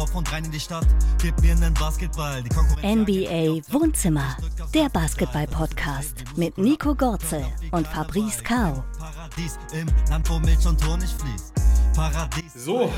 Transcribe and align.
Dorf 0.00 0.14
und 0.14 0.32
rein 0.32 0.46
in 0.46 0.50
die 0.50 0.58
Stadt. 0.58 0.86
Gib 1.20 1.38
mir 1.42 1.52
einen 1.52 1.74
Basketball. 1.74 2.42
NBA 2.82 3.60
Wohnzimmer, 3.70 4.34
der 4.72 4.88
Basketball-Podcast 4.88 6.24
mit 6.36 6.56
Nico 6.56 6.94
Gorzel 6.94 7.44
und 7.70 7.86
Fabrice 7.86 8.42
Kao. 8.42 8.82
Paradies 8.98 9.58
im 9.74 9.86
Land, 10.08 10.30
wo 10.30 10.38
Milch 10.38 10.66
und 10.66 10.82
Honig 10.86 11.10
fließt. 11.10 11.52
Paradies. 11.94 12.64
So, 12.64 12.90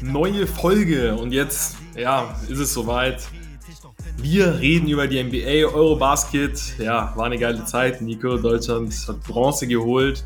neue 0.00 0.48
Folge 0.48 1.14
und 1.14 1.30
jetzt, 1.30 1.76
ja, 1.94 2.34
ist 2.48 2.58
es 2.58 2.72
soweit. 2.72 3.22
Wir 4.16 4.58
reden 4.58 4.88
über 4.88 5.06
die 5.06 5.22
NBA, 5.22 5.72
Eurobasket. 5.72 6.76
Ja, 6.80 7.12
war 7.14 7.26
eine 7.26 7.38
geile 7.38 7.64
Zeit. 7.66 8.00
Nico, 8.00 8.36
Deutschland 8.36 8.92
hat 9.06 9.22
Bronze 9.22 9.68
geholt. 9.68 10.24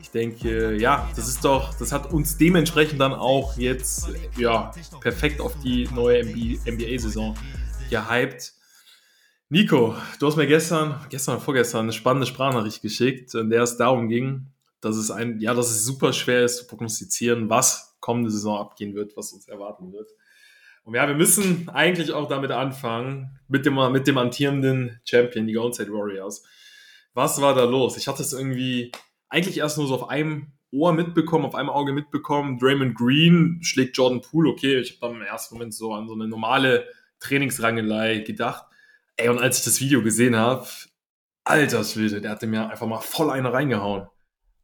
Ich 0.00 0.10
denke, 0.10 0.76
ja, 0.76 1.10
das 1.16 1.28
ist 1.28 1.44
doch, 1.44 1.74
das 1.78 1.92
hat 1.92 2.12
uns 2.12 2.36
dementsprechend 2.36 3.00
dann 3.00 3.12
auch 3.12 3.56
jetzt, 3.56 4.08
ja, 4.36 4.72
perfekt 5.00 5.40
auf 5.40 5.54
die 5.60 5.88
neue 5.94 6.24
NBA-Saison 6.24 7.36
gehypt. 7.90 8.52
Nico, 9.48 9.94
du 10.18 10.26
hast 10.26 10.36
mir 10.36 10.46
gestern, 10.46 10.98
gestern 11.10 11.36
oder 11.36 11.44
vorgestern 11.44 11.82
eine 11.82 11.92
spannende 11.92 12.26
Sprachnachricht 12.26 12.80
geschickt, 12.80 13.34
in 13.34 13.50
der 13.50 13.62
es 13.62 13.76
darum 13.76 14.08
ging, 14.08 14.46
dass 14.80 14.96
es 14.96 15.10
ein, 15.10 15.40
ja, 15.40 15.54
dass 15.54 15.70
es 15.70 15.84
super 15.84 16.12
schwer 16.12 16.44
ist 16.44 16.58
zu 16.58 16.66
prognostizieren, 16.66 17.50
was 17.50 17.96
kommende 18.00 18.30
Saison 18.30 18.58
abgehen 18.58 18.94
wird, 18.94 19.16
was 19.16 19.32
uns 19.32 19.48
erwarten 19.48 19.92
wird. 19.92 20.10
Und 20.84 20.94
ja, 20.94 21.06
wir 21.06 21.14
müssen 21.14 21.68
eigentlich 21.68 22.12
auch 22.12 22.28
damit 22.28 22.50
anfangen, 22.50 23.38
mit 23.48 23.66
dem, 23.66 23.74
mit 23.92 24.06
dem 24.06 24.18
amtierenden 24.18 25.00
Champion, 25.04 25.46
die 25.46 25.52
Golden 25.52 25.74
State 25.74 25.92
Warriors. 25.92 26.44
Was 27.14 27.40
war 27.40 27.54
da 27.54 27.64
los? 27.64 27.96
Ich 27.96 28.08
hatte 28.08 28.22
es 28.22 28.32
irgendwie 28.32 28.90
eigentlich 29.32 29.58
erst 29.58 29.78
nur 29.78 29.86
so 29.86 29.94
auf 29.94 30.10
einem 30.10 30.52
Ohr 30.70 30.92
mitbekommen, 30.92 31.46
auf 31.46 31.54
einem 31.54 31.70
Auge 31.70 31.92
mitbekommen. 31.92 32.58
Draymond 32.58 32.94
Green 32.94 33.58
schlägt 33.62 33.96
Jordan 33.96 34.20
Poole. 34.20 34.50
Okay, 34.50 34.78
ich 34.78 34.90
habe 34.90 35.12
dann 35.12 35.20
im 35.20 35.26
ersten 35.26 35.54
Moment 35.54 35.74
so 35.74 35.92
an 35.94 36.06
so 36.06 36.14
eine 36.14 36.28
normale 36.28 36.86
Trainingsrangelei 37.18 38.18
gedacht. 38.18 38.66
Ey, 39.16 39.28
und 39.28 39.38
als 39.38 39.58
ich 39.58 39.64
das 39.64 39.80
Video 39.80 40.02
gesehen 40.02 40.36
habe, 40.36 40.66
alter 41.44 41.82
Schwede, 41.84 42.20
der 42.20 42.30
hatte 42.30 42.46
mir 42.46 42.68
einfach 42.68 42.86
mal 42.86 43.00
voll 43.00 43.30
eine 43.30 43.52
reingehauen. 43.52 44.06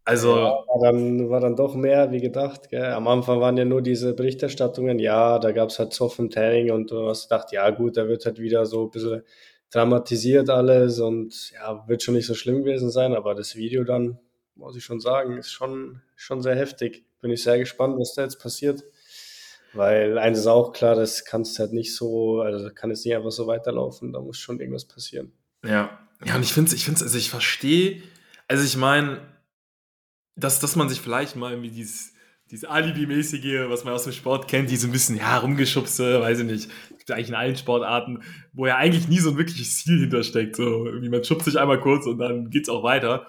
Also. 0.05 0.37
Ja, 0.37 0.45
war, 0.67 0.81
dann, 0.83 1.31
war 1.31 1.41
dann 1.41 1.57
doch 1.57 1.75
mehr 1.75 2.11
wie 2.13 2.21
gedacht. 2.21 2.69
Gell? 2.69 2.93
Am 2.93 3.09
Anfang 3.09 3.41
waren 3.41 3.57
ja 3.57 3.65
nur 3.65 3.83
diese 3.83 4.15
Berichterstattungen, 4.15 4.99
ja, 4.99 5.39
da 5.39 5.53
gab 5.53 5.71
es 5.71 5.79
halt 5.79 5.93
Zoff 5.93 6.19
und 6.19 6.33
Tanning 6.33 6.73
und 6.73 6.91
du 6.91 7.09
hast 7.09 7.29
gedacht, 7.29 7.53
ja 7.53 7.71
gut, 7.71 7.97
da 7.97 8.09
wird 8.09 8.25
halt 8.27 8.39
wieder 8.39 8.67
so 8.67 8.85
ein 8.85 8.91
bisschen 8.91 9.23
dramatisiert 9.71 10.49
alles 10.51 10.99
und 11.01 11.53
ja, 11.53 11.85
wird 11.87 12.03
schon 12.03 12.15
nicht 12.15 12.27
so 12.27 12.35
schlimm 12.35 12.65
gewesen 12.65 12.91
sein, 12.91 13.15
aber 13.15 13.35
das 13.35 13.55
Video 13.55 13.85
dann, 13.85 14.19
muss 14.59 14.77
ich 14.77 14.85
schon 14.85 15.01
sagen, 15.01 15.39
ist 15.39 15.51
schon, 15.51 16.03
schon 16.17 16.43
sehr 16.43 16.57
heftig. 16.57 17.05
Bin 17.21 17.31
ich 17.31 17.43
sehr 17.43 17.59
gespannt, 17.59 17.99
was 17.99 18.15
da 18.15 18.23
jetzt 18.23 18.41
passiert. 18.41 18.85
Weil 19.73 20.19
eines 20.19 20.41
ist 20.41 20.47
auch 20.47 20.73
klar, 20.73 20.95
das 20.95 21.25
kannst 21.25 21.59
halt 21.59 21.73
nicht 21.73 21.95
so, 21.95 22.41
also 22.41 22.71
kann 22.75 22.91
es 22.91 23.05
nicht 23.05 23.15
einfach 23.15 23.31
so 23.31 23.47
weiterlaufen, 23.47 24.13
da 24.13 24.21
muss 24.21 24.39
schon 24.39 24.61
irgendwas 24.61 24.87
passieren. 24.87 25.33
Ja, 25.65 25.99
ja, 26.25 26.37
und 26.37 26.43
ich 26.43 26.53
finde 26.53 26.69
es, 26.69 26.75
ich 26.75 26.85
finde 26.85 27.03
also 27.03 27.19
ich 27.19 27.31
verstehe, 27.31 28.03
also 28.49 28.65
ich 28.65 28.77
meine, 28.77 29.21
dass, 30.37 30.59
dass 30.59 30.75
man 30.75 30.89
sich 30.89 31.01
vielleicht 31.01 31.37
mal 31.37 31.53
irgendwie 31.53 31.71
dieses, 31.71 32.15
dieses 32.51 32.65
Alibi-mäßige, 32.65 33.69
was 33.69 33.85
man 33.85 33.93
aus 33.93 34.05
dem 34.05 34.13
Sport 34.13 34.49
kennt, 34.49 34.71
diese 34.71 34.89
ein 34.89 34.93
bisschen, 34.93 35.17
ja, 35.17 35.37
rumgeschubse, 35.37 36.21
weiß 36.21 36.41
ich 36.41 36.47
nicht, 36.47 36.71
gibt 37.09 37.11
eigentlich 37.11 37.29
in 37.29 37.35
allen 37.35 37.57
Sportarten, 37.57 38.23
wo 38.53 38.67
ja 38.67 38.77
eigentlich 38.77 39.09
nie 39.09 39.19
so 39.19 39.31
ein 39.31 39.39
wirkliches 39.39 39.79
Ziel 39.79 40.01
hintersteckt, 40.01 40.57
so, 40.57 40.87
irgendwie 40.87 41.11
man 41.11 41.25
schubst 41.25 41.45
sich 41.45 41.59
einmal 41.59 41.81
kurz 41.81 42.07
und 42.07 42.19
dann 42.19 42.51
geht's 42.51 42.69
auch 42.69 42.83
weiter. 42.83 43.29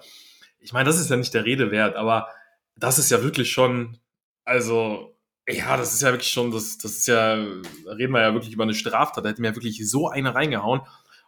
Ich 0.60 0.72
meine, 0.72 0.86
das 0.86 1.00
ist 1.00 1.10
ja 1.10 1.16
nicht 1.16 1.34
der 1.34 1.44
Rede 1.44 1.70
wert, 1.70 1.96
aber 1.96 2.28
das 2.76 2.98
ist 2.98 3.10
ja 3.10 3.22
wirklich 3.22 3.50
schon, 3.50 3.98
also, 4.44 5.16
ja, 5.48 5.76
das 5.76 5.94
ist 5.94 6.02
ja 6.02 6.10
wirklich 6.10 6.30
schon, 6.30 6.50
das, 6.50 6.78
das 6.78 6.92
ist 6.92 7.08
ja, 7.08 7.34
reden 7.34 8.12
wir 8.12 8.20
ja 8.20 8.32
wirklich 8.32 8.52
über 8.52 8.64
eine 8.64 8.74
Straftat, 8.74 9.24
da 9.24 9.28
hätte 9.28 9.40
mir 9.40 9.48
ja 9.48 9.56
wirklich 9.56 9.88
so 9.88 10.08
eine 10.08 10.34
reingehauen. 10.34 10.82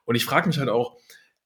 Und 0.05 0.15
ich 0.15 0.25
frage 0.25 0.49
mich 0.49 0.59
halt 0.59 0.69
auch, 0.69 0.97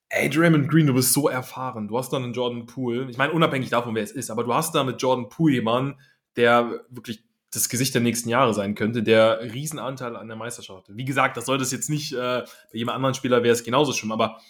ey, 0.09 0.31
Draymond 0.31 0.69
Green, 0.69 0.87
du 0.87 0.95
bist 0.95 1.13
so 1.13 1.29
erfahren. 1.29 1.89
Du 1.89 1.99
hast 1.99 2.13
dann 2.13 2.23
einen 2.25 2.33
Jordan 2.33 2.67
Poole. 2.67 3.11
Ich 3.11 3.19
meine, 3.19 3.33
unabhängig 3.33 3.71
davon, 3.71 3.95
wer 3.95 4.03
es 4.03 4.13
ist, 4.13 4.31
aber 4.31 4.45
du 4.45 4.55
hast 4.55 4.75
da 4.75 4.85
mit 4.85 5.01
Jordan 5.03 5.29
Poole 5.29 5.55
jemanden, 5.55 5.99
der 6.37 6.85
wirklich 6.89 7.25
das 7.53 7.69
Gesicht 7.69 7.95
der 7.95 8.03
nächsten 8.03 8.29
Jahre 8.29 8.55
sein 8.55 8.75
könnte, 8.75 9.03
der 9.03 9.41
Riesenanteil 9.41 10.17
an 10.17 10.29
der 10.29 10.37
Meisterschaft 10.37 10.89
hat. 10.89 10.97
Wie 10.97 11.05
gesagt, 11.05 11.37
das 11.37 11.47
soll 11.47 11.59
das 11.59 11.73
jetzt 11.73 11.89
nicht, 11.89 12.13
äh, 12.13 12.17
bei 12.17 12.73
jedem 12.73 12.91
anderen 12.91 13.15
Spieler 13.15 13.43
wäre 13.43 13.55
es 13.55 13.65
genauso 13.65 13.93
schlimm, 13.93 14.13
aber 14.13 14.41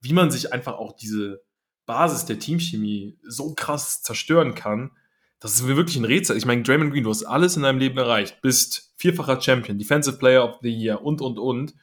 wie 0.00 0.12
man 0.12 0.30
sich 0.30 0.52
einfach 0.52 0.74
auch 0.74 0.92
diese 0.92 1.42
Basis 1.86 2.24
der 2.24 2.38
Teamchemie 2.38 3.18
so 3.22 3.54
krass 3.54 4.02
zerstören 4.02 4.54
kann, 4.54 4.92
das 5.40 5.54
ist 5.54 5.62
mir 5.62 5.76
wirklich 5.76 5.96
ein 5.96 6.04
Rätsel. 6.04 6.36
Ich 6.36 6.46
meine, 6.46 6.62
Draymond 6.62 6.92
Green, 6.92 7.04
du 7.04 7.10
hast 7.10 7.24
alles 7.24 7.56
in 7.56 7.62
deinem 7.62 7.78
Leben 7.78 7.98
erreicht, 7.98 8.40
bist 8.42 8.92
vierfacher 8.96 9.40
Champion, 9.40 9.78
Defensive 9.78 10.16
Player 10.16 10.44
of 10.44 10.58
the 10.62 10.70
Year 10.70 11.02
und, 11.02 11.20
und, 11.20 11.38
und, 11.38 11.74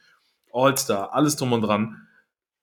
All-Star, 0.52 1.12
alles 1.12 1.36
drum 1.36 1.52
und 1.52 1.62
dran 1.62 2.06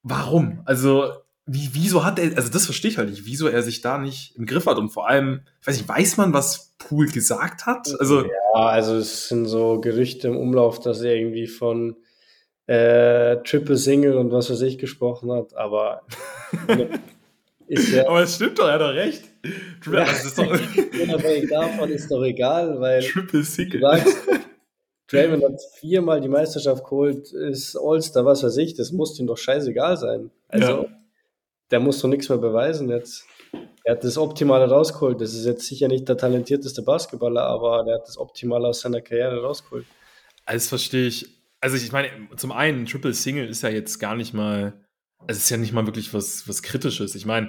warum? 0.02 0.62
Also, 0.64 1.12
wie, 1.46 1.70
wieso 1.72 2.04
hat 2.04 2.18
er, 2.18 2.36
also 2.36 2.50
das 2.50 2.66
verstehe 2.66 2.90
ich 2.90 2.98
halt 2.98 3.10
nicht, 3.10 3.24
wieso 3.24 3.48
er 3.48 3.62
sich 3.62 3.80
da 3.80 3.98
nicht 3.98 4.36
im 4.36 4.46
Griff 4.46 4.66
hat 4.66 4.78
und 4.78 4.90
vor 4.90 5.08
allem, 5.08 5.42
ich 5.60 5.66
weiß 5.66 5.76
nicht, 5.78 5.88
weiß 5.88 6.16
man, 6.18 6.32
was 6.32 6.74
Pool 6.78 7.08
gesagt 7.08 7.66
hat? 7.66 7.88
Also, 7.98 8.22
ja, 8.22 8.30
also 8.54 8.96
es 8.96 9.28
sind 9.28 9.46
so 9.46 9.80
Gerüchte 9.80 10.28
im 10.28 10.36
Umlauf, 10.36 10.80
dass 10.80 11.00
er 11.00 11.14
irgendwie 11.14 11.46
von 11.46 11.96
äh, 12.66 13.36
Triple 13.44 13.76
Single 13.76 14.16
und 14.16 14.30
was 14.30 14.50
weiß 14.50 14.60
ich 14.62 14.78
gesprochen 14.78 15.32
hat, 15.32 15.54
aber 15.54 16.02
ist 17.68 17.92
ja, 17.92 18.06
aber 18.08 18.22
es 18.22 18.34
stimmt 18.34 18.58
doch, 18.58 18.66
er 18.66 18.74
hat 18.74 18.80
doch 18.80 18.94
recht. 18.94 19.24
Ja, 19.86 20.04
das 20.04 20.24
ist 20.24 20.38
doch 20.38 20.46
unabhängig 20.46 21.48
davon 21.48 21.90
ist 21.90 22.10
doch 22.10 22.22
egal, 22.22 22.80
weil 22.80 23.02
Triple 23.02 23.44
Single. 23.44 23.80
Du 23.80 23.86
sagst, 23.86 24.16
Draymond 25.08 25.44
hat 25.44 25.60
viermal 25.78 26.20
die 26.20 26.28
Meisterschaft 26.28 26.84
geholt, 26.84 27.32
ist 27.32 27.76
All-Star, 27.76 28.24
was 28.24 28.42
weiß 28.42 28.56
ich, 28.58 28.74
das 28.74 28.92
muss 28.92 29.18
ihm 29.18 29.26
doch 29.26 29.38
scheißegal 29.38 29.96
sein. 29.96 30.30
Also, 30.48 30.82
ja. 30.82 30.86
der 31.70 31.80
muss 31.80 32.00
doch 32.00 32.08
nichts 32.08 32.28
mehr 32.28 32.38
beweisen 32.38 32.90
jetzt. 32.90 33.26
Er 33.84 33.94
hat 33.94 34.04
das 34.04 34.18
Optimale 34.18 34.68
rausgeholt. 34.68 35.18
Das 35.18 35.32
ist 35.32 35.46
jetzt 35.46 35.66
sicher 35.66 35.88
nicht 35.88 36.06
der 36.08 36.18
talentierteste 36.18 36.82
Basketballer, 36.82 37.42
aber 37.44 37.86
er 37.86 37.94
hat 37.94 38.06
das 38.06 38.18
Optimale 38.18 38.68
aus 38.68 38.80
seiner 38.80 39.00
Karriere 39.00 39.42
rausgeholt. 39.42 39.86
Alles 40.44 40.68
verstehe 40.68 41.06
ich. 41.06 41.26
Also 41.60 41.76
ich 41.76 41.90
meine, 41.90 42.10
zum 42.36 42.52
einen, 42.52 42.84
Triple 42.84 43.14
Single 43.14 43.48
ist 43.48 43.62
ja 43.62 43.70
jetzt 43.70 43.98
gar 43.98 44.14
nicht 44.14 44.34
mal, 44.34 44.74
es 45.26 45.38
ist 45.38 45.50
ja 45.50 45.56
nicht 45.56 45.72
mal 45.72 45.86
wirklich 45.86 46.14
was, 46.14 46.48
was 46.48 46.62
Kritisches. 46.62 47.14
Ich 47.14 47.26
meine, 47.26 47.48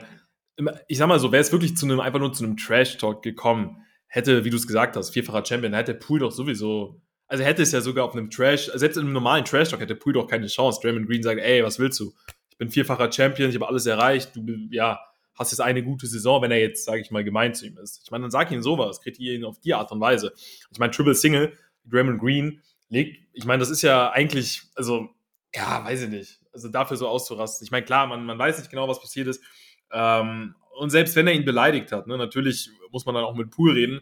ich 0.88 0.98
sag 0.98 1.08
mal 1.08 1.20
so, 1.20 1.32
wäre 1.32 1.42
es 1.42 1.52
wirklich 1.52 1.78
zu 1.78 1.86
einem, 1.86 2.00
einfach 2.00 2.20
nur 2.20 2.34
zu 2.34 2.44
einem 2.44 2.58
Trash-Talk 2.58 3.22
gekommen, 3.22 3.86
hätte, 4.08 4.44
wie 4.44 4.50
du 4.50 4.58
es 4.58 4.68
gesagt 4.68 4.96
hast, 4.96 5.12
vierfacher 5.12 5.46
Champion, 5.46 5.74
hätte 5.74 5.94
Pool 5.94 6.20
doch 6.20 6.32
sowieso 6.32 7.02
also 7.30 7.44
hätte 7.44 7.62
es 7.62 7.72
ja 7.72 7.80
sogar 7.80 8.06
auf 8.06 8.14
einem 8.14 8.30
Trash, 8.32 8.72
selbst 8.74 8.98
in 8.98 9.04
einem 9.04 9.14
normalen 9.14 9.46
Trash-Talk 9.46 9.80
hätte 9.80 9.96
Poole 9.96 10.16
doch 10.16 10.28
keine 10.28 10.48
Chance. 10.48 10.80
Draymond 10.82 11.08
Green 11.08 11.22
sagt, 11.22 11.40
ey, 11.40 11.64
was 11.64 11.78
willst 11.80 12.00
du? 12.00 12.12
Ich 12.50 12.58
bin 12.58 12.70
vierfacher 12.70 13.12
Champion, 13.12 13.50
ich 13.50 13.56
habe 13.56 13.68
alles 13.68 13.86
erreicht, 13.86 14.36
du, 14.36 14.44
ja, 14.72 15.00
hast 15.38 15.52
jetzt 15.52 15.62
eine 15.62 15.84
gute 15.84 16.08
Saison, 16.08 16.42
wenn 16.42 16.52
er 16.52 16.60
jetzt, 16.60 16.84
sage 16.84 17.02
ich 17.02 17.12
mal, 17.12 17.24
gemein 17.24 17.54
zu 17.54 17.68
ihm 17.68 17.78
ist. 17.78 18.02
Ich 18.04 18.12
meine, 18.12 18.24
dann 18.24 18.32
sag 18.32 18.52
ihm 18.52 18.64
sowas, 18.64 19.00
kritisiere 19.00 19.36
ihn 19.36 19.46
auf 19.46 19.60
die 19.60 19.76
Art 19.76 19.92
und 19.92 20.02
Weise. 20.02 20.34
Ich 20.72 20.80
meine, 20.80 20.92
Triple 20.92 21.14
Single, 21.14 21.54
Draymond 21.86 22.20
Green 22.20 22.62
legt, 22.90 23.20
ich 23.32 23.46
meine, 23.46 23.60
das 23.60 23.70
ist 23.70 23.84
ja 23.84 24.10
eigentlich, 24.10 24.64
also, 24.76 25.10
ja, 25.54 25.84
weiß 25.84 26.04
ich 26.04 26.10
nicht, 26.10 26.40
also 26.54 26.70
dafür 26.70 26.98
so 26.98 27.08
auszurasten. 27.08 27.66
Ich 27.66 27.72
meine, 27.72 27.86
klar, 27.86 28.08
man, 28.08 28.26
man 28.26 28.38
weiß 28.38 28.60
nicht 28.60 28.70
genau, 28.70 28.88
was 28.88 29.02
passiert 29.02 29.28
ist. 29.28 29.44
Ähm, 29.92 30.56
und 30.78 30.90
selbst 30.92 31.16
wenn 31.16 31.28
er 31.28 31.34
ihn 31.34 31.46
beleidigt 31.46 31.92
hat, 31.92 32.08
ne, 32.08 32.18
natürlich 32.18 32.70
muss 32.92 33.06
man 33.06 33.16
dann 33.16 33.24
auch 33.24 33.36
mit 33.36 33.50
Pool 33.50 33.74
reden. 33.74 34.02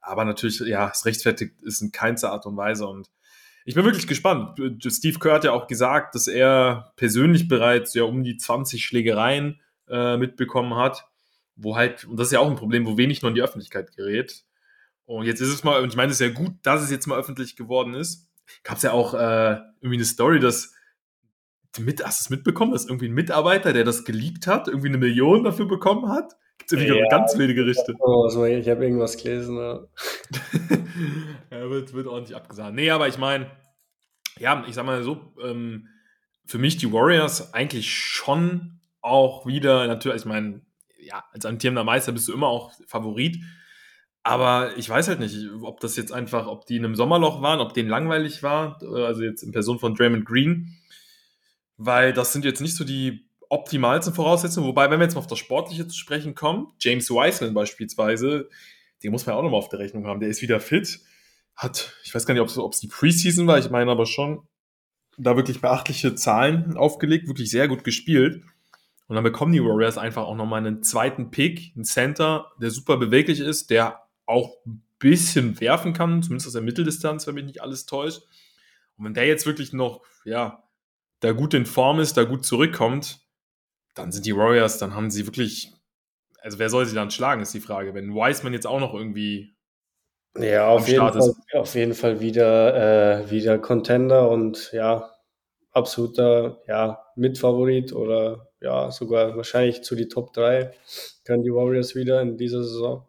Aber 0.00 0.24
natürlich, 0.24 0.60
ja, 0.60 0.90
es 0.92 1.04
rechtfertigt 1.04 1.60
ist 1.62 1.82
in 1.82 1.92
keinster 1.92 2.32
Art 2.32 2.46
und 2.46 2.56
Weise. 2.56 2.86
Und 2.86 3.10
ich 3.64 3.74
bin 3.74 3.84
wirklich 3.84 4.06
gespannt. 4.06 4.58
Steve 4.88 5.18
Kerr 5.18 5.34
hat 5.34 5.44
ja 5.44 5.52
auch 5.52 5.66
gesagt, 5.66 6.14
dass 6.14 6.26
er 6.26 6.92
persönlich 6.96 7.48
bereits 7.48 7.94
ja 7.94 8.04
um 8.04 8.24
die 8.24 8.36
20 8.36 8.84
Schlägereien 8.84 9.60
äh, 9.88 10.16
mitbekommen 10.16 10.74
hat, 10.76 11.06
wo 11.56 11.76
halt, 11.76 12.06
und 12.06 12.18
das 12.18 12.28
ist 12.28 12.32
ja 12.32 12.40
auch 12.40 12.48
ein 12.48 12.56
Problem, 12.56 12.86
wo 12.86 12.96
wenig 12.96 13.20
nur 13.20 13.28
in 13.28 13.34
die 13.34 13.42
Öffentlichkeit 13.42 13.94
gerät. 13.94 14.44
Und 15.04 15.26
jetzt 15.26 15.40
ist 15.40 15.48
es 15.48 15.64
mal, 15.64 15.82
und 15.82 15.90
ich 15.90 15.96
meine, 15.96 16.10
es 16.10 16.20
ist 16.20 16.26
ja 16.26 16.32
gut, 16.32 16.52
dass 16.62 16.82
es 16.82 16.90
jetzt 16.90 17.06
mal 17.06 17.18
öffentlich 17.18 17.56
geworden 17.56 17.94
ist. 17.94 18.29
Gab 18.62 18.76
es 18.76 18.82
ja 18.82 18.92
auch 18.92 19.14
äh, 19.14 19.58
irgendwie 19.80 19.96
eine 19.96 20.04
Story, 20.04 20.40
dass 20.40 20.74
mit, 21.78 22.04
hast 22.04 22.20
du 22.20 22.24
es 22.24 22.30
mitbekommen, 22.30 22.72
dass 22.72 22.86
irgendwie 22.86 23.08
ein 23.08 23.14
Mitarbeiter, 23.14 23.72
der 23.72 23.84
das 23.84 24.04
geleakt 24.04 24.46
hat, 24.46 24.68
irgendwie 24.68 24.88
eine 24.88 24.98
Million 24.98 25.44
dafür 25.44 25.66
bekommen 25.66 26.10
hat? 26.10 26.36
Gibt 26.58 26.72
es 26.72 26.88
ja, 26.88 27.08
ganz 27.08 27.36
wilde 27.38 27.54
Gerichte. 27.54 27.94
Also, 28.00 28.44
ich 28.44 28.68
habe 28.68 28.84
irgendwas 28.84 29.16
gelesen. 29.16 29.56
Ja, 29.56 29.80
ja 31.50 31.70
wird, 31.70 31.92
wird 31.94 32.06
ordentlich 32.06 32.36
abgesagt. 32.36 32.74
Nee, 32.74 32.90
aber 32.90 33.08
ich 33.08 33.18
meine, 33.18 33.50
ja, 34.38 34.64
ich 34.66 34.74
sag 34.74 34.84
mal 34.84 35.02
so, 35.02 35.32
ähm, 35.42 35.88
für 36.44 36.58
mich 36.58 36.76
die 36.76 36.92
Warriors 36.92 37.54
eigentlich 37.54 37.94
schon 37.94 38.80
auch 39.00 39.46
wieder, 39.46 39.86
natürlich, 39.86 40.22
ich 40.22 40.26
meine, 40.26 40.60
ja, 40.98 41.24
als 41.32 41.46
amtierender 41.46 41.84
Meister 41.84 42.12
bist 42.12 42.28
du 42.28 42.32
immer 42.32 42.48
auch 42.48 42.72
Favorit. 42.86 43.38
Aber 44.22 44.76
ich 44.76 44.88
weiß 44.88 45.08
halt 45.08 45.20
nicht, 45.20 45.34
ob 45.62 45.80
das 45.80 45.96
jetzt 45.96 46.12
einfach, 46.12 46.46
ob 46.46 46.66
die 46.66 46.76
in 46.76 46.84
einem 46.84 46.94
Sommerloch 46.94 47.40
waren, 47.40 47.60
ob 47.60 47.72
denen 47.72 47.88
langweilig 47.88 48.42
war, 48.42 48.78
also 48.82 49.22
jetzt 49.22 49.42
in 49.42 49.52
Person 49.52 49.78
von 49.78 49.94
Draymond 49.94 50.26
Green, 50.26 50.76
weil 51.78 52.12
das 52.12 52.32
sind 52.32 52.44
jetzt 52.44 52.60
nicht 52.60 52.76
so 52.76 52.84
die 52.84 53.26
optimalsten 53.48 54.14
Voraussetzungen. 54.14 54.66
Wobei, 54.66 54.90
wenn 54.90 55.00
wir 55.00 55.04
jetzt 55.04 55.14
mal 55.14 55.20
auf 55.20 55.26
das 55.26 55.38
Sportliche 55.38 55.88
zu 55.88 55.96
sprechen 55.96 56.34
kommen, 56.34 56.68
James 56.78 57.10
Wiseman 57.10 57.54
beispielsweise, 57.54 58.50
den 59.02 59.10
muss 59.10 59.24
man 59.24 59.36
auch 59.36 59.42
nochmal 59.42 59.58
auf 59.58 59.70
der 59.70 59.78
Rechnung 59.78 60.06
haben. 60.06 60.20
Der 60.20 60.28
ist 60.28 60.42
wieder 60.42 60.60
fit, 60.60 61.00
hat, 61.56 61.94
ich 62.04 62.14
weiß 62.14 62.26
gar 62.26 62.34
nicht, 62.34 62.58
ob 62.58 62.72
es 62.72 62.80
die 62.80 62.88
Preseason 62.88 63.46
war, 63.46 63.58
ich 63.58 63.70
meine 63.70 63.90
aber 63.90 64.04
schon, 64.04 64.46
da 65.16 65.36
wirklich 65.36 65.62
beachtliche 65.62 66.14
Zahlen 66.14 66.76
aufgelegt, 66.76 67.26
wirklich 67.26 67.50
sehr 67.50 67.68
gut 67.68 67.84
gespielt. 67.84 68.42
Und 69.08 69.16
dann 69.16 69.24
bekommen 69.24 69.52
die 69.52 69.64
Warriors 69.64 69.98
einfach 69.98 70.22
auch 70.22 70.36
nochmal 70.36 70.64
einen 70.64 70.82
zweiten 70.82 71.30
Pick, 71.30 71.72
einen 71.74 71.84
Center, 71.84 72.52
der 72.60 72.70
super 72.70 72.96
beweglich 72.96 73.40
ist, 73.40 73.70
der 73.70 74.02
auch 74.30 74.64
ein 74.66 74.82
bisschen 74.98 75.60
werfen 75.60 75.92
kann, 75.92 76.22
zumindest 76.22 76.46
aus 76.46 76.52
der 76.54 76.62
Mitteldistanz, 76.62 77.26
wenn 77.26 77.34
mich 77.34 77.44
nicht 77.44 77.62
alles 77.62 77.86
täuscht. 77.86 78.22
Und 78.96 79.04
wenn 79.04 79.14
der 79.14 79.26
jetzt 79.26 79.46
wirklich 79.46 79.72
noch, 79.72 80.02
ja, 80.24 80.62
da 81.20 81.32
gut 81.32 81.54
in 81.54 81.66
Form 81.66 82.00
ist, 82.00 82.16
da 82.16 82.24
gut 82.24 82.44
zurückkommt, 82.44 83.20
dann 83.94 84.12
sind 84.12 84.26
die 84.26 84.36
Warriors, 84.36 84.78
dann 84.78 84.94
haben 84.94 85.10
sie 85.10 85.26
wirklich, 85.26 85.72
also 86.40 86.58
wer 86.58 86.70
soll 86.70 86.86
sie 86.86 86.94
dann 86.94 87.10
schlagen, 87.10 87.42
ist 87.42 87.54
die 87.54 87.60
Frage. 87.60 87.94
Wenn 87.94 88.14
Wiseman 88.14 88.52
jetzt 88.52 88.66
auch 88.66 88.80
noch 88.80 88.94
irgendwie 88.94 89.54
ja, 90.38 90.68
auf 90.68 90.86
jeden, 90.86 91.00
Fall, 91.00 91.34
auf 91.54 91.74
jeden 91.74 91.94
Fall 91.94 92.20
wieder, 92.20 93.22
äh, 93.22 93.30
wieder 93.30 93.58
Contender 93.58 94.30
und 94.30 94.70
ja, 94.72 95.10
absoluter 95.72 96.62
ja, 96.68 97.04
Mitfavorit 97.16 97.92
oder 97.92 98.48
ja, 98.60 98.90
sogar 98.90 99.36
wahrscheinlich 99.36 99.82
zu 99.82 99.96
die 99.96 100.08
Top 100.08 100.32
3 100.32 100.72
können 101.24 101.42
die 101.42 101.52
Warriors 101.52 101.94
wieder 101.94 102.20
in 102.20 102.36
dieser 102.36 102.62
Saison. 102.62 103.08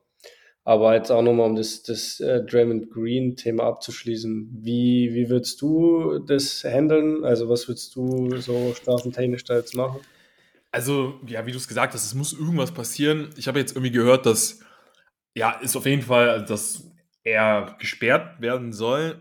Aber 0.64 0.94
jetzt 0.94 1.12
auch 1.12 1.24
nochmal, 1.24 1.50
um 1.50 1.56
das, 1.56 1.82
das 1.82 2.20
äh, 2.20 2.44
Draymond 2.44 2.92
Green-Thema 2.92 3.64
abzuschließen. 3.64 4.60
Wie, 4.62 5.10
wie 5.14 5.30
würdest 5.30 5.62
du 5.62 6.20
das 6.20 6.64
handeln? 6.64 7.24
Also, 7.24 7.50
was 7.50 7.68
würdest 7.68 7.96
du 7.96 8.38
so 8.38 8.74
strafentechnisch 8.76 9.44
da 9.44 9.56
jetzt 9.56 9.76
machen? 9.76 10.02
Also, 10.72 11.20
ja, 11.26 11.46
wie 11.46 11.52
du 11.52 11.58
es 11.58 11.68
gesagt 11.68 11.94
hast, 11.94 12.06
es 12.06 12.14
muss 12.14 12.34
irgendwas 12.34 12.72
passieren. 12.72 13.32
Ich 13.38 13.48
habe 13.48 13.60
jetzt 13.60 13.76
irgendwie 13.76 13.92
gehört, 13.92 14.26
dass, 14.28 14.60
ja, 15.36 15.52
ist 15.52 15.76
auf 15.76 15.86
jeden 15.88 16.04
Fall, 16.04 16.46
dass 16.46 16.92
er 17.24 17.76
gesperrt 17.80 18.40
werden 18.40 18.72
soll. 18.72 19.20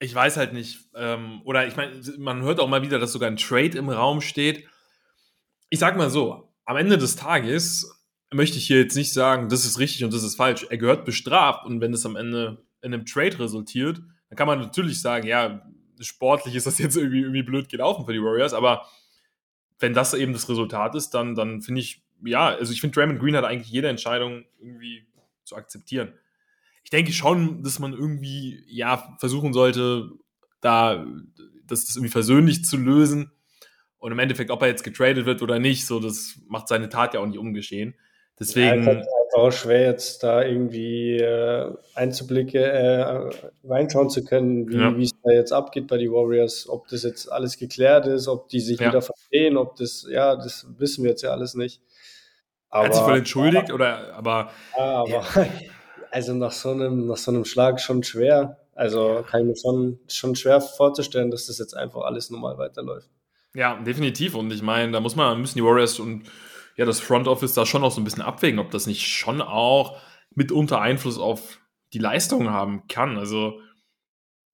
Ich 0.00 0.14
weiß 0.14 0.36
halt 0.36 0.52
nicht. 0.52 0.90
Ähm, 0.94 1.40
oder 1.44 1.66
ich 1.66 1.76
meine, 1.76 1.98
man 2.18 2.42
hört 2.42 2.60
auch 2.60 2.68
mal 2.68 2.82
wieder, 2.82 2.98
dass 2.98 3.12
sogar 3.12 3.30
ein 3.30 3.36
Trade 3.36 3.78
im 3.78 3.88
Raum 3.88 4.20
steht. 4.20 4.68
Ich 5.70 5.78
sag 5.78 5.96
mal 5.96 6.10
so, 6.10 6.52
am 6.66 6.76
Ende 6.76 6.98
des 6.98 7.16
Tages 7.16 8.03
möchte 8.34 8.58
ich 8.58 8.66
hier 8.66 8.78
jetzt 8.78 8.96
nicht 8.96 9.12
sagen, 9.12 9.48
das 9.48 9.64
ist 9.64 9.78
richtig 9.78 10.04
und 10.04 10.12
das 10.12 10.22
ist 10.22 10.36
falsch. 10.36 10.66
Er 10.68 10.78
gehört 10.78 11.04
bestraft 11.04 11.64
und 11.66 11.80
wenn 11.80 11.92
es 11.92 12.04
am 12.04 12.16
Ende 12.16 12.64
in 12.82 12.92
einem 12.92 13.06
Trade 13.06 13.38
resultiert, 13.38 14.02
dann 14.28 14.36
kann 14.36 14.46
man 14.46 14.58
natürlich 14.58 15.00
sagen, 15.00 15.26
ja, 15.26 15.66
sportlich 16.00 16.54
ist 16.54 16.66
das 16.66 16.78
jetzt 16.78 16.96
irgendwie, 16.96 17.20
irgendwie 17.20 17.42
blöd 17.42 17.68
gelaufen 17.68 18.04
für 18.04 18.12
die 18.12 18.22
Warriors, 18.22 18.52
aber 18.52 18.86
wenn 19.78 19.94
das 19.94 20.14
eben 20.14 20.32
das 20.32 20.48
Resultat 20.48 20.94
ist, 20.94 21.10
dann, 21.10 21.34
dann 21.34 21.62
finde 21.62 21.80
ich, 21.80 22.02
ja, 22.24 22.48
also 22.48 22.72
ich 22.72 22.80
finde, 22.80 22.94
Draymond 22.94 23.20
Green 23.20 23.36
hat 23.36 23.44
eigentlich 23.44 23.70
jede 23.70 23.88
Entscheidung 23.88 24.44
irgendwie 24.58 25.06
zu 25.44 25.56
akzeptieren. 25.56 26.14
Ich 26.84 26.90
denke 26.90 27.12
schon, 27.12 27.62
dass 27.62 27.78
man 27.78 27.92
irgendwie, 27.92 28.64
ja, 28.68 29.16
versuchen 29.18 29.52
sollte, 29.52 30.10
da 30.60 31.06
das, 31.66 31.86
das 31.86 31.96
irgendwie 31.96 32.12
versöhnlich 32.12 32.64
zu 32.64 32.76
lösen. 32.76 33.30
Und 33.98 34.12
im 34.12 34.18
Endeffekt, 34.18 34.50
ob 34.50 34.62
er 34.62 34.68
jetzt 34.68 34.84
getradet 34.84 35.24
wird 35.24 35.42
oder 35.42 35.58
nicht, 35.58 35.86
so, 35.86 35.98
das 35.98 36.38
macht 36.46 36.68
seine 36.68 36.88
Tat 36.88 37.14
ja 37.14 37.20
auch 37.20 37.26
nicht 37.26 37.38
umgeschehen. 37.38 37.94
Deswegen. 38.38 38.84
Ja, 38.84 39.02
auch 39.34 39.50
schwer, 39.50 39.82
jetzt 39.82 40.22
da 40.22 40.42
irgendwie 40.42 41.18
äh, 41.18 41.72
Einzublicke 41.94 42.60
äh, 42.60 43.30
reinschauen 43.64 44.08
zu 44.08 44.24
können, 44.24 44.68
wie 44.68 44.76
ja. 44.76 44.90
es 44.96 45.10
da 45.22 45.32
jetzt 45.32 45.52
abgeht 45.52 45.88
bei 45.88 45.98
den 45.98 46.12
Warriors, 46.12 46.68
ob 46.68 46.88
das 46.88 47.02
jetzt 47.02 47.30
alles 47.30 47.58
geklärt 47.58 48.06
ist, 48.06 48.28
ob 48.28 48.48
die 48.48 48.60
sich 48.60 48.78
ja. 48.78 48.88
wieder 48.88 49.02
verstehen, 49.02 49.56
ob 49.56 49.76
das, 49.76 50.06
ja, 50.08 50.36
das 50.36 50.66
wissen 50.78 51.02
wir 51.02 51.10
jetzt 51.10 51.22
ja 51.22 51.30
alles 51.30 51.54
nicht. 51.54 51.80
Aber, 52.70 52.86
Hat 52.86 52.94
sich 52.94 53.02
voll 53.02 53.18
entschuldigt, 53.18 53.70
aber, 53.70 53.74
oder, 53.74 54.14
aber. 54.14 54.50
Ja, 54.76 54.84
aber, 54.84 55.26
also 56.10 56.34
nach 56.34 56.52
so 56.52 56.70
einem, 56.70 57.06
nach 57.06 57.16
so 57.16 57.30
einem 57.30 57.44
Schlag 57.44 57.80
schon 57.80 58.02
schwer. 58.02 58.58
Also 58.74 59.24
kann 59.28 59.42
ich 59.42 59.46
mir 59.46 59.56
schon, 59.56 60.00
schon 60.08 60.34
schwer 60.34 60.60
vorzustellen, 60.60 61.30
dass 61.30 61.46
das 61.46 61.58
jetzt 61.58 61.76
einfach 61.76 62.02
alles 62.02 62.30
normal 62.30 62.58
weiterläuft. 62.58 63.08
Ja, 63.54 63.80
definitiv. 63.80 64.34
Und 64.34 64.52
ich 64.52 64.62
meine, 64.62 64.90
da 64.90 65.00
muss 65.00 65.14
man, 65.14 65.40
müssen 65.40 65.58
die 65.58 65.64
Warriors 65.64 66.00
und 66.00 66.24
ja, 66.76 66.84
das 66.84 67.00
Front 67.00 67.28
Office 67.28 67.54
da 67.54 67.66
schon 67.66 67.84
auch 67.84 67.92
so 67.92 68.00
ein 68.00 68.04
bisschen 68.04 68.22
abwägen, 68.22 68.58
ob 68.58 68.70
das 68.70 68.86
nicht 68.86 69.06
schon 69.06 69.40
auch 69.40 70.00
mitunter 70.34 70.80
Einfluss 70.80 71.18
auf 71.18 71.60
die 71.92 71.98
Leistung 71.98 72.50
haben 72.50 72.86
kann. 72.88 73.16
Also, 73.16 73.60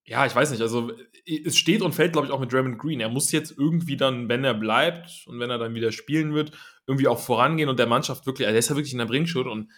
ja, 0.04 0.26
ich 0.26 0.34
weiß 0.34 0.50
nicht. 0.50 0.60
Also, 0.60 0.92
es 1.26 1.56
steht 1.56 1.82
und 1.82 1.94
fällt, 1.94 2.12
glaube 2.12 2.26
ich, 2.26 2.32
auch 2.32 2.40
mit 2.40 2.52
Draymond 2.52 2.78
Green. 2.78 3.00
Er 3.00 3.08
muss 3.08 3.32
jetzt 3.32 3.56
irgendwie 3.56 3.96
dann, 3.96 4.28
wenn 4.28 4.44
er 4.44 4.54
bleibt 4.54 5.24
und 5.26 5.38
wenn 5.38 5.50
er 5.50 5.58
dann 5.58 5.74
wieder 5.74 5.92
spielen 5.92 6.34
wird, 6.34 6.52
irgendwie 6.86 7.08
auch 7.08 7.18
vorangehen 7.18 7.68
und 7.68 7.78
der 7.78 7.86
Mannschaft 7.86 8.26
wirklich, 8.26 8.46
also 8.46 8.56
er 8.56 8.58
ist 8.58 8.68
ja 8.68 8.76
wirklich 8.76 8.92
in 8.92 8.98
der 8.98 9.06
Bringschuld 9.06 9.46
und 9.46 9.70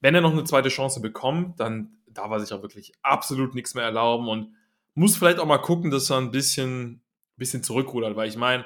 wenn 0.00 0.14
er 0.14 0.20
noch 0.20 0.32
eine 0.32 0.44
zweite 0.44 0.70
Chance 0.70 1.00
bekommt, 1.00 1.60
dann 1.60 1.98
darf 2.08 2.30
er 2.30 2.40
sich 2.40 2.52
auch 2.52 2.62
wirklich 2.62 2.92
absolut 3.02 3.54
nichts 3.54 3.74
mehr 3.74 3.84
erlauben 3.84 4.28
und 4.28 4.54
muss 4.94 5.16
vielleicht 5.16 5.38
auch 5.38 5.46
mal 5.46 5.58
gucken, 5.58 5.90
dass 5.90 6.10
er 6.10 6.18
ein 6.18 6.30
bisschen, 6.30 7.02
bisschen 7.36 7.62
zurückrudert, 7.62 8.16
weil 8.16 8.28
ich 8.28 8.36
meine, 8.36 8.64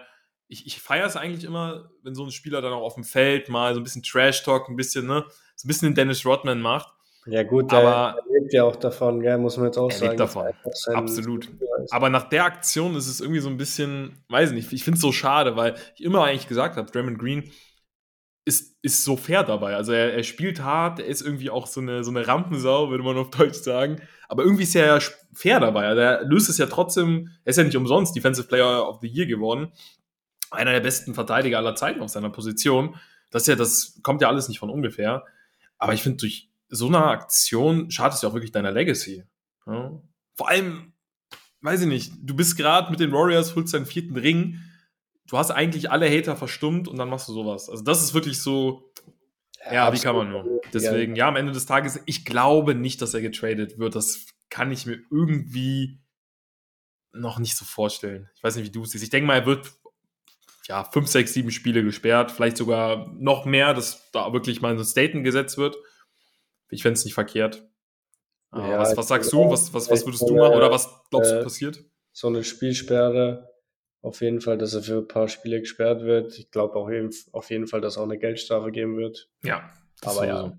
ich, 0.48 0.66
ich 0.66 0.80
feiere 0.80 1.06
es 1.06 1.16
eigentlich 1.16 1.44
immer, 1.44 1.90
wenn 2.02 2.14
so 2.14 2.24
ein 2.24 2.30
Spieler 2.30 2.60
dann 2.60 2.72
auch 2.72 2.82
auf 2.82 2.94
dem 2.94 3.04
Feld 3.04 3.48
mal 3.48 3.74
so 3.74 3.80
ein 3.80 3.84
bisschen 3.84 4.02
Trash-Talk, 4.02 4.68
ein 4.68 4.76
bisschen, 4.76 5.06
ne, 5.06 5.24
so 5.56 5.66
ein 5.66 5.68
bisschen 5.68 5.88
den 5.88 5.94
Dennis 5.94 6.24
Rodman 6.24 6.60
macht. 6.60 6.88
Ja, 7.26 7.42
gut, 7.42 7.72
aber, 7.72 8.20
der 8.28 8.40
lebt 8.40 8.52
ja 8.52 8.64
auch 8.64 8.76
davon, 8.76 9.20
gell, 9.20 9.38
muss 9.38 9.56
man 9.56 9.66
jetzt 9.66 9.78
auch 9.78 9.90
er 9.90 9.96
sagen. 9.96 10.10
Lebt 10.10 10.20
davon. 10.20 10.46
Absolut. 10.92 11.48
Aber 11.90 12.10
nach 12.10 12.28
der 12.28 12.44
Aktion 12.44 12.94
ist 12.96 13.08
es 13.08 13.20
irgendwie 13.20 13.40
so 13.40 13.48
ein 13.48 13.56
bisschen, 13.56 14.22
weiß 14.28 14.52
nicht, 14.52 14.72
ich 14.72 14.84
finde 14.84 14.96
es 14.96 15.00
so 15.00 15.12
schade, 15.12 15.56
weil 15.56 15.74
ich 15.96 16.04
immer 16.04 16.24
eigentlich 16.24 16.48
gesagt 16.48 16.76
habe, 16.76 16.90
Draymond 16.90 17.18
Green 17.18 17.50
ist, 18.44 18.76
ist 18.82 19.04
so 19.04 19.16
fair 19.16 19.42
dabei. 19.42 19.74
Also 19.74 19.92
er, 19.92 20.12
er 20.12 20.22
spielt 20.22 20.62
hart, 20.62 20.98
er 20.98 21.06
ist 21.06 21.22
irgendwie 21.22 21.48
auch 21.48 21.66
so 21.66 21.80
eine, 21.80 22.04
so 22.04 22.10
eine 22.10 22.28
Rampensau, 22.28 22.90
würde 22.90 23.02
man 23.02 23.16
auf 23.16 23.30
Deutsch 23.30 23.58
sagen. 23.58 24.02
Aber 24.28 24.42
irgendwie 24.42 24.64
ist 24.64 24.76
er 24.76 24.86
ja 24.86 24.98
fair 25.32 25.60
dabei. 25.60 25.86
Also 25.86 26.02
er 26.02 26.24
löst 26.24 26.50
es 26.50 26.58
ja 26.58 26.66
trotzdem, 26.66 27.30
er 27.44 27.50
ist 27.50 27.56
ja 27.56 27.64
nicht 27.64 27.76
umsonst 27.76 28.14
Defensive 28.14 28.46
Player 28.46 28.86
of 28.86 28.98
the 29.00 29.08
Year 29.08 29.26
geworden 29.26 29.72
einer 30.54 30.72
der 30.72 30.80
besten 30.80 31.14
Verteidiger 31.14 31.58
aller 31.58 31.74
Zeiten 31.74 32.00
auf 32.00 32.10
seiner 32.10 32.30
Position. 32.30 32.96
Das 33.30 33.46
ja, 33.46 33.56
das 33.56 34.00
kommt 34.02 34.22
ja 34.22 34.28
alles 34.28 34.48
nicht 34.48 34.58
von 34.58 34.70
ungefähr. 34.70 35.24
Aber 35.78 35.92
ich 35.92 36.02
finde, 36.02 36.18
durch 36.18 36.50
so 36.68 36.86
eine 36.86 37.04
Aktion 37.04 37.90
schadet 37.90 38.14
es 38.14 38.22
ja 38.22 38.28
auch 38.28 38.34
wirklich 38.34 38.52
deiner 38.52 38.70
Legacy. 38.70 39.24
Ja? 39.66 40.00
Vor 40.34 40.48
allem, 40.48 40.92
weiß 41.60 41.82
ich 41.82 41.86
nicht, 41.86 42.12
du 42.22 42.34
bist 42.34 42.56
gerade 42.56 42.90
mit 42.90 43.00
den 43.00 43.12
Warriors, 43.12 43.54
holst 43.54 43.74
deinen 43.74 43.86
vierten 43.86 44.16
Ring. 44.16 44.60
Du 45.26 45.38
hast 45.38 45.50
eigentlich 45.50 45.90
alle 45.90 46.10
Hater 46.10 46.36
verstummt 46.36 46.88
und 46.88 46.98
dann 46.98 47.08
machst 47.08 47.28
du 47.28 47.32
sowas. 47.32 47.70
Also, 47.70 47.82
das 47.82 48.02
ist 48.02 48.14
wirklich 48.14 48.40
so. 48.40 48.92
Ja, 49.66 49.72
ja 49.72 49.92
wie 49.92 49.98
kann 49.98 50.14
man 50.14 50.30
nur? 50.30 50.60
Deswegen, 50.72 51.16
ja, 51.16 51.28
am 51.28 51.36
Ende 51.36 51.52
des 51.52 51.66
Tages, 51.66 52.00
ich 52.04 52.24
glaube 52.24 52.74
nicht, 52.74 53.00
dass 53.00 53.14
er 53.14 53.22
getradet 53.22 53.78
wird. 53.78 53.94
Das 53.94 54.26
kann 54.50 54.70
ich 54.70 54.84
mir 54.84 55.00
irgendwie 55.10 55.98
noch 57.12 57.38
nicht 57.38 57.56
so 57.56 57.64
vorstellen. 57.64 58.28
Ich 58.36 58.42
weiß 58.42 58.56
nicht, 58.56 58.66
wie 58.66 58.72
du 58.72 58.82
es 58.82 58.90
siehst. 58.90 59.04
Ich 59.04 59.10
denke 59.10 59.26
mal, 59.26 59.34
er 59.34 59.46
wird 59.46 59.72
ja, 60.66 60.84
fünf, 60.84 61.08
sechs, 61.08 61.34
sieben 61.34 61.50
Spiele 61.50 61.82
gesperrt, 61.82 62.30
vielleicht 62.30 62.56
sogar 62.56 63.12
noch 63.18 63.44
mehr, 63.44 63.74
dass 63.74 64.10
da 64.12 64.32
wirklich 64.32 64.62
mal 64.62 64.76
ein 64.76 64.84
Statement 64.84 65.24
gesetzt 65.24 65.58
wird. 65.58 65.76
Ich 66.70 66.82
fände 66.82 66.98
es 66.98 67.04
nicht 67.04 67.14
verkehrt. 67.14 67.68
Ja, 68.52 68.78
was, 68.78 68.96
was, 68.96 69.08
sagst 69.08 69.32
du? 69.32 69.50
Was, 69.50 69.74
was, 69.74 69.90
was 69.90 70.06
würdest 70.06 70.22
du 70.22 70.36
machen? 70.36 70.54
Oder 70.54 70.70
was 70.70 70.88
glaubst 71.10 71.32
du 71.32 71.40
äh, 71.40 71.42
passiert? 71.42 71.84
So 72.12 72.28
eine 72.28 72.44
Spielsperre, 72.44 73.50
auf 74.00 74.20
jeden 74.20 74.40
Fall, 74.40 74.58
dass 74.58 74.74
er 74.74 74.82
für 74.82 74.98
ein 74.98 75.08
paar 75.08 75.28
Spiele 75.28 75.60
gesperrt 75.60 76.02
wird. 76.02 76.38
Ich 76.38 76.50
glaube 76.50 76.76
auch 76.76 76.88
auf 77.32 77.50
jeden 77.50 77.66
Fall, 77.66 77.80
dass 77.80 77.98
auch 77.98 78.04
eine 78.04 78.18
Geldstrafe 78.18 78.70
geben 78.70 78.96
wird. 78.96 79.28
Ja, 79.42 79.70
aber 80.02 80.26
ja. 80.26 80.58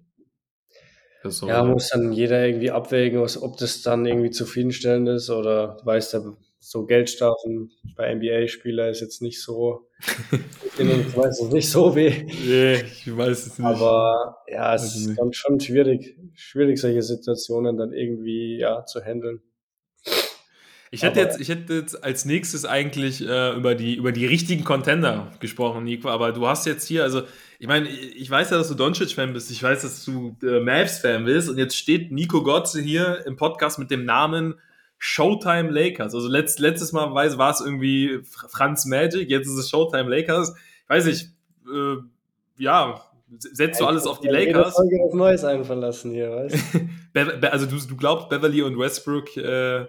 So. 1.24 1.48
Ja, 1.48 1.64
muss 1.64 1.90
dann 1.90 2.12
jeder 2.12 2.46
irgendwie 2.46 2.70
abwägen, 2.70 3.20
ob 3.20 3.58
das 3.58 3.82
dann 3.82 4.06
irgendwie 4.06 4.30
zufriedenstellend 4.30 5.10
ist 5.10 5.32
oder 5.32 5.78
weiß 5.84 6.12
der 6.12 6.36
so 6.66 6.86
Geldstrafen 6.86 7.72
bei 7.96 8.14
NBA-Spieler 8.16 8.90
ist 8.90 9.00
jetzt 9.00 9.22
nicht 9.22 9.40
so, 9.40 9.88
ich 10.80 11.16
weiß 11.16 11.42
es 11.42 11.52
nicht 11.52 11.70
so 11.70 11.96
weh. 11.96 12.26
Nee, 12.26 12.82
ich 12.82 13.16
weiß 13.16 13.46
es 13.46 13.60
nicht. 13.60 13.68
Aber 13.68 14.38
ja, 14.48 14.74
es 14.74 14.96
ist 14.96 15.16
dann 15.16 15.32
schon 15.32 15.60
schwierig, 15.60 16.18
schwierig, 16.34 16.80
solche 16.80 17.04
Situationen 17.04 17.78
dann 17.78 17.94
irgendwie 17.94 18.58
ja, 18.58 18.84
zu 18.86 19.00
handeln. 19.00 19.42
Ich 20.90 21.04
hätte, 21.04 21.20
jetzt, 21.20 21.40
ich 21.40 21.50
hätte 21.50 21.74
jetzt 21.74 22.04
als 22.04 22.26
nächstes 22.26 22.66
eigentlich 22.66 23.22
äh, 23.22 23.56
über, 23.56 23.76
die, 23.76 23.96
über 23.96 24.12
die 24.12 24.26
richtigen 24.26 24.64
Contender 24.64 25.32
gesprochen, 25.40 25.84
Nico, 25.84 26.10
aber 26.10 26.32
du 26.32 26.48
hast 26.48 26.66
jetzt 26.66 26.88
hier, 26.88 27.04
also 27.04 27.24
ich 27.60 27.68
meine, 27.68 27.90
ich 27.90 28.30
weiß 28.30 28.50
ja, 28.50 28.58
dass 28.58 28.70
du 28.70 28.76
Doncic-Fan 28.76 29.34
bist, 29.34 29.52
ich 29.52 29.62
weiß, 29.62 29.82
dass 29.82 30.06
du 30.06 30.36
äh, 30.42 30.62
Mavs-Fan 30.62 31.26
bist 31.26 31.50
und 31.50 31.58
jetzt 31.58 31.76
steht 31.76 32.12
Nico 32.12 32.44
Gotze 32.44 32.82
hier 32.82 33.24
im 33.26 33.36
Podcast 33.36 33.78
mit 33.78 33.92
dem 33.92 34.06
Namen 34.06 34.56
Showtime 34.98 35.70
Lakers. 35.70 36.14
Also 36.14 36.28
letzt, 36.28 36.60
letztes 36.60 36.92
Mal 36.92 37.14
weiß, 37.14 37.38
war 37.38 37.52
es 37.52 37.62
irgendwie 37.62 38.22
Franz 38.24 38.86
Magic, 38.86 39.30
jetzt 39.30 39.48
ist 39.48 39.58
es 39.58 39.70
Showtime 39.70 40.10
Lakers. 40.10 40.56
Ich 40.84 40.90
weiß 40.90 41.06
nicht, 41.06 41.30
äh, 41.68 41.98
ja, 42.58 43.02
setzt 43.38 43.82
du 43.82 43.86
alles 43.86 44.06
auf 44.06 44.20
die 44.20 44.28
Lakers? 44.28 44.76
Folge 44.76 45.02
auf 45.04 45.14
Neues 45.14 45.44
einfallen 45.44 45.82
lassen 45.82 46.12
hier, 46.12 46.32
weißt 46.32 46.58
du? 47.14 47.50
also 47.52 47.66
du, 47.66 47.78
du 47.78 47.96
glaubst, 47.96 48.30
Beverly 48.30 48.62
und 48.62 48.78
Westbrook 48.78 49.36
äh, 49.38 49.86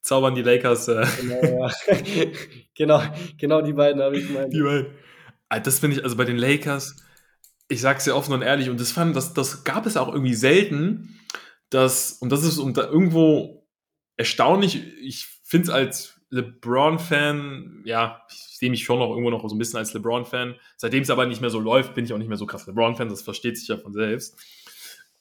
zaubern 0.00 0.34
die 0.34 0.42
Lakers. 0.42 0.88
Äh. 0.88 1.06
Genau, 1.20 1.66
ja. 1.66 1.72
genau, 2.74 3.02
genau 3.38 3.62
die 3.62 3.72
beiden 3.72 4.02
habe 4.02 4.16
ich 4.16 4.26
gemeint. 4.26 4.52
Die 4.52 4.62
beiden. 4.62 4.86
Das 5.64 5.78
finde 5.78 5.96
ich, 5.96 6.04
also 6.04 6.16
bei 6.16 6.24
den 6.24 6.36
Lakers, 6.36 6.96
ich 7.68 7.80
sag's 7.80 8.04
dir 8.04 8.14
offen 8.14 8.34
und 8.34 8.42
ehrlich, 8.42 8.68
und 8.68 8.80
das 8.80 8.92
fand, 8.92 9.16
das, 9.16 9.32
das 9.34 9.64
gab 9.64 9.86
es 9.86 9.96
auch 9.96 10.08
irgendwie 10.12 10.34
selten, 10.34 11.18
dass, 11.70 12.12
und 12.12 12.32
das 12.32 12.44
ist 12.44 12.58
und 12.58 12.76
da 12.76 12.84
irgendwo 12.84 13.57
erstaunlich. 14.18 14.82
Ich 15.00 15.26
finde 15.42 15.68
es 15.68 15.70
als 15.70 16.20
LeBron-Fan, 16.30 17.82
ja, 17.86 18.20
ich 18.30 18.58
sehe 18.58 18.68
mich 18.68 18.84
schon 18.84 18.98
noch 18.98 19.08
irgendwo 19.08 19.30
noch 19.30 19.48
so 19.48 19.54
ein 19.54 19.58
bisschen 19.58 19.78
als 19.78 19.94
LeBron-Fan. 19.94 20.56
Seitdem 20.76 21.02
es 21.02 21.10
aber 21.10 21.24
nicht 21.24 21.40
mehr 21.40 21.48
so 21.48 21.60
läuft, 21.60 21.94
bin 21.94 22.04
ich 22.04 22.12
auch 22.12 22.18
nicht 22.18 22.28
mehr 22.28 22.36
so 22.36 22.44
krass 22.44 22.66
LeBron-Fan, 22.66 23.08
das 23.08 23.22
versteht 23.22 23.56
sich 23.56 23.68
ja 23.68 23.78
von 23.78 23.94
selbst. 23.94 24.38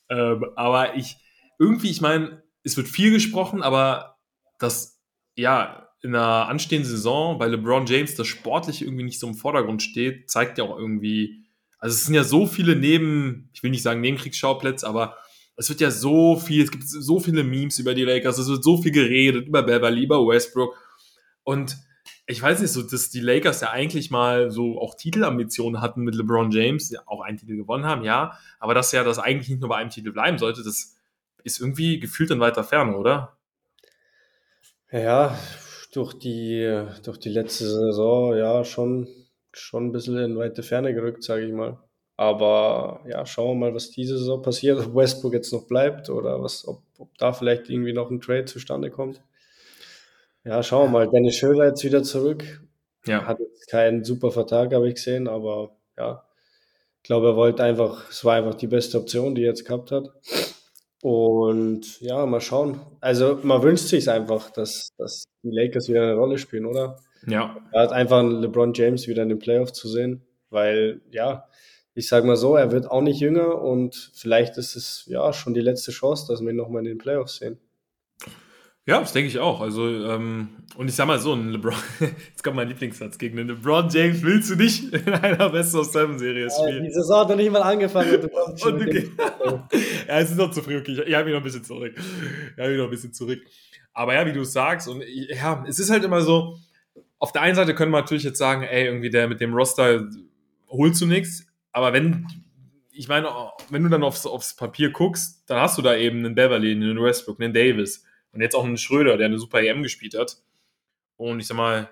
Ähm, 0.10 0.46
aber 0.58 0.96
ich, 0.96 1.16
irgendwie, 1.60 1.90
ich 1.90 2.02
meine, 2.02 2.44
es 2.64 2.76
wird 2.76 2.90
viel 2.90 3.12
gesprochen, 3.12 3.64
aber 3.64 4.18
das, 4.60 5.02
ja, 5.36 5.88
in 6.02 6.14
einer 6.14 6.48
anstehenden 6.48 6.90
Saison 6.90 7.38
bei 7.38 7.48
LeBron 7.48 7.86
James 7.86 8.16
das 8.16 8.28
Sportliche 8.28 8.86
irgendwie 8.86 9.04
nicht 9.04 9.20
so 9.20 9.28
im 9.28 9.34
Vordergrund 9.36 9.82
steht, 9.82 10.30
zeigt 10.30 10.58
ja 10.58 10.66
auch 10.66 10.78
irgendwie, 10.78 11.46
also 11.80 11.94
es 11.94 12.06
sind 12.06 12.16
ja 12.16 12.24
so 12.24 12.46
viele 12.46 12.76
Neben, 12.76 13.50
ich 13.54 13.64
will 13.64 13.72
nicht 13.72 13.82
sagen 13.82 14.02
Nebenkriegsschauplätze, 14.02 14.88
aber 14.88 15.18
es 15.58 15.70
wird 15.70 15.82
ja 15.82 15.92
so 15.92 16.38
viel, 16.38 16.64
es 16.64 16.72
gibt 16.72 16.88
so 16.88 17.20
viele 17.20 17.44
Memes 17.44 17.80
über 17.80 17.94
die 17.94 18.04
Lakers, 18.04 18.38
es 18.38 18.48
wird 18.48 18.64
so 18.64 18.82
viel 18.82 18.92
geredet 18.92 19.48
über 19.48 19.64
Beverly, 19.64 20.04
über 20.04 20.26
Westbrook 20.26 20.76
und 21.44 21.76
ich 22.30 22.42
weiß 22.42 22.62
nicht, 22.62 22.72
so, 22.72 22.84
dass 22.84 23.10
die 23.10 23.22
Lakers 23.22 23.62
ja 23.62 23.72
eigentlich 23.72 24.12
mal 24.12 24.52
so 24.52 24.80
auch 24.80 24.96
Titelambitionen 24.96 25.82
hatten 25.82 26.02
mit 26.02 26.14
LeBron 26.14 26.52
James, 26.52 26.92
ja, 26.92 27.02
auch 27.06 27.22
einen 27.22 27.38
Titel 27.38 27.56
gewonnen 27.56 27.86
haben, 27.86 28.04
ja, 28.04 28.38
aber 28.60 28.74
dass 28.74 28.92
ja 28.92 29.04
das 29.04 29.18
eigentlich 29.18 29.50
nicht 29.50 29.62
nur 29.62 29.70
bei 29.70 29.78
einem 29.78 29.90
Titel 29.90 30.12
bleiben 30.12 30.38
sollte, 30.38 30.64
das 30.64 30.96
ist 31.44 31.60
irgendwie 31.60 32.00
gefühlt 32.00 32.30
in 32.32 32.40
weiter 32.40 32.64
Ferne, 32.64 32.98
oder? 32.98 33.38
Ja, 34.92 35.38
durch 35.94 36.14
die, 36.14 36.86
durch 37.04 37.18
die 37.18 37.30
letzte 37.30 37.66
Saison, 37.68 38.36
ja, 38.36 38.64
schon, 38.64 39.08
schon 39.54 39.88
ein 39.88 39.92
bisschen 39.92 40.18
in 40.18 40.38
weite 40.38 40.64
Ferne 40.64 40.94
gerückt, 40.94 41.24
sage 41.24 41.46
ich 41.46 41.54
mal. 41.54 41.80
Aber 42.18 43.02
ja, 43.08 43.26
schauen 43.28 43.60
wir 43.60 43.68
mal, 43.68 43.76
was 43.76 43.92
diese 43.92 44.18
Saison 44.18 44.42
passiert, 44.42 44.80
ob 44.80 44.96
Westbrook 44.96 45.34
jetzt 45.34 45.54
noch 45.54 45.68
bleibt 45.68 46.10
oder 46.10 46.42
was, 46.42 46.68
ob, 46.68 46.82
ob 46.98 47.16
da 47.20 47.32
vielleicht 47.32 47.70
irgendwie 47.70 47.94
noch 47.94 48.10
ein 48.10 48.20
Trade 48.20 48.46
zustande 48.46 48.90
kommt. 48.90 49.22
Ja, 50.44 50.64
schauen 50.64 50.88
wir 50.88 51.00
mal. 51.00 51.10
Dennis 51.10 51.36
Schöler 51.36 51.68
jetzt 51.68 51.84
wieder 51.84 52.02
zurück. 52.02 52.44
Ja. 53.06 53.26
Hat 53.26 53.40
jetzt 53.40 53.70
keinen 53.70 54.04
super 54.04 54.32
Vertrag, 54.32 54.74
habe 54.74 54.88
ich 54.90 54.96
gesehen, 54.96 55.28
aber 55.28 55.78
ja, 55.96 56.24
ich 56.98 57.04
glaube, 57.04 57.28
er 57.28 57.36
wollte 57.36 57.64
einfach, 57.64 58.10
es 58.10 58.26
war 58.26 58.36
einfach 58.36 58.56
die 58.56 58.68
beste 58.68 58.98
Option, 58.98 59.36
die 59.36 59.44
er 59.44 59.50
jetzt 59.50 59.66
gehabt 59.66 59.92
hat. 59.92 60.10
Und 61.04 62.02
ja, 62.02 62.26
mal 62.26 62.42
schauen. 62.42 62.82
Also 63.00 63.40
man 63.44 63.62
wünscht 63.62 63.88
sich 63.88 64.10
einfach, 64.10 64.50
dass, 64.50 64.90
dass 64.98 65.26
die 65.44 65.52
Lakers 65.52 65.88
wieder 65.88 66.02
eine 66.02 66.16
Rolle 66.16 66.40
spielen, 66.40 66.66
oder? 66.66 66.98
Ja. 67.28 67.56
Er 67.72 67.84
hat 67.84 67.92
einfach 67.92 68.20
einen 68.20 68.42
LeBron 68.42 68.74
James 68.74 69.08
wieder 69.08 69.22
in 69.22 69.30
den 69.30 69.40
Playoffs 69.40 69.74
zu 69.74 69.88
sehen, 69.88 70.26
weil 70.50 71.02
ja, 71.12 71.48
ich 71.98 72.08
sage 72.08 72.28
mal 72.28 72.38
so, 72.38 72.56
er 72.56 72.72
wird 72.72 72.92
auch 72.92 73.02
nicht 73.02 73.20
jünger 73.20 73.60
und 73.60 74.12
vielleicht 74.14 74.58
ist 74.58 74.76
es 74.76 75.06
ja 75.08 75.34
schon 75.34 75.56
die 75.56 75.62
letzte 75.62 75.92
Chance, 75.92 76.28
dass 76.28 76.42
wir 76.42 76.52
ihn 76.52 76.56
nochmal 76.56 76.84
in 76.84 76.90
den 76.90 76.98
Playoffs 77.00 77.38
sehen. 77.38 77.58
Ja, 78.86 79.00
das 79.00 79.14
denke 79.14 79.30
ich 79.30 79.40
auch. 79.40 79.62
Also, 79.62 79.88
ähm, 79.88 80.50
und 80.78 80.88
ich 80.88 80.96
sag 80.96 81.08
mal 81.08 81.18
so, 81.18 81.34
ein 81.34 81.50
LeBron, 81.50 81.74
jetzt 82.00 82.44
kommt 82.44 82.56
mein 82.56 82.68
Lieblingssatz, 82.68 83.18
gegen 83.18 83.38
den 83.38 83.48
LeBron 83.48 83.90
James 83.90 84.22
willst 84.22 84.52
du 84.52 84.56
nicht 84.56 84.94
in 84.94 85.12
einer 85.12 85.50
Best 85.50 85.74
of 85.74 85.88
Seven 85.88 86.20
Serie 86.20 86.50
spielen. 86.52 86.84
die 86.84 86.92
Saison 86.92 87.22
hat 87.22 87.30
noch 87.30 87.36
nicht 87.36 87.52
mal 87.52 87.64
angefangen. 87.64 88.16
Und 88.30 88.62
du 88.64 88.70
Und 88.70 88.86
du 88.86 89.72
ja, 90.08 90.20
es 90.20 90.30
ist 90.30 90.38
noch 90.38 90.52
zu 90.52 90.62
früh, 90.62 90.78
okay. 90.78 90.92
Ich, 90.92 91.00
ich 91.00 91.16
habe 91.16 91.26
mich 91.26 91.34
noch 91.34 91.42
ein 91.42 91.44
bisschen 91.44 91.64
zurück. 91.64 91.96
Ich 91.96 92.60
habe 92.60 92.70
mich 92.70 92.78
noch 92.78 92.86
ein 92.86 92.92
bisschen 92.92 93.14
zurück. 93.14 93.40
Aber 93.94 94.14
ja, 94.14 94.24
wie 94.28 94.34
du 94.34 94.44
sagst, 94.44 94.88
und 94.88 95.04
ja, 95.04 95.66
es 95.68 95.80
ist 95.80 95.90
halt 95.90 96.04
immer 96.04 96.22
so, 96.22 96.60
auf 97.18 97.32
der 97.32 97.42
einen 97.42 97.56
Seite 97.56 97.74
können 97.74 97.92
wir 97.92 98.02
natürlich 98.02 98.24
jetzt 98.24 98.38
sagen, 98.38 98.62
ey, 98.62 98.86
irgendwie 98.86 99.10
der 99.10 99.28
mit 99.28 99.42
dem 99.42 99.56
Roster 99.56 100.08
holst 100.70 101.02
du 101.02 101.08
nichts. 101.08 101.47
Aber 101.78 101.94
wenn, 101.94 102.26
ich 102.92 103.08
meine, 103.08 103.30
wenn 103.70 103.84
du 103.84 103.90
dann 103.90 104.02
aufs, 104.02 104.26
aufs 104.26 104.56
Papier 104.56 104.90
guckst, 104.90 105.44
dann 105.46 105.60
hast 105.62 105.78
du 105.78 105.84
da 105.84 105.96
eben 105.96 106.26
einen 106.26 106.34
Beverly, 106.34 106.72
einen 106.72 107.00
Westbrook, 107.00 107.40
einen 107.40 107.54
Davis 107.54 108.04
und 108.32 108.42
jetzt 108.42 108.56
auch 108.56 108.66
einen 108.66 108.78
Schröder, 108.78 109.16
der 109.16 109.28
eine 109.28 109.38
super 109.38 109.62
EM 109.62 109.84
gespielt 109.84 110.18
hat. 110.18 110.42
Und 111.18 111.40
ich 111.40 111.46
sag 111.46 111.56
mal, 111.56 111.88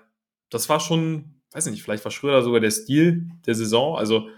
das 0.50 0.68
war 0.68 0.80
schon, 0.80 1.40
weiß 1.52 1.66
nicht, 1.66 1.84
vielleicht 1.84 2.04
war 2.04 2.10
Schröder 2.10 2.42
sogar 2.42 2.58
der 2.58 2.72
Stil 2.72 3.28
der 3.46 3.54
Saison. 3.54 3.96
Also, 3.96 4.28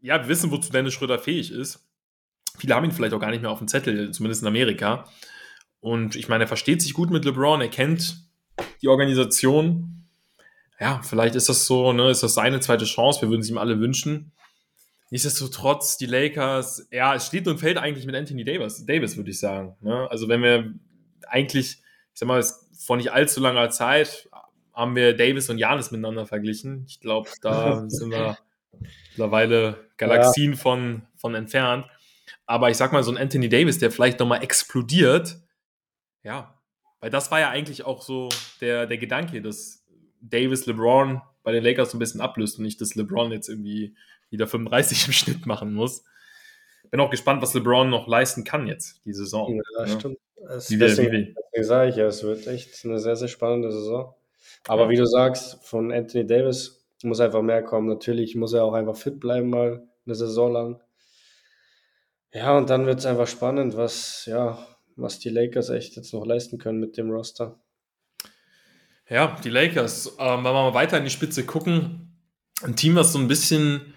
ja, 0.00 0.18
wir 0.22 0.28
wissen, 0.28 0.50
wozu 0.50 0.72
Dennis 0.72 0.94
Schröder 0.94 1.18
fähig 1.18 1.52
ist. 1.52 1.86
Viele 2.56 2.74
haben 2.74 2.86
ihn 2.86 2.92
vielleicht 2.92 3.12
auch 3.12 3.20
gar 3.20 3.30
nicht 3.30 3.42
mehr 3.42 3.50
auf 3.50 3.58
dem 3.58 3.68
Zettel, 3.68 4.10
zumindest 4.12 4.40
in 4.40 4.48
Amerika. 4.48 5.04
Und 5.80 6.16
ich 6.16 6.30
meine, 6.30 6.44
er 6.44 6.48
versteht 6.48 6.80
sich 6.80 6.94
gut 6.94 7.10
mit 7.10 7.26
LeBron, 7.26 7.60
er 7.60 7.68
kennt 7.68 8.26
die 8.80 8.88
Organisation. 8.88 9.97
Ja, 10.80 11.00
vielleicht 11.02 11.34
ist 11.34 11.48
das 11.48 11.66
so, 11.66 11.92
ne, 11.92 12.10
ist 12.10 12.22
das 12.22 12.34
seine 12.34 12.60
zweite 12.60 12.84
Chance. 12.84 13.22
Wir 13.22 13.30
würden 13.30 13.40
es 13.40 13.50
ihm 13.50 13.58
alle 13.58 13.80
wünschen. 13.80 14.32
Nichtsdestotrotz, 15.10 15.96
die 15.96 16.06
Lakers, 16.06 16.86
ja, 16.90 17.14
es 17.14 17.26
steht 17.26 17.48
und 17.48 17.58
fällt 17.58 17.78
eigentlich 17.78 18.04
mit 18.06 18.14
Anthony 18.14 18.44
Davis, 18.44 18.84
Davis 18.84 19.16
würde 19.16 19.30
ich 19.30 19.40
sagen. 19.40 19.76
Ne? 19.80 20.06
Also 20.10 20.28
wenn 20.28 20.42
wir 20.42 20.74
eigentlich, 21.26 21.78
ich 22.12 22.20
sag 22.20 22.28
mal, 22.28 22.44
vor 22.78 22.96
nicht 22.96 23.12
allzu 23.12 23.40
langer 23.40 23.70
Zeit 23.70 24.28
haben 24.74 24.94
wir 24.94 25.16
Davis 25.16 25.50
und 25.50 25.58
Janis 25.58 25.90
miteinander 25.90 26.26
verglichen. 26.26 26.84
Ich 26.86 27.00
glaube, 27.00 27.30
da 27.40 27.84
sind 27.88 28.10
wir 28.10 28.38
mittlerweile 29.10 29.88
Galaxien 29.96 30.54
von, 30.56 31.02
von 31.16 31.34
entfernt. 31.34 31.86
Aber 32.46 32.70
ich 32.70 32.76
sag 32.76 32.92
mal, 32.92 33.02
so 33.02 33.10
ein 33.10 33.18
Anthony 33.18 33.48
Davis, 33.48 33.78
der 33.78 33.90
vielleicht 33.90 34.20
nochmal 34.20 34.42
explodiert, 34.42 35.38
ja, 36.22 36.54
weil 37.00 37.10
das 37.10 37.30
war 37.30 37.40
ja 37.40 37.50
eigentlich 37.50 37.84
auch 37.84 38.02
so 38.02 38.28
der, 38.60 38.86
der 38.86 38.98
Gedanke, 38.98 39.42
dass 39.42 39.84
Davis 40.20 40.66
LeBron 40.66 41.20
bei 41.42 41.52
den 41.52 41.64
Lakers 41.64 41.90
so 41.92 41.96
ein 41.96 42.00
bisschen 42.00 42.20
ablöst 42.20 42.58
und 42.58 42.64
nicht, 42.64 42.80
dass 42.80 42.94
LeBron 42.94 43.30
jetzt 43.32 43.48
irgendwie 43.48 43.94
wieder 44.30 44.46
35 44.46 45.06
im 45.06 45.12
Schnitt 45.12 45.46
machen 45.46 45.74
muss. 45.74 46.04
Bin 46.90 47.00
auch 47.00 47.10
gespannt, 47.10 47.42
was 47.42 47.54
LeBron 47.54 47.90
noch 47.90 48.06
leisten 48.06 48.44
kann 48.44 48.66
jetzt, 48.66 49.00
die 49.04 49.12
Saison. 49.12 49.60
Ja, 49.76 49.86
Ja. 49.86 49.98
stimmt. 49.98 50.18
Es, 50.50 50.70
Wie 50.70 50.78
deswegen, 50.78 51.12
wie 51.12 51.34
deswegen 51.34 51.64
sage 51.64 51.90
ich 51.90 51.96
ja, 51.96 52.06
es 52.06 52.22
wird 52.22 52.46
echt 52.46 52.84
eine 52.84 52.98
sehr, 53.00 53.16
sehr 53.16 53.28
spannende 53.28 53.72
Saison. 53.72 54.14
Aber 54.66 54.88
wie 54.88 54.96
du 54.96 55.04
sagst, 55.04 55.64
von 55.64 55.92
Anthony 55.92 56.26
Davis 56.26 56.86
muss 57.02 57.20
einfach 57.20 57.42
mehr 57.42 57.62
kommen. 57.62 57.88
Natürlich 57.88 58.36
muss 58.36 58.52
er 58.52 58.64
auch 58.64 58.72
einfach 58.72 58.96
fit 58.96 59.18
bleiben, 59.20 59.50
mal 59.50 59.86
eine 60.06 60.14
Saison 60.14 60.52
lang. 60.52 60.80
Ja, 62.32 62.56
und 62.56 62.70
dann 62.70 62.86
wird 62.86 62.98
es 62.98 63.06
einfach 63.06 63.26
spannend, 63.26 63.76
was, 63.76 64.26
ja, 64.26 64.58
was 64.96 65.18
die 65.18 65.30
Lakers 65.30 65.70
echt 65.70 65.96
jetzt 65.96 66.12
noch 66.12 66.26
leisten 66.26 66.58
können 66.58 66.78
mit 66.80 66.96
dem 66.96 67.10
Roster. 67.10 67.58
Ja, 69.10 69.36
die 69.42 69.48
Lakers, 69.48 70.16
ähm, 70.18 70.44
wenn 70.44 70.52
wir 70.52 70.52
mal 70.52 70.74
weiter 70.74 70.98
in 70.98 71.04
die 71.04 71.10
Spitze 71.10 71.46
gucken, 71.46 72.12
ein 72.62 72.76
Team, 72.76 72.94
was 72.94 73.12
so 73.12 73.18
ein 73.18 73.28
bisschen, 73.28 73.94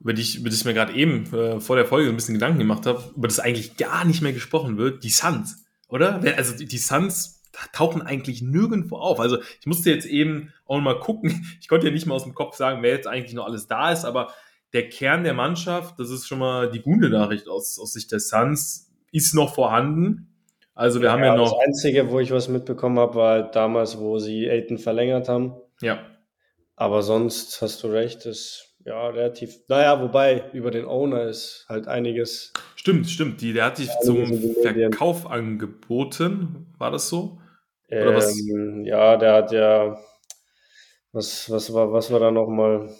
über, 0.00 0.12
die 0.12 0.36
über 0.36 0.48
das 0.48 0.60
ich 0.60 0.64
mir 0.64 0.74
gerade 0.74 0.92
eben 0.94 1.32
äh, 1.34 1.60
vor 1.60 1.76
der 1.76 1.86
Folge 1.86 2.06
so 2.06 2.12
ein 2.12 2.16
bisschen 2.16 2.34
Gedanken 2.34 2.58
gemacht 2.58 2.86
habe, 2.86 3.02
über 3.16 3.26
das 3.26 3.40
eigentlich 3.40 3.76
gar 3.76 4.04
nicht 4.04 4.22
mehr 4.22 4.32
gesprochen 4.32 4.76
wird, 4.76 5.02
die 5.02 5.10
Suns, 5.10 5.64
oder? 5.88 6.20
Also 6.36 6.56
die, 6.56 6.66
die 6.66 6.78
Suns 6.78 7.42
tauchen 7.72 8.02
eigentlich 8.02 8.42
nirgendwo 8.42 8.96
auf. 8.96 9.20
Also 9.20 9.38
ich 9.60 9.66
musste 9.66 9.90
jetzt 9.90 10.06
eben 10.06 10.52
auch 10.66 10.80
mal 10.80 11.00
gucken, 11.00 11.46
ich 11.60 11.68
konnte 11.68 11.86
ja 11.86 11.92
nicht 11.92 12.06
mal 12.06 12.14
aus 12.14 12.24
dem 12.24 12.34
Kopf 12.34 12.56
sagen, 12.56 12.82
wer 12.82 12.92
jetzt 12.92 13.08
eigentlich 13.08 13.34
noch 13.34 13.46
alles 13.46 13.66
da 13.66 13.90
ist, 13.90 14.04
aber 14.04 14.32
der 14.72 14.88
Kern 14.88 15.24
der 15.24 15.34
Mannschaft, 15.34 15.98
das 15.98 16.10
ist 16.10 16.28
schon 16.28 16.38
mal 16.38 16.70
die 16.70 16.80
gute 16.80 17.08
Nachricht 17.08 17.48
aus, 17.48 17.78
aus 17.78 17.92
Sicht 17.92 18.10
der 18.12 18.20
Suns, 18.20 18.92
ist 19.12 19.34
noch 19.34 19.54
vorhanden. 19.54 20.33
Also 20.74 21.00
wir 21.00 21.12
haben 21.12 21.22
ja, 21.22 21.36
noch, 21.36 21.52
Das 21.52 21.66
Einzige, 21.66 22.10
wo 22.10 22.18
ich 22.18 22.30
was 22.32 22.48
mitbekommen 22.48 22.98
habe, 22.98 23.14
war 23.14 23.30
halt 23.32 23.54
damals, 23.54 23.98
wo 23.98 24.18
sie 24.18 24.50
Aiton 24.50 24.78
verlängert 24.78 25.28
haben. 25.28 25.54
ja, 25.80 26.04
Aber 26.76 27.02
sonst 27.02 27.62
hast 27.62 27.82
du 27.84 27.88
recht, 27.88 28.26
ist 28.26 28.74
ja 28.84 29.08
relativ. 29.08 29.56
Naja, 29.68 30.00
wobei 30.02 30.50
über 30.52 30.70
den 30.70 30.84
Owner 30.86 31.22
ist 31.24 31.64
halt 31.68 31.86
einiges. 31.86 32.52
Stimmt, 32.74 33.08
stimmt. 33.08 33.40
Die, 33.40 33.52
der 33.52 33.66
hat 33.66 33.76
sich 33.76 33.86
Ja, 33.88 34.00
zum. 34.00 34.54
Verkauf 34.62 35.26
angeboten. 35.30 36.66
War 36.78 36.90
das 36.90 37.08
so? 37.08 37.40
Oder 37.88 38.16
was? 38.16 38.36
Ähm, 38.40 38.84
ja, 38.84 39.16
der 39.16 39.32
hat 39.34 39.52
ja. 39.52 39.96
Was, 41.12 41.48
was, 41.50 41.72
war, 41.72 41.92
was 41.92 42.10
war 42.10 42.18
da 42.18 42.30
nochmal? 42.30 42.90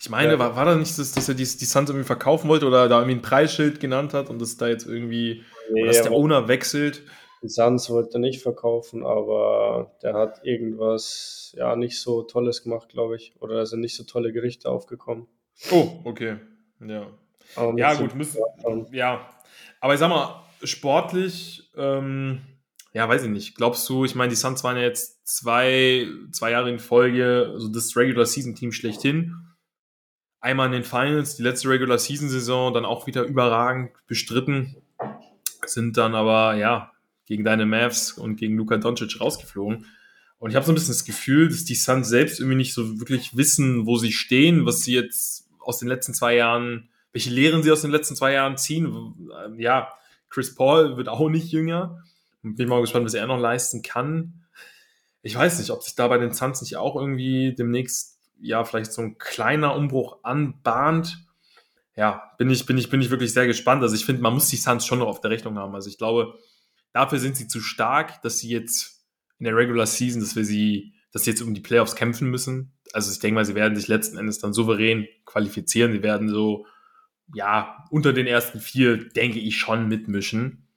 Ich 0.00 0.10
meine, 0.10 0.32
Ja. 0.32 0.38
war, 0.38 0.54
war 0.56 0.66
das 0.66 0.76
nicht, 0.76 0.98
dass, 0.98 1.12
dass 1.12 1.28
er 1.28 1.34
die, 1.34 1.44
die 1.44 1.64
Suns 1.64 1.88
irgendwie 1.88 2.04
verkaufen 2.06 2.48
wollte 2.48 2.66
oder 2.66 2.88
da 2.88 2.98
irgendwie 2.98 3.16
ein 3.16 3.22
Preisschild 3.22 3.80
genannt 3.80 4.12
hat 4.12 4.28
und 4.28 4.40
das 4.42 4.58
da 4.58 4.68
jetzt 4.68 4.86
irgendwie, 4.86 5.42
oder 5.70 5.86
dass 5.86 6.02
der 6.02 6.12
Owner 6.12 6.48
wechselt? 6.48 7.02
die 7.44 7.50
Suns 7.50 7.90
wollte 7.90 8.18
nicht 8.18 8.42
verkaufen, 8.42 9.04
aber 9.04 9.94
der 10.02 10.14
hat 10.14 10.44
irgendwas 10.44 11.54
ja 11.56 11.76
nicht 11.76 12.00
so 12.00 12.22
Tolles 12.22 12.62
gemacht, 12.62 12.88
glaube 12.88 13.16
ich. 13.16 13.34
Oder 13.38 13.56
da 13.56 13.66
sind 13.66 13.80
nicht 13.80 13.96
so 13.96 14.04
tolle 14.04 14.32
Gerichte 14.32 14.70
aufgekommen. 14.70 15.26
Oh, 15.70 16.00
okay. 16.04 16.38
Ja. 16.80 17.06
Aber 17.54 17.78
Ja, 17.78 17.94
gut, 17.94 18.14
müssen, 18.14 18.40
ja. 18.92 19.28
Aber 19.80 19.92
ich 19.92 20.00
sag 20.00 20.08
mal, 20.08 20.42
sportlich, 20.62 21.70
ähm, 21.76 22.40
ja, 22.94 23.06
weiß 23.06 23.24
ich 23.24 23.30
nicht. 23.30 23.56
Glaubst 23.56 23.86
du, 23.90 24.06
ich 24.06 24.14
meine, 24.14 24.30
die 24.30 24.36
Suns 24.36 24.64
waren 24.64 24.76
ja 24.76 24.82
jetzt 24.82 25.26
zwei, 25.28 26.06
zwei 26.32 26.50
Jahre 26.50 26.70
in 26.70 26.78
Folge, 26.78 27.52
so 27.58 27.68
das 27.68 27.94
Regular 27.94 28.24
Season 28.24 28.54
Team 28.54 28.72
schlechthin. 28.72 29.34
Einmal 30.40 30.66
in 30.66 30.72
den 30.72 30.84
Finals, 30.84 31.36
die 31.36 31.42
letzte 31.42 31.68
Regular 31.68 31.98
Season 31.98 32.30
Saison, 32.30 32.72
dann 32.72 32.86
auch 32.86 33.06
wieder 33.06 33.24
überragend 33.24 33.92
bestritten. 34.06 34.76
Sind 35.66 35.96
dann 35.96 36.14
aber, 36.14 36.54
ja, 36.56 36.92
gegen 37.26 37.44
deine 37.44 37.66
Mavs 37.66 38.12
und 38.12 38.36
gegen 38.36 38.56
Luka 38.56 38.76
Doncic 38.76 39.20
rausgeflogen. 39.20 39.86
Und 40.38 40.50
ich 40.50 40.56
habe 40.56 40.66
so 40.66 40.72
ein 40.72 40.74
bisschen 40.74 40.92
das 40.92 41.04
Gefühl, 41.04 41.48
dass 41.48 41.64
die 41.64 41.74
Suns 41.74 42.08
selbst 42.08 42.38
irgendwie 42.38 42.56
nicht 42.56 42.74
so 42.74 43.00
wirklich 43.00 43.36
wissen, 43.36 43.86
wo 43.86 43.96
sie 43.96 44.12
stehen, 44.12 44.66
was 44.66 44.80
sie 44.80 44.94
jetzt 44.94 45.48
aus 45.58 45.78
den 45.78 45.88
letzten 45.88 46.12
zwei 46.12 46.36
Jahren, 46.36 46.90
welche 47.12 47.30
Lehren 47.30 47.62
sie 47.62 47.72
aus 47.72 47.80
den 47.80 47.90
letzten 47.90 48.14
zwei 48.16 48.32
Jahren 48.32 48.58
ziehen. 48.58 49.14
Ja, 49.56 49.88
Chris 50.28 50.54
Paul 50.54 50.96
wird 50.96 51.08
auch 51.08 51.28
nicht 51.30 51.50
jünger. 51.50 52.02
Bin 52.42 52.68
mal 52.68 52.82
gespannt, 52.82 53.06
was 53.06 53.14
er 53.14 53.26
noch 53.26 53.38
leisten 53.38 53.80
kann. 53.80 54.44
Ich 55.22 55.34
weiß 55.34 55.58
nicht, 55.58 55.70
ob 55.70 55.82
sich 55.82 55.94
da 55.94 56.08
bei 56.08 56.18
den 56.18 56.34
Suns 56.34 56.60
nicht 56.60 56.76
auch 56.76 56.96
irgendwie 56.96 57.54
demnächst, 57.54 58.18
ja, 58.38 58.64
vielleicht 58.64 58.92
so 58.92 59.00
ein 59.00 59.16
kleiner 59.16 59.74
Umbruch 59.74 60.18
anbahnt. 60.24 61.23
Ja, 61.96 62.32
bin 62.38 62.50
ich, 62.50 62.66
bin 62.66 62.76
ich, 62.78 62.90
bin 62.90 63.00
ich 63.00 63.10
wirklich 63.10 63.32
sehr 63.32 63.46
gespannt. 63.46 63.82
Also 63.82 63.94
ich 63.94 64.04
finde, 64.04 64.22
man 64.22 64.34
muss 64.34 64.48
die 64.48 64.56
Suns 64.56 64.84
schon 64.86 64.98
noch 64.98 65.06
auf 65.06 65.20
der 65.20 65.30
Rechnung 65.30 65.58
haben. 65.58 65.74
Also 65.74 65.88
ich 65.88 65.98
glaube, 65.98 66.38
dafür 66.92 67.18
sind 67.18 67.36
sie 67.36 67.46
zu 67.48 67.60
stark, 67.60 68.20
dass 68.22 68.38
sie 68.38 68.50
jetzt 68.50 69.04
in 69.38 69.44
der 69.44 69.56
Regular 69.56 69.86
Season, 69.86 70.20
dass 70.20 70.36
wir 70.36 70.44
sie, 70.44 70.94
dass 71.12 71.24
sie 71.24 71.30
jetzt 71.30 71.42
um 71.42 71.54
die 71.54 71.60
Playoffs 71.60 71.94
kämpfen 71.96 72.28
müssen. 72.30 72.72
Also 72.92 73.12
ich 73.12 73.18
denke 73.20 73.36
mal, 73.36 73.44
sie 73.44 73.54
werden 73.54 73.76
sich 73.76 73.88
letzten 73.88 74.18
Endes 74.18 74.38
dann 74.40 74.52
souverän 74.52 75.06
qualifizieren. 75.24 75.92
Sie 75.92 76.02
werden 76.02 76.28
so, 76.28 76.66
ja, 77.34 77.84
unter 77.90 78.12
den 78.12 78.26
ersten 78.26 78.60
vier, 78.60 78.96
denke 79.10 79.38
ich, 79.38 79.58
schon 79.58 79.88
mitmischen. 79.88 80.68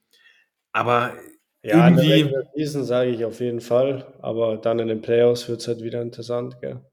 Aber 0.72 1.14
Ja, 1.62 1.86
in 1.88 1.96
der 1.96 2.04
irgendwie, 2.06 2.12
Regular 2.22 2.42
Season 2.54 2.84
sage 2.84 3.10
ich 3.10 3.24
auf 3.24 3.40
jeden 3.40 3.60
Fall, 3.60 4.12
aber 4.20 4.56
dann 4.56 4.78
in 4.80 4.88
den 4.88 5.02
Playoffs 5.02 5.48
wird 5.48 5.60
es 5.60 5.68
halt 5.68 5.82
wieder 5.82 6.02
interessant, 6.02 6.60
gell? 6.60 6.84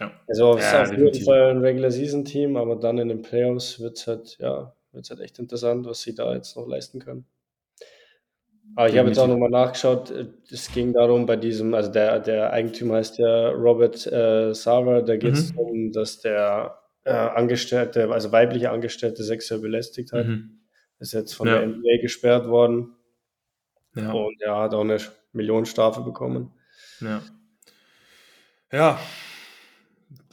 Ja. 0.00 0.10
Also 0.28 0.56
es 0.58 0.64
ist 0.66 0.72
Ja, 0.72 0.82
auf 0.82 0.92
jeden. 0.92 1.24
Fall 1.24 1.50
ein 1.50 1.58
Regular 1.58 1.90
Season 1.90 2.24
Team, 2.24 2.56
aber 2.56 2.76
dann 2.76 2.98
in 2.98 3.08
den 3.08 3.22
Playoffs 3.22 3.80
wird 3.80 3.98
es 3.98 4.06
halt, 4.06 4.36
ja, 4.38 4.74
wird's 4.92 5.10
halt 5.10 5.20
echt 5.20 5.38
interessant, 5.38 5.86
was 5.86 6.02
sie 6.02 6.14
da 6.14 6.34
jetzt 6.34 6.56
noch 6.56 6.66
leisten 6.66 7.00
können. 7.00 7.26
Aber 8.74 8.88
ich 8.90 8.98
habe 8.98 9.08
jetzt 9.08 9.18
auch 9.18 9.28
nochmal 9.28 9.48
nachgeschaut, 9.48 10.12
es 10.50 10.70
ging 10.72 10.92
darum 10.92 11.24
bei 11.24 11.36
diesem, 11.36 11.72
also 11.72 11.90
der, 11.90 12.18
der 12.20 12.52
Eigentümer 12.52 12.96
heißt 12.96 13.16
ja 13.18 13.50
Robert 13.50 14.06
äh, 14.06 14.52
Sava, 14.54 15.00
da 15.02 15.16
geht 15.16 15.32
es 15.34 15.52
Mhm. 15.52 15.56
darum, 15.56 15.92
dass 15.92 16.20
der 16.20 16.78
äh, 17.04 17.10
Angestellte, 17.12 18.10
also 18.10 18.32
weibliche 18.32 18.70
Angestellte 18.70 19.22
sexuell 19.22 19.60
belästigt 19.60 20.12
hat. 20.12 20.26
Mhm. 20.26 20.58
Ist 20.98 21.12
jetzt 21.12 21.34
von 21.34 21.46
Ja. 21.46 21.58
der 21.60 21.68
NBA 21.68 22.02
gesperrt 22.02 22.48
worden 22.48 22.96
Ja. 23.94 24.12
und 24.12 24.42
er 24.42 24.56
hat 24.58 24.74
auch 24.74 24.80
eine 24.80 24.98
Millionenstrafe 25.32 26.00
bekommen. 26.02 26.52
Ja. 27.00 27.22
Ja. 28.72 28.98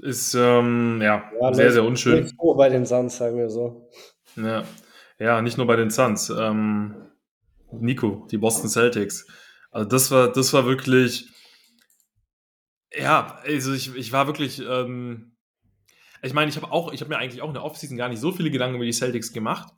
Ist, 0.03 0.35
ähm, 0.35 0.99
ja, 1.01 1.31
Ja, 1.39 1.53
sehr, 1.53 1.71
sehr 1.71 1.83
unschön. 1.85 2.23
nicht 2.23 2.35
so 2.37 2.53
bei 2.55 2.67
den 2.67 2.85
Suns, 2.85 3.15
sagen 3.15 3.37
wir 3.37 3.49
so. 3.49 3.89
Ja. 4.35 4.65
ja, 5.17 5.41
nicht 5.41 5.57
nur 5.57 5.65
bei 5.65 5.77
den 5.77 5.91
Suns. 5.91 6.29
Ähm, 6.29 7.09
Nico, 7.71 8.27
die 8.29 8.37
Boston 8.37 8.69
Celtics. 8.69 9.25
Also 9.71 9.87
das 9.87 10.11
war, 10.11 10.29
das 10.29 10.51
war 10.51 10.65
wirklich, 10.65 11.29
ja, 12.93 13.39
also 13.45 13.71
ich, 13.71 13.95
ich 13.95 14.11
war 14.11 14.27
wirklich, 14.27 14.61
ähm, 14.67 15.37
ich 16.21 16.33
meine, 16.33 16.49
ich 16.49 16.57
habe 16.57 16.69
auch, 16.69 16.91
ich 16.91 16.99
habe 16.99 17.09
mir 17.09 17.17
eigentlich 17.17 17.41
auch 17.41 17.47
in 17.47 17.53
der 17.53 17.63
Offseason 17.63 17.95
gar 17.95 18.09
nicht 18.09 18.19
so 18.19 18.33
viele 18.33 18.51
Gedanken 18.51 18.75
über 18.75 18.85
die 18.85 18.91
Celtics 18.91 19.31
gemacht, 19.31 19.71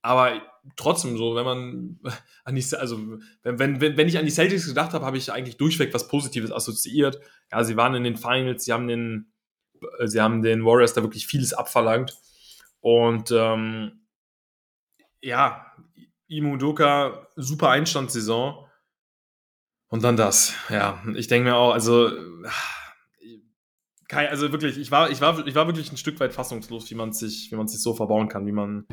aber 0.00 0.40
trotzdem 0.76 1.18
so, 1.18 1.34
wenn 1.34 1.44
man 1.44 2.00
an 2.44 2.54
die, 2.54 2.64
also 2.76 3.18
wenn, 3.42 3.58
wenn, 3.58 3.96
wenn 3.98 4.08
ich 4.08 4.16
an 4.16 4.24
die 4.24 4.30
Celtics 4.32 4.66
gedacht 4.66 4.94
habe, 4.94 5.04
habe 5.04 5.18
ich 5.18 5.30
eigentlich 5.30 5.58
durchweg 5.58 5.92
was 5.92 6.08
Positives 6.08 6.50
assoziiert. 6.50 7.20
Ja, 7.52 7.62
sie 7.62 7.76
waren 7.76 7.94
in 7.94 8.04
den 8.04 8.16
Finals, 8.16 8.64
sie 8.64 8.72
haben 8.72 8.88
den, 8.88 9.32
sie 10.04 10.20
haben 10.20 10.42
den 10.42 10.64
Warriors 10.64 10.94
da 10.94 11.02
wirklich 11.02 11.26
vieles 11.26 11.52
abverlangt 11.52 12.16
und 12.80 13.30
ähm, 13.32 14.00
ja, 15.20 15.66
Imu 16.28 16.56
Doka, 16.56 17.26
super 17.36 17.70
Einstandssaison. 17.70 18.64
Und 19.88 20.02
dann 20.04 20.16
das. 20.16 20.54
Ja, 20.68 21.02
ich 21.14 21.28
denke 21.28 21.48
mir 21.50 21.56
auch, 21.56 21.72
also, 21.72 22.10
Kai, 24.08 24.28
also 24.28 24.52
wirklich, 24.52 24.78
ich 24.78 24.90
war, 24.90 25.10
ich 25.10 25.20
war, 25.20 25.44
ich 25.46 25.54
war 25.54 25.66
wirklich 25.66 25.90
ein 25.90 25.96
Stück 25.96 26.20
weit 26.20 26.32
fassungslos, 26.32 26.90
wie 26.90 26.94
man 26.94 27.12
sich, 27.12 27.50
wie 27.50 27.56
man 27.56 27.66
sich 27.66 27.82
so 27.82 27.92
verbauen 27.94 28.28
kann, 28.28 28.46
wie 28.46 28.52
man, 28.52 28.86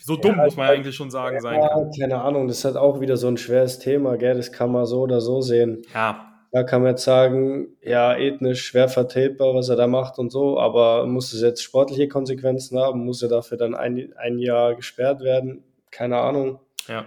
so 0.00 0.16
dumm, 0.16 0.36
Ja, 0.38 0.44
muss 0.44 0.56
man 0.56 0.66
ich- 0.66 0.72
eigentlich 0.78 0.96
schon 0.96 1.10
sagen, 1.10 1.40
sein 1.40 1.60
Ja, 1.60 1.68
kann. 1.68 1.90
keine 1.98 2.20
Ahnung, 2.22 2.48
das 2.48 2.58
ist 2.58 2.64
halt 2.64 2.76
auch 2.76 3.00
wieder 3.00 3.16
so 3.16 3.28
ein 3.28 3.36
schweres 3.36 3.78
Thema, 3.78 4.16
gell? 4.16 4.36
Das 4.36 4.50
kann 4.50 4.72
man 4.72 4.86
so 4.86 5.02
oder 5.02 5.20
so 5.20 5.40
sehen. 5.40 5.82
Ja, 5.94 6.31
Da 6.52 6.64
kann 6.64 6.82
man 6.82 6.90
jetzt 6.90 7.04
sagen, 7.04 7.68
ja, 7.82 8.14
ethnisch 8.14 8.62
schwer 8.66 8.88
vertretbar, 8.90 9.54
was 9.54 9.70
er 9.70 9.76
da 9.76 9.86
macht 9.86 10.18
und 10.18 10.30
so, 10.30 10.60
aber 10.60 11.06
muss 11.06 11.32
es 11.32 11.40
jetzt 11.40 11.62
sportliche 11.62 12.08
Konsequenzen 12.08 12.78
haben? 12.78 13.04
Muss 13.06 13.22
er 13.22 13.30
dafür 13.30 13.56
dann 13.56 13.74
ein, 13.74 14.12
ein 14.18 14.38
Jahr 14.38 14.74
gesperrt 14.74 15.22
werden? 15.22 15.64
Keine 15.90 16.18
Ahnung. 16.18 16.60
ja. 16.88 17.06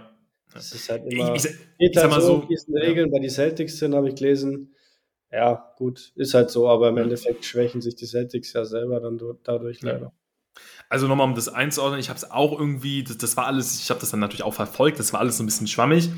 Das 0.52 0.72
ist 0.72 0.88
halt 0.88 1.02
Ich, 1.06 1.12
immer. 1.12 1.34
ich, 1.34 1.42
geht 1.42 1.54
ich 1.78 1.94
sag 1.94 2.04
halt 2.04 2.12
mal 2.12 2.20
so, 2.22 2.40
so, 2.48 2.48
den 2.48 2.76
ja. 2.76 2.80
Regeln 2.88 3.10
bei 3.10 3.18
die 3.18 3.28
Celtics 3.28 3.78
sind, 3.78 3.94
habe 3.94 4.08
ich 4.08 4.14
gelesen. 4.14 4.74
Ja, 5.30 5.74
gut, 5.76 6.12
ist 6.16 6.32
halt 6.34 6.50
so, 6.50 6.68
aber 6.68 6.88
im. 6.88 6.96
Endeffekt 6.96 7.44
schwächen 7.44 7.82
sich 7.82 7.94
die 7.94 8.06
Celtics 8.06 8.52
ja 8.54 8.64
selber 8.64 9.00
dann 9.00 9.18
du- 9.18 9.34
dadurch 9.44 9.82
Ja. 9.82 9.92
leider. 9.92 10.12
Also 10.88 11.08
nochmal, 11.08 11.28
um 11.28 11.34
das 11.34 11.48
einzuordnen, 11.48 12.00
ich 12.00 12.08
habe 12.08 12.16
es 12.16 12.30
auch 12.30 12.58
irgendwie, 12.58 13.04
das, 13.04 13.18
das 13.18 13.36
war 13.36 13.46
alles, 13.46 13.78
ich 13.80 13.90
habe 13.90 14.00
das 14.00 14.10
dann 14.10 14.20
natürlich 14.20 14.44
auch 14.44 14.54
verfolgt, 14.54 14.98
das 14.98 15.12
war 15.12 15.20
alles 15.20 15.36
so 15.36 15.42
ein 15.42 15.46
bisschen 15.46 15.66
schwammig. 15.66 16.08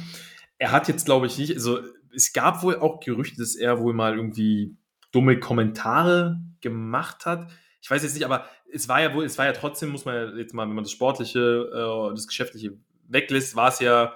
Er 0.59 0.73
hat 0.73 0.89
jetzt, 0.89 1.07
glaube 1.07 1.27
ich, 1.27 1.39
nicht, 1.39 1.55
also 1.55 1.81
es 2.19 2.33
gab 2.33 2.65
wohl 2.65 2.77
auch 2.81 2.99
Gerüchte, 2.99 3.37
dass 3.39 3.55
er 3.55 3.79
wohl 3.79 3.95
mal 3.95 4.17
irgendwie 4.17 4.77
dumme 5.13 5.39
Kommentare 5.39 6.41
gemacht 6.61 7.27
hat. 7.27 7.49
Ich 7.81 7.89
weiß 7.89 8.03
jetzt 8.03 8.15
nicht, 8.15 8.25
aber 8.25 8.45
es 8.73 8.89
war 8.89 9.01
ja 9.01 9.15
wohl, 9.15 9.25
es 9.25 9.39
war 9.39 9.47
ja 9.47 9.53
trotzdem, 9.53 9.91
muss 9.91 10.05
man 10.05 10.15
ja 10.17 10.37
jetzt 10.37 10.53
mal, 10.53 10.67
wenn 10.67 10.75
man 10.75 10.83
das 10.83 10.91
Sportliche, 10.93 11.71
äh, 11.73 12.15
das 12.15 12.27
Geschäftliche 12.27 12.77
weglässt, 13.07 13.55
war 13.55 13.69
es 13.69 13.79
ja 13.79 14.13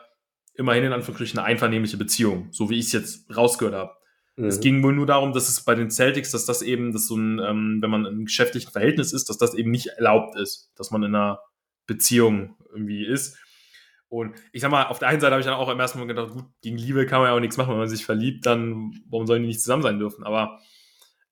immerhin 0.55 0.85
in 0.85 0.93
Anführungsstrichen 0.93 1.39
eine 1.39 1.47
einvernehmliche 1.47 1.97
Beziehung, 1.97 2.49
so 2.51 2.69
wie 2.69 2.79
ich 2.79 2.87
es 2.87 2.93
jetzt 2.93 3.37
rausgehört 3.37 3.75
habe. 3.75 3.93
Es 4.37 4.57
Mhm. 4.59 4.61
ging 4.63 4.83
wohl 4.83 4.93
nur 4.95 5.07
darum, 5.07 5.33
dass 5.33 5.49
es 5.49 5.63
bei 5.65 5.75
den 5.77 5.91
Celtics, 5.91 6.33
dass 6.33 6.45
das 6.45 6.61
eben, 6.63 6.93
dass 6.93 7.07
so 7.07 7.17
ein, 7.17 7.39
ähm, 7.39 7.79
wenn 7.81 7.91
man 7.91 8.05
im 8.07 8.25
geschäftlichen 8.25 8.73
Verhältnis 8.73 9.13
ist, 9.13 9.29
dass 9.29 9.39
das 9.39 9.55
eben 9.55 9.71
nicht 9.71 9.87
erlaubt 9.87 10.37
ist, 10.37 10.73
dass 10.75 10.91
man 10.91 11.03
in 11.05 11.15
einer 11.15 11.39
Beziehung 11.87 12.57
irgendwie 12.71 13.07
ist. 13.07 13.37
Und 14.13 14.35
ich 14.53 14.61
sag 14.61 14.71
mal, 14.71 14.89
auf 14.89 14.99
der 14.99 15.09
einen 15.09 15.23
Seite 15.23 15.33
habe 15.33 15.41
ich 15.41 15.47
dann 15.47 15.55
auch 15.55 15.71
im 15.71 15.81
ersten 15.81 15.99
Mal 15.99 16.07
gedacht, 16.07 16.33
gut, 16.33 16.45
gegen 16.61 16.77
Liebe 16.77 17.07
kann 17.07 17.21
man 17.21 17.31
ja 17.31 17.35
auch 17.35 17.41
nichts 17.41 17.57
machen, 17.57 17.71
wenn 17.71 17.79
man 17.79 17.89
sich 17.89 18.05
verliebt, 18.05 18.45
dann 18.45 18.93
warum 19.09 19.27
sollen 19.27 19.41
die 19.41 19.49
nicht 19.49 19.63
zusammen 19.63 19.83
sein 19.83 19.99
dürfen? 19.99 20.23
Aber 20.23 20.61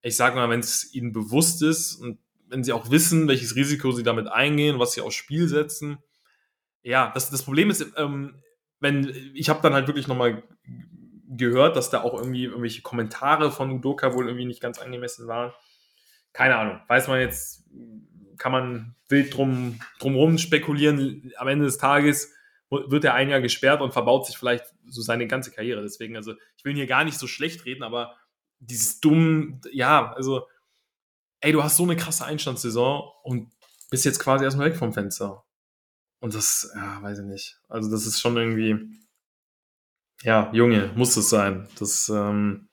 ich 0.01 0.16
sag 0.16 0.35
mal, 0.35 0.49
wenn 0.49 0.61
es 0.61 0.95
ihnen 0.95 1.12
bewusst 1.12 1.62
ist 1.62 1.97
und 1.97 2.19
wenn 2.49 2.64
sie 2.64 2.73
auch 2.73 2.90
wissen, 2.90 3.29
welches 3.29 3.55
Risiko 3.55 3.93
sie 3.93 4.03
damit 4.03 4.29
eingehen, 4.29 4.79
was 4.79 4.93
sie 4.93 5.03
aufs 5.03 5.14
Spiel 5.14 5.47
setzen, 5.47 5.99
ja, 6.81 7.11
das, 7.12 7.29
das 7.29 7.43
Problem 7.43 7.69
ist, 7.69 7.85
ähm, 7.99 8.40
wenn 8.81 9.14
ich 9.35 9.51
habe 9.51 9.61
dann 9.61 9.75
halt 9.75 9.87
wirklich 9.87 10.09
nochmal 10.09 10.43
gehört, 11.29 11.77
dass 11.77 11.90
da 11.90 12.01
auch 12.01 12.14
irgendwie 12.14 12.45
irgendwelche 12.45 12.81
Kommentare 12.81 13.53
von 13.53 13.71
Udoka 13.71 14.14
wohl 14.14 14.25
irgendwie 14.25 14.47
nicht 14.47 14.62
ganz 14.62 14.79
angemessen 14.79 15.27
waren. 15.27 15.53
Keine 16.33 16.57
Ahnung, 16.57 16.81
weiß 16.88 17.09
man 17.09 17.21
jetzt, 17.21 17.62
kann 18.38 18.53
man 18.53 18.95
wild 19.11 19.37
drum 19.37 19.81
drumherum 19.99 20.38
spekulieren. 20.38 21.31
Am 21.37 21.47
Ende 21.47 21.66
des 21.66 21.77
Tages 21.77 22.33
wird 22.71 23.05
er 23.05 23.15
ein 23.15 23.29
Jahr 23.29 23.41
gesperrt 23.41 23.83
und 23.83 23.93
verbaut 23.93 24.27
sich 24.27 24.39
vielleicht 24.39 24.65
so 24.87 25.03
seine 25.03 25.27
ganze 25.27 25.51
Karriere. 25.51 25.83
Deswegen, 25.83 26.17
also 26.17 26.35
ich 26.57 26.65
will 26.65 26.75
hier 26.75 26.87
gar 26.87 27.05
nicht 27.05 27.19
so 27.19 27.27
schlecht 27.27 27.65
reden, 27.67 27.83
aber 27.83 28.17
dieses 28.61 29.01
dumm, 29.01 29.61
ja, 29.73 30.13
also, 30.13 30.47
ey, 31.41 31.53
du 31.53 31.63
hast 31.65 31.77
so 31.77 31.83
eine 31.83 31.97
krasse 31.97 32.25
Einstandssaison 32.25 33.11
und 33.25 33.51
bist 33.91 34.05
jetzt 34.05 34.21
quasi 34.21 34.45
erstmal 34.45 34.71
weg 34.71 34.77
vom 34.77 34.93
Fenster. 34.93 35.45
Und 36.21 36.35
das, 36.35 36.71
ja, 36.75 37.03
weiß 37.03 37.21
ich 37.21 37.25
nicht. 37.25 37.59
Also, 37.69 37.91
das 37.91 38.07
ist 38.07 38.21
schon 38.21 38.37
irgendwie, 38.37 38.77
ja, 40.23 40.51
Junge, 40.53 40.93
muss 40.95 41.17
es 41.17 41.31
sein. 41.31 41.67
Das, 41.79 42.09
ähm, 42.09 42.69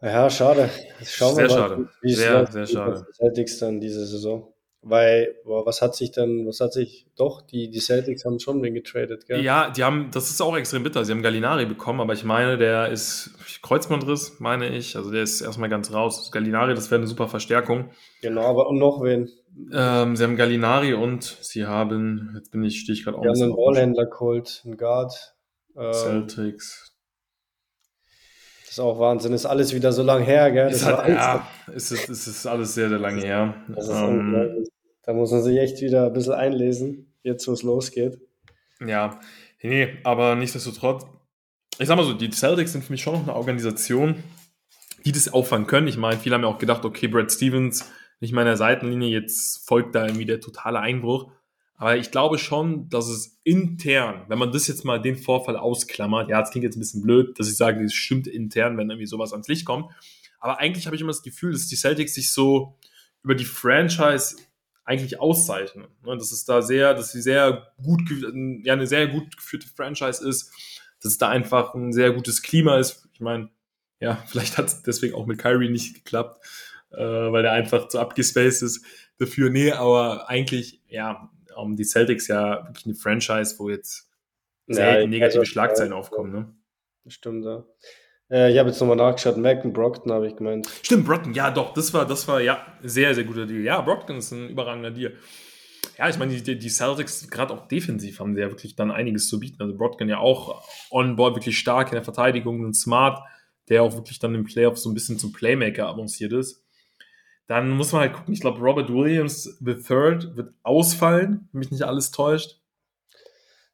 Ja, 0.00 0.28
schade. 0.28 0.70
Schauen 1.04 1.34
Sehr 1.34 1.48
wir 1.48 1.56
mal, 1.56 1.68
schade. 1.68 1.88
wie 2.02 2.14
Sehr, 2.14 2.46
sehr 2.46 2.66
schade. 2.66 3.06
Celtics 3.14 3.58
dann 3.58 3.80
diese 3.80 4.06
Saison. 4.06 4.53
Weil, 4.86 5.34
boah, 5.46 5.64
was 5.64 5.80
hat 5.80 5.94
sich 5.94 6.10
denn, 6.12 6.46
was 6.46 6.60
hat 6.60 6.74
sich, 6.74 7.06
doch, 7.16 7.40
die, 7.40 7.70
die 7.70 7.80
Celtics 7.80 8.26
haben 8.26 8.38
schon 8.38 8.62
wen 8.62 8.74
getradet, 8.74 9.26
gell? 9.26 9.42
Ja, 9.42 9.70
die 9.70 9.82
haben, 9.82 10.10
das 10.12 10.28
ist 10.28 10.42
auch 10.42 10.54
extrem 10.58 10.82
bitter. 10.82 11.06
Sie 11.06 11.12
haben 11.12 11.22
Gallinari 11.22 11.64
bekommen, 11.64 12.02
aber 12.02 12.12
ich 12.12 12.22
meine, 12.24 12.58
der 12.58 12.90
ist 12.90 13.30
Kreuzbandriss, 13.62 14.40
meine 14.40 14.68
ich. 14.68 14.94
Also 14.94 15.10
der 15.10 15.22
ist 15.22 15.40
erstmal 15.40 15.70
ganz 15.70 15.90
raus. 15.90 16.30
Gallinari, 16.32 16.74
das 16.74 16.90
wäre 16.90 16.98
eine 16.98 17.06
super 17.06 17.28
Verstärkung. 17.28 17.88
Genau, 18.20 18.42
aber 18.42 18.68
und 18.68 18.78
noch 18.78 19.02
wen? 19.02 19.30
Ähm, 19.72 20.16
sie 20.16 20.22
haben 20.24 20.36
Gallinari 20.36 20.92
und 20.92 21.22
sie 21.40 21.64
haben, 21.64 22.32
jetzt 22.36 22.50
bin 22.50 22.62
ich, 22.62 22.80
stehe 22.80 22.92
ich 22.92 23.04
gerade 23.04 23.16
auch 23.16 23.22
Wir 23.22 23.30
haben 23.30 23.40
einen 23.42 23.52
auf 23.52 23.56
Ballhändler 23.56 24.04
geholt, 24.04 24.60
einen 24.66 24.76
Guard. 24.76 25.34
Ähm, 25.78 25.92
Celtics. 25.94 26.94
das 28.62 28.72
ist 28.72 28.80
auch 28.80 28.98
Wahnsinn, 28.98 29.32
ist 29.32 29.46
alles 29.46 29.72
wieder 29.74 29.92
so 29.92 30.02
lang 30.02 30.22
her, 30.22 30.52
gell? 30.52 30.68
Das 30.70 30.84
hat, 30.84 30.98
alles- 30.98 31.16
ja, 31.16 31.46
es 31.74 31.90
ist, 31.90 32.08
es 32.10 32.26
ist 32.26 32.46
alles 32.46 32.74
sehr, 32.74 32.90
sehr 32.90 32.98
lange 32.98 33.22
her. 33.22 33.54
Das 33.68 33.88
ist 33.88 33.94
Ähm. 33.94 34.66
Da 35.06 35.12
muss 35.12 35.32
man 35.32 35.42
sich 35.42 35.58
echt 35.58 35.80
wieder 35.80 36.06
ein 36.06 36.12
bisschen 36.12 36.32
einlesen, 36.32 37.12
jetzt 37.22 37.46
wo 37.46 37.52
es 37.52 37.62
losgeht. 37.62 38.18
Ja, 38.84 39.20
nee, 39.62 39.98
aber 40.02 40.34
nichtsdestotrotz, 40.34 41.06
ich 41.78 41.88
sag 41.88 41.96
mal 41.96 42.04
so, 42.04 42.14
die 42.14 42.30
Celtics 42.30 42.72
sind 42.72 42.84
für 42.84 42.92
mich 42.92 43.02
schon 43.02 43.14
noch 43.14 43.22
eine 43.22 43.34
Organisation, 43.34 44.22
die 45.04 45.12
das 45.12 45.32
auffangen 45.32 45.66
können. 45.66 45.88
Ich 45.88 45.96
meine, 45.96 46.18
viele 46.18 46.34
haben 46.34 46.42
ja 46.42 46.48
auch 46.48 46.58
gedacht, 46.58 46.84
okay, 46.84 47.08
Brad 47.08 47.30
Stevens 47.30 47.90
nicht 48.20 48.32
mehr 48.32 48.42
in 48.42 48.48
der 48.48 48.56
Seitenlinie, 48.56 49.08
jetzt 49.08 49.66
folgt 49.66 49.94
da 49.94 50.06
irgendwie 50.06 50.24
der 50.24 50.40
totale 50.40 50.80
Einbruch. 50.80 51.30
Aber 51.76 51.96
ich 51.96 52.10
glaube 52.10 52.38
schon, 52.38 52.88
dass 52.88 53.08
es 53.08 53.38
intern, 53.42 54.24
wenn 54.28 54.38
man 54.38 54.52
das 54.52 54.68
jetzt 54.68 54.84
mal 54.84 55.02
den 55.02 55.16
Vorfall 55.16 55.56
ausklammert, 55.56 56.30
ja, 56.30 56.40
es 56.40 56.50
klingt 56.50 56.64
jetzt 56.64 56.76
ein 56.76 56.80
bisschen 56.80 57.02
blöd, 57.02 57.38
dass 57.38 57.48
ich 57.48 57.56
sage, 57.56 57.82
das 57.82 57.92
stimmt 57.92 58.26
intern, 58.26 58.78
wenn 58.78 58.88
irgendwie 58.88 59.06
sowas 59.06 59.32
ans 59.32 59.48
Licht 59.48 59.66
kommt. 59.66 59.92
Aber 60.38 60.60
eigentlich 60.60 60.86
habe 60.86 60.94
ich 60.94 61.02
immer 61.02 61.12
das 61.12 61.22
Gefühl, 61.22 61.52
dass 61.52 61.66
die 61.66 61.76
Celtics 61.76 62.14
sich 62.14 62.32
so 62.32 62.78
über 63.22 63.34
die 63.34 63.44
Franchise 63.44 64.36
eigentlich 64.84 65.18
auszeichnen. 65.20 65.86
Ne? 66.04 66.16
Dass 66.16 66.32
es 66.32 66.44
da 66.44 66.62
sehr, 66.62 66.94
dass 66.94 67.12
sie 67.12 67.22
sehr 67.22 67.72
gut, 67.82 68.02
ja, 68.64 68.72
eine 68.74 68.86
sehr 68.86 69.08
gut 69.08 69.36
geführte 69.36 69.68
Franchise 69.68 70.26
ist, 70.26 70.52
dass 71.00 71.12
es 71.12 71.18
da 71.18 71.28
einfach 71.28 71.74
ein 71.74 71.92
sehr 71.92 72.12
gutes 72.12 72.42
Klima 72.42 72.78
ist. 72.78 73.08
Ich 73.12 73.20
meine, 73.20 73.50
ja, 74.00 74.16
vielleicht 74.26 74.58
hat 74.58 74.66
es 74.66 74.82
deswegen 74.82 75.14
auch 75.14 75.26
mit 75.26 75.38
Kyrie 75.38 75.70
nicht 75.70 75.94
geklappt, 75.94 76.44
äh, 76.92 76.98
weil 76.98 77.44
er 77.44 77.52
einfach 77.52 77.88
zu 77.88 77.98
abgespaced 77.98 78.62
ist 78.62 78.84
dafür. 79.18 79.50
Nee, 79.50 79.72
aber 79.72 80.28
eigentlich, 80.28 80.82
ja, 80.88 81.30
um 81.56 81.76
die 81.76 81.84
Celtics 81.84 82.28
ja 82.28 82.66
wirklich 82.66 82.86
eine 82.86 82.94
Franchise, 82.94 83.58
wo 83.58 83.70
jetzt 83.70 84.10
selten 84.66 85.02
ja, 85.02 85.06
negative 85.06 85.40
also, 85.40 85.44
Schlagzeilen 85.44 85.92
ja, 85.92 85.98
aufkommen. 85.98 86.32
Ne? 86.32 86.54
Stimmt, 87.06 87.44
ja. 87.44 87.64
Äh, 88.34 88.52
ich 88.52 88.58
habe 88.58 88.68
jetzt 88.68 88.80
nochmal 88.80 88.96
nachgeschaut, 88.96 89.36
Mac 89.36 89.64
und 89.64 89.72
Brockton 89.72 90.12
habe 90.12 90.26
ich 90.26 90.34
gemeint. 90.34 90.68
Stimmt, 90.82 91.06
Brockton, 91.06 91.34
ja 91.34 91.52
doch, 91.52 91.72
das 91.72 91.94
war, 91.94 92.04
das 92.04 92.26
war 92.26 92.40
ja 92.40 92.66
sehr, 92.82 93.14
sehr 93.14 93.24
guter 93.24 93.46
Deal. 93.46 93.62
Ja, 93.62 93.80
Brockton 93.80 94.16
ist 94.18 94.32
ein 94.32 94.48
überragender 94.48 94.90
Deal. 94.90 95.12
Ja, 95.98 96.08
ich 96.08 96.18
meine, 96.18 96.34
die, 96.34 96.58
die 96.58 96.68
Celtics, 96.68 97.30
gerade 97.30 97.54
auch 97.54 97.68
defensiv, 97.68 98.18
haben 98.18 98.34
sie 98.34 98.40
ja 98.40 98.50
wirklich 98.50 98.74
dann 98.74 98.90
einiges 98.90 99.28
zu 99.28 99.38
bieten. 99.38 99.62
Also 99.62 99.76
Brockton 99.76 100.08
ja 100.08 100.18
auch 100.18 100.66
on-board 100.90 101.36
wirklich 101.36 101.56
stark 101.56 101.88
in 101.88 101.94
der 101.94 102.02
Verteidigung 102.02 102.64
und 102.64 102.74
smart, 102.74 103.20
der 103.68 103.84
auch 103.84 103.94
wirklich 103.94 104.18
dann 104.18 104.34
im 104.34 104.44
Playoff 104.44 104.78
so 104.78 104.90
ein 104.90 104.94
bisschen 104.94 105.18
zum 105.18 105.32
Playmaker 105.32 105.86
avanciert 105.86 106.32
ist. 106.32 106.64
Dann 107.46 107.70
muss 107.70 107.92
man 107.92 108.00
halt 108.00 108.14
gucken, 108.14 108.34
ich 108.34 108.40
glaube, 108.40 108.58
Robert 108.58 108.90
Williams 108.92 109.44
the 109.60 109.74
Third 109.74 110.36
wird 110.36 110.54
ausfallen, 110.64 111.48
wenn 111.52 111.58
mich 111.60 111.70
nicht 111.70 111.82
alles 111.82 112.10
täuscht. 112.10 112.58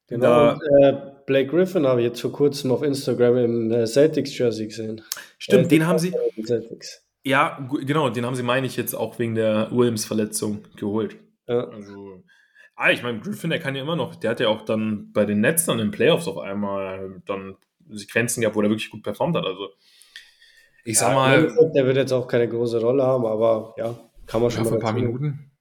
Genau, 0.08 0.52
und, 0.52 0.60
äh, 0.82 1.09
Blake 1.30 1.48
Griffin 1.48 1.86
habe 1.86 2.00
ich 2.00 2.08
jetzt 2.08 2.20
vor 2.20 2.32
kurzem 2.32 2.72
auf 2.72 2.82
Instagram 2.82 3.36
im 3.36 3.70
äh, 3.70 3.86
Celtics-Jersey 3.86 4.66
gesehen. 4.66 5.00
Stimmt, 5.38 5.66
äh, 5.66 5.68
den 5.68 5.86
haben 5.86 6.00
sie. 6.00 6.12
Celtics. 6.44 7.06
Ja, 7.22 7.68
genau, 7.84 8.10
den 8.10 8.26
haben 8.26 8.34
sie, 8.34 8.42
meine 8.42 8.66
ich, 8.66 8.76
jetzt 8.76 8.94
auch 8.94 9.16
wegen 9.20 9.36
der 9.36 9.68
Williams-Verletzung 9.70 10.64
geholt. 10.74 11.18
Ja. 11.46 11.68
Also, 11.68 12.24
ah, 12.74 12.90
ich 12.90 13.04
meine, 13.04 13.20
Griffin, 13.20 13.50
der 13.50 13.60
kann 13.60 13.76
ja 13.76 13.82
immer 13.82 13.94
noch, 13.94 14.16
der 14.16 14.30
hat 14.30 14.40
ja 14.40 14.48
auch 14.48 14.62
dann 14.62 15.12
bei 15.12 15.24
den 15.24 15.40
Nets 15.40 15.66
dann 15.66 15.78
in 15.78 15.86
den 15.86 15.90
Playoffs 15.92 16.26
auf 16.26 16.38
einmal 16.38 17.22
dann 17.26 17.54
Sequenzen 17.90 18.40
gehabt, 18.40 18.56
wo 18.56 18.62
er 18.62 18.68
wirklich 18.68 18.90
gut 18.90 19.04
performt 19.04 19.36
hat. 19.36 19.44
Also, 19.44 19.68
ich 20.84 20.98
sag 20.98 21.10
ja, 21.10 21.14
mal. 21.14 21.70
Der 21.76 21.86
wird 21.86 21.96
jetzt 21.96 22.12
auch 22.12 22.26
keine 22.26 22.48
große 22.48 22.80
Rolle 22.80 23.04
haben, 23.04 23.24
aber 23.24 23.76
ja, 23.78 23.96
kann 24.26 24.42
man 24.42 24.50
schon 24.50 24.64
ja, 24.64 24.70
mal. 24.70 24.70
Für 24.70 24.80
ein 24.80 24.82
paar 24.82 24.94
Minuten. 24.94 25.52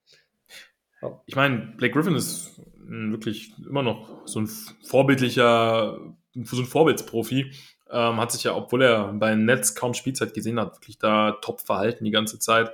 Ich 1.28 1.36
meine, 1.36 1.76
Blake 1.78 1.94
Griffin 1.94 2.16
ist 2.16 2.60
wirklich 2.90 3.54
immer 3.68 3.84
noch 3.84 4.10
so 4.26 4.40
ein 4.40 4.48
vorbildlicher, 4.48 6.00
so 6.34 6.62
ein 6.62 6.66
Vorbildsprofi. 6.66 7.52
Ähm, 7.92 8.18
hat 8.18 8.32
sich 8.32 8.44
ja, 8.44 8.56
obwohl 8.56 8.84
er 8.84 9.14
bei 9.14 9.34
Netz 9.36 9.74
kaum 9.74 9.94
Spielzeit 9.94 10.34
gesehen 10.34 10.60
hat, 10.60 10.76
wirklich 10.76 11.00
da 11.00 11.34
top 11.42 11.62
verhalten 11.62 12.06
die 12.06 12.12
ganze 12.12 12.38
Zeit, 12.38 12.72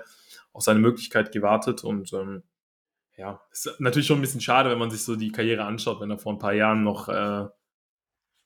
auf 0.51 0.63
seine 0.63 0.79
Möglichkeit 0.79 1.31
gewartet 1.31 1.83
und 1.83 2.11
ähm, 2.13 2.43
ja, 3.17 3.41
ist 3.51 3.79
natürlich 3.79 4.07
schon 4.07 4.17
ein 4.17 4.21
bisschen 4.21 4.41
schade, 4.41 4.69
wenn 4.69 4.77
man 4.77 4.91
sich 4.91 5.03
so 5.03 5.15
die 5.15 5.31
Karriere 5.31 5.63
anschaut, 5.63 6.01
wenn 6.01 6.11
er 6.11 6.17
vor 6.17 6.33
ein 6.33 6.39
paar 6.39 6.53
Jahren 6.53 6.83
noch 6.83 7.07
äh, 7.07 7.45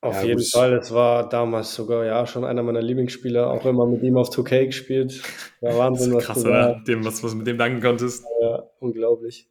auf 0.02 0.14
ja, 0.14 0.22
jeden 0.22 0.38
gut. 0.38 0.50
Fall, 0.50 0.72
es 0.74 0.94
war 0.94 1.28
damals 1.28 1.74
sogar 1.74 2.04
ja 2.06 2.26
schon 2.26 2.44
einer 2.44 2.62
meiner 2.62 2.80
Lieblingsspieler, 2.80 3.50
auch 3.50 3.64
wenn 3.64 3.74
man 3.74 3.90
mit 3.90 4.02
ihm 4.02 4.16
auf 4.16 4.30
2K 4.30 4.66
gespielt. 4.66 5.22
War 5.60 5.76
Wahnsinn, 5.78 6.14
was 6.14 6.24
krass, 6.24 6.44
oder? 6.44 6.80
Dem, 6.86 7.04
was, 7.04 7.22
was 7.22 7.34
mit 7.34 7.46
dem 7.46 7.58
danken 7.58 7.82
konntest. 7.82 8.24
Ja, 8.40 8.62
unglaublich. 8.78 9.50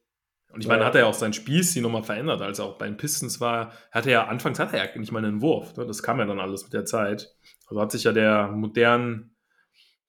Und 0.52 0.62
ich 0.62 0.68
meine, 0.68 0.84
hat 0.84 0.96
er 0.96 1.02
ja 1.02 1.08
auch 1.08 1.14
sein 1.14 1.34
Spielstil 1.34 1.84
nochmal 1.84 2.04
verändert, 2.04 2.42
als 2.42 2.60
er 2.60 2.66
auch 2.66 2.78
bei 2.78 2.88
den 2.88 2.98
Pistons 2.98 3.40
war. 3.40 3.72
Hatte 3.92 4.10
er 4.10 4.30
anfangs 4.30 4.58
hatte 4.58 4.78
er 4.78 4.86
ja 4.86 5.00
nicht 5.00 5.12
mal 5.12 5.24
einen 5.24 5.42
Wurf. 5.42 5.78
Ne? 5.78 5.86
Das 5.86 6.02
kam 6.02 6.20
ja 6.20 6.26
dann 6.26 6.40
alles 6.40 6.64
mit 6.64 6.74
der 6.74 6.86
Zeit. 6.86 7.36
Also 7.68 7.80
hat 7.80 7.92
sich 7.92 8.04
ja 8.04 8.12
der 8.12 8.48
modernen, 8.48 9.36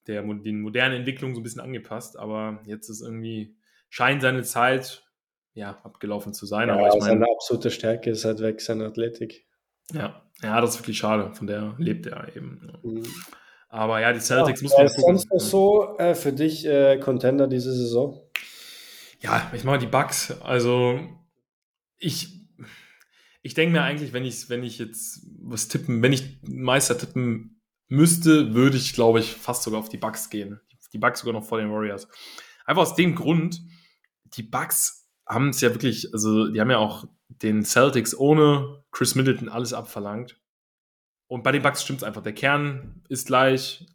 der, 0.07 0.23
den 0.23 0.63
modernen 0.63 0.97
Entwicklungen 0.97 1.35
so 1.35 1.41
ein 1.41 1.45
bisschen 1.45 1.61
angepasst, 1.61 2.19
aber 2.19 2.61
jetzt 2.65 2.89
ist 2.89 3.03
irgendwie, 3.03 3.55
scheint 3.91 4.23
seine 4.23 4.43
Zeit 4.43 5.05
ja, 5.53 5.79
abgelaufen 5.83 6.33
zu 6.33 6.47
sein. 6.47 6.69
Ja, 6.69 6.75
aber 6.75 6.89
ich 6.89 6.95
meine, 6.95 7.05
seine 7.05 7.27
absolute 7.31 7.71
Stärke 7.71 8.11
ist 8.11 8.25
halt 8.25 8.41
weg, 8.41 8.63
seine 8.63 8.87
Athletik. 8.87 9.47
Ja, 9.93 10.23
ja, 10.43 10.61
das 10.61 10.75
ist 10.75 10.81
wirklich 10.81 10.99
schade. 10.99 11.35
Von 11.35 11.47
der 11.47 11.75
lebt 11.77 12.07
er 12.07 12.35
eben. 12.35 12.73
Mhm. 12.83 13.05
Aber 13.69 14.01
ja, 14.01 14.13
die 14.13 14.21
Celtics 14.21 14.61
ja, 14.61 14.65
muss 14.65 14.77
man 14.77 14.87
ist 14.87 15.01
sonst 15.01 15.31
noch 15.31 15.41
so 15.41 15.99
äh, 15.99 16.15
für 16.15 16.33
dich 16.33 16.67
äh, 16.67 16.99
Contender 16.99 17.47
diese 17.47 17.73
Saison? 17.73 18.21
Ja, 19.21 19.51
ich 19.55 19.65
mache 19.65 19.79
die 19.79 19.87
Bugs. 19.87 20.31
Also 20.41 20.99
ich, 21.99 22.49
ich 23.43 23.55
denke 23.55 23.73
mir 23.73 23.83
eigentlich, 23.83 24.13
wenn 24.13 24.25
ich, 24.25 24.49
wenn 24.49 24.63
ich 24.63 24.79
jetzt 24.79 25.27
was 25.41 25.69
tippen, 25.69 26.03
wenn 26.03 26.13
ich 26.13 26.41
Meister 26.43 26.97
tippen 26.97 27.61
müsste, 27.89 28.55
würde 28.55 28.77
ich, 28.77 28.95
glaube 28.95 29.21
ich, 29.21 29.33
fast 29.33 29.63
sogar 29.63 29.81
auf 29.81 29.89
die 29.89 29.99
Bugs 29.99 30.31
gehen. 30.31 30.61
Die 30.93 30.99
Bugs 30.99 31.21
sogar 31.21 31.35
noch 31.35 31.47
vor 31.47 31.59
den 31.59 31.71
Warriors. 31.71 32.09
Einfach 32.65 32.83
aus 32.83 32.95
dem 32.95 33.15
Grund, 33.15 33.61
die 34.25 34.43
Bugs 34.43 35.09
haben 35.27 35.51
es 35.51 35.61
ja 35.61 35.71
wirklich, 35.71 36.13
also 36.13 36.49
die 36.49 36.61
haben 36.61 36.71
ja 36.71 36.79
auch 36.79 37.05
den 37.29 37.65
Celtics 37.65 38.17
ohne 38.17 38.83
Chris 38.91 39.15
Middleton 39.15 39.49
alles 39.49 39.73
abverlangt. 39.73 40.41
Und 41.29 41.45
bei 41.45 41.53
den 41.53 41.63
Bucks 41.63 41.83
stimmt 41.83 42.01
es 42.01 42.05
einfach. 42.05 42.23
Der 42.23 42.33
Kern 42.33 43.03
ist 43.09 43.29
gleich. 43.29 43.87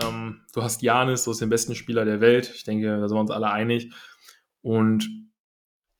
Ähm, 0.00 0.42
du 0.52 0.62
hast 0.62 0.82
Janis, 0.82 1.24
du 1.24 1.32
hast 1.32 1.40
den 1.40 1.48
besten 1.48 1.74
Spieler 1.74 2.04
der 2.04 2.20
Welt. 2.20 2.52
Ich 2.54 2.62
denke, 2.62 2.86
da 2.86 3.08
sind 3.08 3.16
wir 3.16 3.20
uns 3.20 3.32
alle 3.32 3.50
einig. 3.50 3.92
Und 4.64 5.28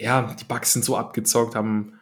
ja, 0.00 0.35
die 0.35 0.44
Bucks 0.44 0.72
sind 0.72 0.87
so 0.87 0.96
abgezockt, 0.96 1.55
haben 1.55 2.00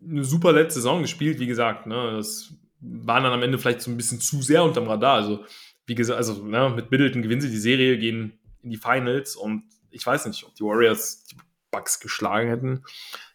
eine 0.00 0.22
super 0.22 0.52
letzte 0.52 0.74
Saison 0.74 1.02
gespielt, 1.02 1.40
wie 1.40 1.48
gesagt. 1.48 1.88
Ne, 1.88 2.12
das 2.12 2.54
waren 2.78 3.24
dann 3.24 3.32
am 3.32 3.42
Ende 3.42 3.58
vielleicht 3.58 3.80
so 3.80 3.90
ein 3.90 3.96
bisschen 3.96 4.20
zu 4.20 4.40
sehr 4.40 4.62
unterm 4.62 4.86
Radar. 4.86 5.16
Also, 5.16 5.44
wie 5.84 5.96
gesagt, 5.96 6.16
also 6.16 6.44
ne, 6.44 6.70
mit 6.70 6.92
Middleton 6.92 7.22
gewinnen 7.22 7.40
sie 7.40 7.50
die 7.50 7.58
Serie, 7.58 7.98
gehen 7.98 8.38
in 8.62 8.70
die 8.70 8.76
Finals 8.76 9.34
und 9.34 9.64
ich 9.90 10.06
weiß 10.06 10.26
nicht, 10.26 10.44
ob 10.44 10.54
die 10.54 10.62
Warriors 10.62 11.24
die 11.24 11.36
Bucks 11.72 11.98
geschlagen 11.98 12.48
hätten. 12.48 12.84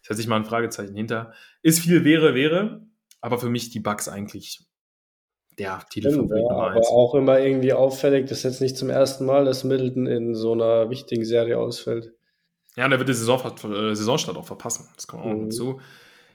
Da 0.02 0.14
setze 0.14 0.22
ich 0.22 0.28
mal 0.28 0.36
ein 0.36 0.46
Fragezeichen 0.46 0.96
hinter. 0.96 1.34
Ist 1.60 1.80
viel 1.80 2.04
wäre, 2.04 2.34
wäre, 2.34 2.86
aber 3.20 3.38
für 3.38 3.50
mich 3.50 3.68
die 3.68 3.80
Bucks 3.80 4.08
eigentlich 4.08 4.66
der 5.58 5.80
Titelfavorit 5.90 6.44
ja, 6.48 6.56
Aber 6.56 6.88
auch 6.88 7.14
immer 7.14 7.40
irgendwie 7.40 7.72
auffällig, 7.72 8.28
dass 8.28 8.42
jetzt 8.42 8.60
nicht 8.60 8.76
zum 8.76 8.90
ersten 8.90 9.26
Mal, 9.26 9.44
dass 9.44 9.64
Middleton 9.64 10.06
in 10.06 10.34
so 10.34 10.52
einer 10.52 10.90
wichtigen 10.90 11.24
Serie 11.24 11.58
ausfällt. 11.58 12.12
Ja, 12.76 12.86
und 12.86 12.92
er 12.92 12.98
wird 12.98 13.08
die 13.08 13.14
Saison, 13.14 13.40
äh, 13.40 13.94
Saisonstart 13.94 14.36
auch 14.36 14.46
verpassen. 14.46 14.88
Das 14.94 15.06
kommt 15.06 15.24
auch 15.24 15.32
mhm. 15.32 15.50
dazu. 15.50 15.80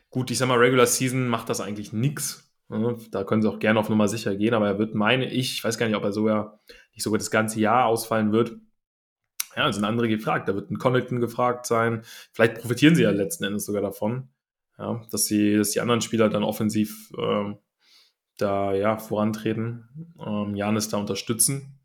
Gut, 0.09 0.29
ich 0.29 0.37
sag 0.37 0.47
mal, 0.47 0.57
Regular 0.57 0.85
Season 0.85 1.27
macht 1.27 1.49
das 1.49 1.61
eigentlich 1.61 1.93
nichts. 1.93 2.53
Da 3.11 3.23
können 3.23 3.41
sie 3.41 3.49
auch 3.49 3.59
gerne 3.59 3.79
auf 3.79 3.89
Nummer 3.89 4.07
sicher 4.07 4.35
gehen, 4.35 4.53
aber 4.53 4.67
er 4.67 4.79
wird, 4.79 4.95
meine 4.95 5.25
ich, 5.31 5.53
ich 5.53 5.63
weiß 5.63 5.77
gar 5.77 5.85
nicht, 5.85 5.95
ob 5.95 6.03
er 6.03 6.11
sogar 6.11 6.59
nicht 6.93 7.03
sogar 7.03 7.19
das 7.19 7.29
ganze 7.29 7.59
Jahr 7.59 7.85
ausfallen 7.85 8.31
wird. 8.31 8.57
Ja, 9.55 9.71
sind 9.71 9.83
andere 9.83 10.07
gefragt. 10.07 10.49
Da 10.49 10.55
wird 10.55 10.71
ein 10.71 10.79
Connaughton 10.79 11.19
gefragt 11.19 11.67
sein. 11.67 12.01
Vielleicht 12.31 12.55
profitieren 12.55 12.95
sie 12.95 13.03
ja 13.03 13.11
letzten 13.11 13.43
Endes 13.43 13.65
sogar 13.65 13.81
davon, 13.81 14.29
ja, 14.79 15.01
dass 15.11 15.25
sie, 15.25 15.57
dass 15.57 15.71
die 15.71 15.81
anderen 15.81 16.01
Spieler 16.01 16.29
dann 16.29 16.43
offensiv 16.43 17.11
ähm, 17.17 17.59
da 18.37 18.73
ja 18.73 18.97
vorantreten, 18.97 20.13
ähm, 20.25 20.55
Janis 20.55 20.89
da 20.89 20.97
unterstützen. 20.97 21.79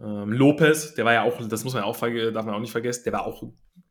Ähm, 0.00 0.32
Lopez, 0.32 0.94
der 0.94 1.04
war 1.04 1.12
ja 1.12 1.22
auch, 1.22 1.38
das 1.46 1.64
muss 1.64 1.74
man 1.74 1.82
ja 1.82 1.88
auch 1.88 1.98
darf 1.98 2.44
man 2.44 2.54
auch 2.54 2.60
nicht 2.60 2.72
vergessen, 2.72 3.04
der 3.04 3.12
war 3.14 3.26
auch 3.26 3.42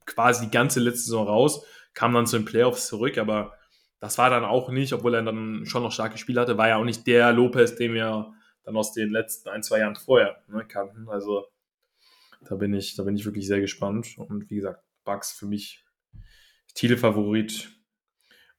quasi 0.06 0.46
die 0.46 0.52
ganze 0.52 0.80
letzte 0.80 1.04
Saison 1.04 1.28
raus, 1.28 1.66
kam 1.94 2.14
dann 2.14 2.28
zu 2.28 2.38
den 2.38 2.46
Playoffs 2.46 2.88
zurück, 2.88 3.18
aber 3.18 3.54
das 4.00 4.18
war 4.18 4.30
dann 4.30 4.46
auch 4.46 4.70
nicht, 4.70 4.94
obwohl 4.94 5.16
er 5.16 5.24
dann 5.24 5.66
schon 5.66 5.84
noch 5.84 5.92
starke 5.92 6.18
Spiele 6.18 6.42
hatte, 6.42 6.58
war 6.58 6.68
ja 6.68 6.78
auch 6.78 6.84
nicht 6.84 7.08
der 7.08 7.34
Lopez, 7.34 7.76
den 7.76 7.94
wir 7.94 8.34
dann 8.64 8.76
aus 8.76 8.94
den 8.94 9.10
letzten 9.10 9.50
ein, 9.50 9.64
zwei 9.64 9.80
Jahren 9.80 9.96
vorher 9.96 10.44
ne, 10.48 10.66
kannten. 10.66 11.10
Also 11.10 11.48
da 12.42 12.56
bin 12.56 12.74
ich, 12.74 12.96
da 12.96 13.04
bin 13.04 13.16
ich 13.16 13.26
wirklich 13.26 13.48
sehr 13.48 13.62
gespannt. 13.62 14.18
Und 14.18 14.50
wie 14.50 14.56
gesagt, 14.56 14.84
Bugs 15.04 15.32
für 15.32 15.46
mich 15.46 15.86
Titelfavorit 16.76 17.72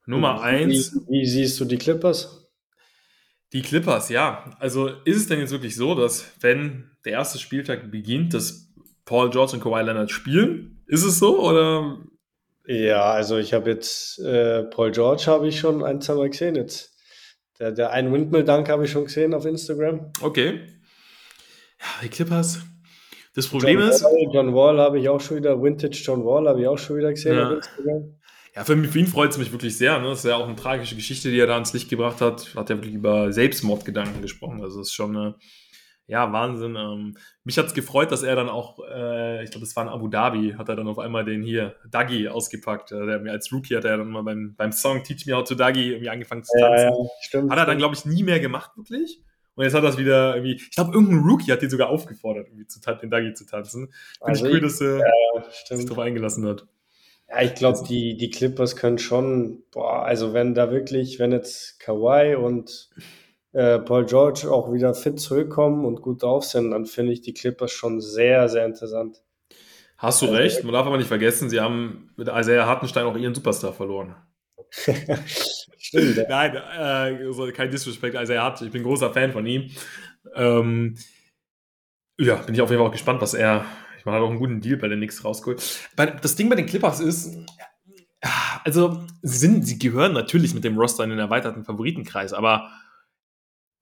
Nummer 0.06 0.40
1. 0.40 0.94
Wie, 1.06 1.20
wie, 1.20 1.26
siehst 1.26 1.60
du 1.60 1.66
die 1.66 1.76
Clippers? 1.76 2.37
Die 3.52 3.62
Clippers, 3.62 4.08
ja. 4.10 4.56
Also 4.58 4.88
ist 5.04 5.16
es 5.16 5.26
denn 5.26 5.40
jetzt 5.40 5.52
wirklich 5.52 5.74
so, 5.74 5.94
dass 5.94 6.26
wenn 6.40 6.90
der 7.04 7.12
erste 7.12 7.38
Spieltag 7.38 7.90
beginnt, 7.90 8.34
dass 8.34 8.68
Paul 9.04 9.30
George 9.30 9.54
und 9.54 9.62
Kawhi 9.62 9.82
Leonard 9.82 10.10
spielen? 10.10 10.82
Ist 10.86 11.04
es 11.04 11.18
so 11.18 11.40
oder? 11.40 11.98
Ja, 12.66 13.12
also 13.12 13.38
ich 13.38 13.54
habe 13.54 13.70
jetzt 13.70 14.18
äh, 14.18 14.64
Paul 14.64 14.90
George 14.90 15.24
habe 15.26 15.48
ich 15.48 15.58
schon 15.58 15.82
ein, 15.82 16.02
zwei 16.02 16.14
Mal 16.14 16.28
gesehen 16.28 16.54
jetzt. 16.54 16.94
Der, 17.58 17.72
der 17.72 17.90
einen 17.90 18.12
Windmill-Dunk 18.12 18.68
habe 18.68 18.84
ich 18.84 18.90
schon 18.90 19.06
gesehen 19.06 19.32
auf 19.32 19.46
Instagram. 19.46 20.12
Okay. 20.20 20.60
Ja, 21.80 21.86
die 22.02 22.08
Clippers, 22.08 22.60
das 23.34 23.48
Problem 23.48 23.80
John 23.80 23.88
ist. 23.88 24.04
Wall, 24.04 24.28
John 24.32 24.54
Wall 24.54 24.78
habe 24.78 24.98
ich 24.98 25.08
auch 25.08 25.20
schon 25.20 25.38
wieder, 25.38 25.60
Vintage 25.62 25.98
John 26.04 26.24
Wall 26.24 26.46
habe 26.46 26.60
ich 26.60 26.68
auch 26.68 26.78
schon 26.78 26.98
wieder 26.98 27.10
gesehen. 27.10 27.36
Ja, 27.36 27.58
ja 28.58 28.64
für, 28.64 28.76
für, 28.84 28.98
ihn 28.98 29.06
freut 29.06 29.30
es 29.30 29.38
mich 29.38 29.52
wirklich 29.52 29.76
sehr. 29.76 29.98
Ne? 30.00 30.08
Das 30.08 30.18
ist 30.18 30.24
ja 30.24 30.36
auch 30.36 30.46
eine 30.46 30.56
tragische 30.56 30.96
Geschichte, 30.96 31.30
die 31.30 31.38
er 31.38 31.46
da 31.46 31.56
ins 31.56 31.72
Licht 31.72 31.88
gebracht 31.88 32.20
hat. 32.20 32.54
Hat 32.56 32.70
ja 32.70 32.76
wirklich 32.76 32.94
über 32.94 33.32
Selbstmordgedanken 33.32 34.20
gesprochen. 34.20 34.60
Also 34.62 34.80
das 34.80 34.88
ist 34.88 34.94
schon 34.94 35.16
eine, 35.16 35.34
ja, 36.08 36.32
Wahnsinn. 36.32 36.74
Ähm, 36.74 37.16
mich 37.44 37.56
hat 37.56 37.66
es 37.66 37.74
gefreut, 37.74 38.10
dass 38.10 38.24
er 38.24 38.34
dann 38.34 38.48
auch, 38.48 38.80
äh, 38.90 39.44
ich 39.44 39.50
glaube, 39.50 39.64
das 39.64 39.76
war 39.76 39.84
in 39.84 39.90
Abu 39.90 40.08
Dhabi, 40.08 40.54
hat 40.58 40.68
er 40.68 40.74
dann 40.74 40.88
auf 40.88 40.98
einmal 40.98 41.24
den 41.24 41.42
hier, 41.42 41.76
Dagi, 41.88 42.28
ausgepackt. 42.28 42.90
Äh, 42.90 43.06
der, 43.06 43.32
als 43.32 43.52
Rookie 43.52 43.76
hat 43.76 43.84
er 43.84 43.98
dann 43.98 44.08
mal 44.08 44.22
beim, 44.22 44.54
beim 44.56 44.72
Song 44.72 45.04
Teach 45.04 45.26
Me 45.26 45.36
How 45.36 45.44
to 45.44 45.54
Dagi 45.54 45.90
irgendwie 45.90 46.10
angefangen 46.10 46.42
zu 46.42 46.58
tanzen. 46.58 46.88
Ja, 46.88 46.90
ja, 46.90 47.10
stimmt, 47.20 47.52
hat 47.52 47.58
er 47.58 47.66
dann, 47.66 47.78
glaube 47.78 47.94
ich, 47.94 48.04
nie 48.04 48.24
mehr 48.24 48.40
gemacht, 48.40 48.72
wirklich. 48.76 49.22
Und 49.54 49.64
jetzt 49.64 49.74
hat 49.74 49.84
das 49.84 49.98
wieder 49.98 50.34
irgendwie, 50.36 50.54
ich 50.54 50.70
glaube, 50.70 50.92
irgendein 50.94 51.18
Rookie 51.18 51.52
hat 51.52 51.62
den 51.62 51.70
sogar 51.70 51.90
aufgefordert, 51.90 52.46
irgendwie 52.48 52.66
zu 52.66 52.80
den 52.80 53.10
Dagi 53.10 53.34
zu 53.34 53.44
tanzen. 53.44 53.88
Finde 53.88 53.94
also 54.20 54.46
ich 54.46 54.52
cool, 54.52 54.60
dass 54.60 54.80
er 54.80 54.98
ja, 54.98 55.76
sich 55.76 55.84
darauf 55.84 56.04
eingelassen 56.04 56.46
hat. 56.46 56.66
Ja, 57.28 57.42
ich 57.42 57.54
glaube, 57.54 57.86
die, 57.86 58.16
die 58.16 58.30
Clippers 58.30 58.76
können 58.76 58.98
schon, 58.98 59.62
boah, 59.70 60.02
also 60.04 60.32
wenn 60.32 60.54
da 60.54 60.70
wirklich, 60.70 61.18
wenn 61.18 61.32
jetzt 61.32 61.78
Kawhi 61.78 62.34
und 62.36 62.88
äh, 63.52 63.78
Paul 63.78 64.06
George 64.06 64.50
auch 64.50 64.72
wieder 64.72 64.94
fit 64.94 65.20
zurückkommen 65.20 65.84
und 65.84 66.00
gut 66.00 66.22
drauf 66.22 66.44
sind, 66.44 66.70
dann 66.70 66.86
finde 66.86 67.12
ich 67.12 67.20
die 67.20 67.34
Clippers 67.34 67.72
schon 67.72 68.00
sehr, 68.00 68.48
sehr 68.48 68.64
interessant. 68.64 69.22
Hast 69.98 70.22
du 70.22 70.26
also, 70.26 70.38
recht, 70.38 70.64
man 70.64 70.72
darf 70.72 70.86
aber 70.86 70.96
nicht 70.96 71.08
vergessen, 71.08 71.50
sie 71.50 71.60
haben 71.60 72.10
mit 72.16 72.28
Isaiah 72.28 72.66
Hartenstein 72.66 73.04
auch 73.04 73.16
ihren 73.16 73.34
Superstar 73.34 73.72
verloren. 73.72 74.14
Stimmt. 75.78 76.16
Ja. 76.16 76.26
Nein, 76.28 76.56
äh, 76.56 77.52
kein 77.52 77.70
Disrespect, 77.70 78.14
Isaiah 78.14 78.44
Hartenstein, 78.44 78.68
ich 78.68 78.72
bin 78.72 78.84
großer 78.84 79.12
Fan 79.12 79.32
von 79.32 79.44
ihm. 79.44 79.70
Ähm, 80.34 80.96
ja, 82.18 82.36
bin 82.36 82.54
ich 82.54 82.60
auf 82.60 82.70
jeden 82.70 82.80
Fall 82.80 82.88
auch 82.88 82.92
gespannt, 82.92 83.20
was 83.20 83.34
er, 83.34 83.64
ich 83.98 84.04
meine, 84.04 84.16
hat 84.16 84.24
auch 84.24 84.30
einen 84.30 84.38
guten 84.38 84.60
Deal 84.60 84.76
bei 84.76 84.88
den 84.88 84.98
Knicks 84.98 85.24
rausgeholt. 85.24 85.62
Das 85.96 86.36
Ding 86.36 86.48
bei 86.48 86.54
den 86.54 86.66
Clippers 86.66 87.00
ist, 87.00 87.36
also 88.64 89.04
sie, 89.22 89.38
sind, 89.38 89.66
sie 89.66 89.78
gehören 89.78 90.12
natürlich 90.12 90.54
mit 90.54 90.64
dem 90.64 90.78
Roster 90.78 91.04
in 91.04 91.10
den 91.10 91.18
erweiterten 91.18 91.64
Favoritenkreis, 91.64 92.32
aber 92.32 92.70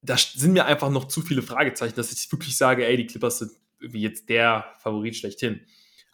da 0.03 0.17
sind 0.17 0.53
mir 0.53 0.67
einfach 0.67 0.91
noch 0.91 1.07
zu 1.07 1.23
viele 1.23 1.43
Fragezeichen, 1.43 1.97
dass 1.97 2.13
ich 2.13 2.31
wirklich 2.31 2.57
sage, 2.57 2.87
ey, 2.87 2.97
die 2.97 3.07
Clippers 3.07 3.39
sind 3.39 3.53
irgendwie 3.81 4.03
jetzt 4.03 4.29
der 4.29 4.67
Favorit 4.79 5.17
schlechthin. 5.17 5.61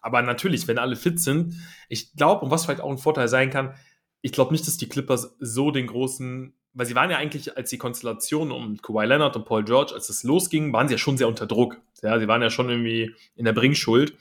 Aber 0.00 0.22
natürlich, 0.22 0.66
wenn 0.66 0.78
alle 0.78 0.96
fit 0.96 1.20
sind, 1.20 1.54
ich 1.88 2.14
glaube, 2.14 2.44
und 2.44 2.50
was 2.50 2.64
vielleicht 2.64 2.80
auch 2.80 2.90
ein 2.90 2.98
Vorteil 2.98 3.28
sein 3.28 3.50
kann, 3.50 3.74
ich 4.20 4.32
glaube 4.32 4.52
nicht, 4.52 4.66
dass 4.66 4.76
die 4.76 4.88
Clippers 4.88 5.36
so 5.38 5.70
den 5.70 5.86
großen, 5.86 6.54
weil 6.72 6.86
sie 6.86 6.94
waren 6.94 7.10
ja 7.10 7.18
eigentlich, 7.18 7.56
als 7.56 7.70
die 7.70 7.78
Konstellation 7.78 8.50
um 8.50 8.76
Kawhi 8.78 9.04
Leonard 9.04 9.36
und 9.36 9.44
Paul 9.44 9.64
George, 9.64 9.92
als 9.94 10.08
es 10.08 10.22
losging, 10.22 10.72
waren 10.72 10.88
sie 10.88 10.94
ja 10.94 10.98
schon 10.98 11.18
sehr 11.18 11.28
unter 11.28 11.46
Druck. 11.46 11.80
Ja, 12.02 12.18
sie 12.18 12.28
waren 12.28 12.42
ja 12.42 12.50
schon 12.50 12.68
irgendwie 12.68 13.14
in 13.36 13.44
der 13.44 13.52
Bringschuld, 13.52 14.14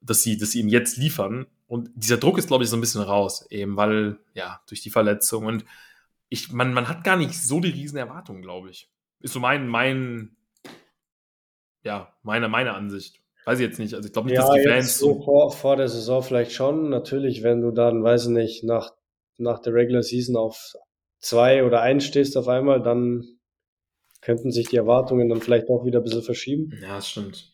dass 0.00 0.22
sie, 0.22 0.36
dass 0.36 0.50
sie 0.52 0.60
ihm 0.60 0.68
jetzt 0.68 0.96
liefern. 0.96 1.46
Und 1.66 1.90
dieser 1.94 2.18
Druck 2.18 2.38
ist, 2.38 2.48
glaube 2.48 2.64
ich, 2.64 2.70
so 2.70 2.76
ein 2.76 2.80
bisschen 2.80 3.02
raus, 3.02 3.46
eben 3.50 3.76
weil, 3.76 4.18
ja, 4.34 4.60
durch 4.68 4.82
die 4.82 4.90
Verletzung 4.90 5.46
und 5.46 5.64
ich, 6.28 6.50
man, 6.50 6.72
man 6.72 6.88
hat 6.88 7.04
gar 7.04 7.16
nicht 7.16 7.34
so 7.34 7.60
die 7.60 7.68
riesen 7.68 7.98
Erwartungen, 7.98 8.40
glaube 8.40 8.70
ich. 8.70 8.90
Ist 9.20 9.34
so 9.34 9.40
mein, 9.40 9.68
mein, 9.68 10.34
ja, 11.82 12.14
meine, 12.22 12.48
meine 12.48 12.72
Ansicht. 12.72 13.20
Weiß 13.44 13.58
ich 13.58 13.66
jetzt 13.66 13.78
nicht. 13.78 13.94
Also 13.94 14.06
ich 14.06 14.12
glaube 14.12 14.28
nicht, 14.28 14.36
ja, 14.36 14.46
dass 14.46 14.54
die 14.54 14.66
Fans. 14.66 14.98
So 14.98 15.22
vor, 15.22 15.52
vor 15.52 15.76
der 15.76 15.88
Saison 15.88 16.22
vielleicht 16.22 16.52
schon. 16.52 16.88
Natürlich, 16.88 17.42
wenn 17.42 17.60
du 17.60 17.70
dann, 17.70 18.02
weiß 18.02 18.24
ich 18.24 18.30
nicht, 18.30 18.64
nach, 18.64 18.92
nach 19.36 19.58
der 19.58 19.74
Regular 19.74 20.02
Season 20.02 20.36
auf 20.36 20.74
zwei 21.18 21.64
oder 21.64 21.82
eins 21.82 22.06
stehst 22.06 22.36
auf 22.36 22.48
einmal, 22.48 22.82
dann 22.82 23.24
könnten 24.22 24.50
sich 24.50 24.68
die 24.68 24.76
Erwartungen 24.76 25.28
dann 25.28 25.42
vielleicht 25.42 25.68
auch 25.68 25.84
wieder 25.84 26.00
ein 26.00 26.04
bisschen 26.04 26.22
verschieben. 26.22 26.72
Ja, 26.80 26.96
das 26.96 27.10
stimmt. 27.10 27.52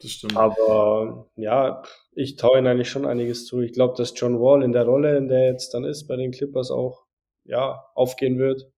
Das 0.00 0.10
stimmt. 0.10 0.36
Aber 0.36 1.28
ja, 1.36 1.82
ich 2.12 2.36
traue 2.36 2.58
ihnen 2.58 2.66
eigentlich 2.66 2.90
schon 2.90 3.06
einiges 3.06 3.46
zu. 3.46 3.60
Ich 3.60 3.72
glaube, 3.72 3.94
dass 3.96 4.12
John 4.14 4.40
Wall 4.40 4.62
in 4.62 4.72
der 4.72 4.84
Rolle, 4.84 5.16
in 5.16 5.28
der 5.28 5.38
er 5.38 5.52
jetzt 5.52 5.74
dann 5.74 5.84
ist 5.84 6.06
bei 6.06 6.16
den 6.16 6.30
Clippers 6.30 6.70
auch 6.70 7.06
ja, 7.44 7.84
aufgehen 7.94 8.38
wird. 8.38 8.70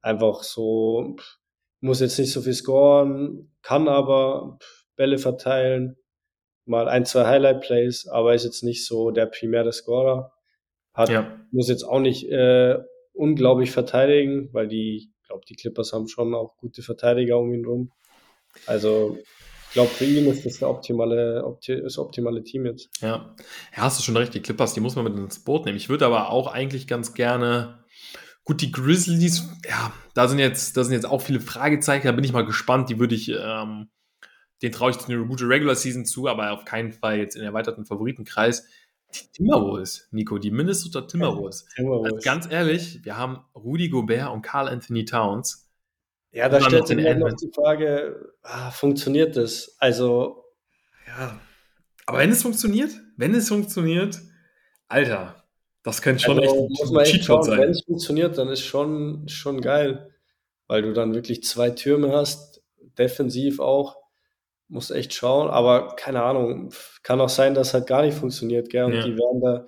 Einfach 0.00 0.42
so, 0.42 1.16
muss 1.80 2.00
jetzt 2.00 2.18
nicht 2.18 2.32
so 2.32 2.42
viel 2.42 2.52
scoren, 2.52 3.50
kann 3.62 3.88
aber 3.88 4.58
Bälle 4.96 5.18
verteilen, 5.18 5.96
mal 6.66 6.88
ein, 6.88 7.06
zwei 7.06 7.24
Highlight-Plays, 7.24 8.08
aber 8.08 8.34
ist 8.34 8.44
jetzt 8.44 8.62
nicht 8.62 8.86
so 8.86 9.10
der 9.10 9.26
primäre 9.26 9.72
Scorer. 9.72 10.32
Hat, 10.92 11.08
ja. 11.08 11.40
muss 11.50 11.68
jetzt 11.68 11.82
auch 11.82 11.98
nicht 11.98 12.30
äh, 12.30 12.78
unglaublich 13.12 13.70
verteidigen, 13.70 14.50
weil 14.52 14.68
die, 14.68 15.13
glaube, 15.34 15.46
die 15.48 15.56
Clippers 15.56 15.92
haben 15.92 16.08
schon 16.08 16.34
auch 16.34 16.56
gute 16.56 16.82
Verteidiger 16.82 17.38
um 17.38 17.52
ihn 17.52 17.64
rum. 17.64 17.90
Also 18.66 19.18
ich 19.68 19.72
glaube, 19.72 19.90
für 19.90 20.04
ihn 20.04 20.26
ist 20.26 20.46
das 20.46 20.62
optimale, 20.62 21.44
opti 21.44 21.80
das 21.82 21.98
optimale 21.98 22.44
Team 22.44 22.66
jetzt. 22.66 22.88
Ja. 23.00 23.34
ja, 23.76 23.82
hast 23.82 23.98
du 23.98 24.04
schon 24.04 24.16
recht, 24.16 24.32
die 24.34 24.40
Clippers, 24.40 24.74
die 24.74 24.80
muss 24.80 24.94
man 24.94 25.04
mit 25.04 25.16
ins 25.16 25.42
Boot 25.42 25.64
nehmen. 25.64 25.76
Ich 25.76 25.88
würde 25.88 26.06
aber 26.06 26.30
auch 26.30 26.46
eigentlich 26.46 26.86
ganz 26.86 27.14
gerne 27.14 27.84
Gut, 28.46 28.60
die 28.60 28.72
Grizzlies, 28.72 29.48
ja, 29.66 29.90
da 30.12 30.28
sind 30.28 30.38
jetzt, 30.38 30.76
da 30.76 30.84
sind 30.84 30.92
jetzt 30.92 31.06
auch 31.06 31.22
viele 31.22 31.40
Fragezeichen. 31.40 32.06
Da 32.06 32.12
bin 32.12 32.24
ich 32.24 32.32
mal 32.34 32.44
gespannt. 32.44 32.90
Die 32.90 32.98
würde 32.98 33.14
ich, 33.14 33.30
ähm, 33.30 33.88
den 34.60 34.70
traue 34.70 34.90
ich 34.90 34.98
eine 35.08 35.24
gute 35.24 35.48
Regular 35.48 35.74
Season 35.74 36.04
zu, 36.04 36.28
aber 36.28 36.52
auf 36.52 36.66
keinen 36.66 36.92
Fall 36.92 37.16
jetzt 37.16 37.36
in 37.36 37.42
erweiterten 37.42 37.86
Favoritenkreis. 37.86 38.66
Die 39.14 39.32
Timberwolves, 39.32 40.08
Nico, 40.10 40.38
die 40.38 40.50
Minnesota 40.50 41.02
Timberwolves. 41.02 41.66
Timberwolves. 41.74 42.14
Also 42.14 42.24
ganz 42.24 42.50
ehrlich, 42.50 43.04
wir 43.04 43.16
haben 43.16 43.44
Rudy 43.54 43.88
Gobert 43.88 44.32
und 44.32 44.42
Carl 44.42 44.68
Anthony 44.68 45.04
Towns. 45.04 45.70
Ja, 46.32 46.48
da 46.48 46.60
stellt 46.60 46.88
sich 46.88 47.02
dann 47.02 47.20
noch 47.20 47.32
die 47.32 47.50
Frage, 47.54 48.34
ah, 48.42 48.70
funktioniert 48.72 49.36
das? 49.36 49.76
Also, 49.78 50.44
ja. 51.06 51.40
Aber 52.06 52.18
wenn 52.18 52.30
es 52.30 52.42
funktioniert, 52.42 52.90
wenn 53.16 53.34
es 53.34 53.48
funktioniert, 53.48 54.20
Alter, 54.88 55.44
das 55.84 56.02
könnte 56.02 56.24
schon 56.24 56.40
also, 56.40 56.98
echt 57.00 57.14
echt 57.14 57.24
schauen, 57.24 57.42
sein. 57.44 57.60
Wenn 57.60 57.70
es 57.70 57.82
funktioniert, 57.84 58.36
dann 58.36 58.48
ist 58.48 58.62
schon, 58.62 59.28
schon 59.28 59.60
geil, 59.60 60.10
weil 60.66 60.82
du 60.82 60.92
dann 60.92 61.14
wirklich 61.14 61.44
zwei 61.44 61.70
Türme 61.70 62.12
hast, 62.12 62.62
defensiv 62.98 63.60
auch. 63.60 63.96
Muss 64.68 64.90
echt 64.90 65.12
schauen, 65.12 65.48
aber 65.48 65.94
keine 65.96 66.22
Ahnung, 66.22 66.70
kann 67.02 67.20
auch 67.20 67.28
sein, 67.28 67.54
dass 67.54 67.74
halt 67.74 67.86
gar 67.86 68.02
nicht 68.02 68.16
funktioniert, 68.16 68.70
gell? 68.70 68.84
Und 68.84 68.94
ja. 68.94 69.04
die 69.04 69.16
werden 69.16 69.40
da 69.40 69.66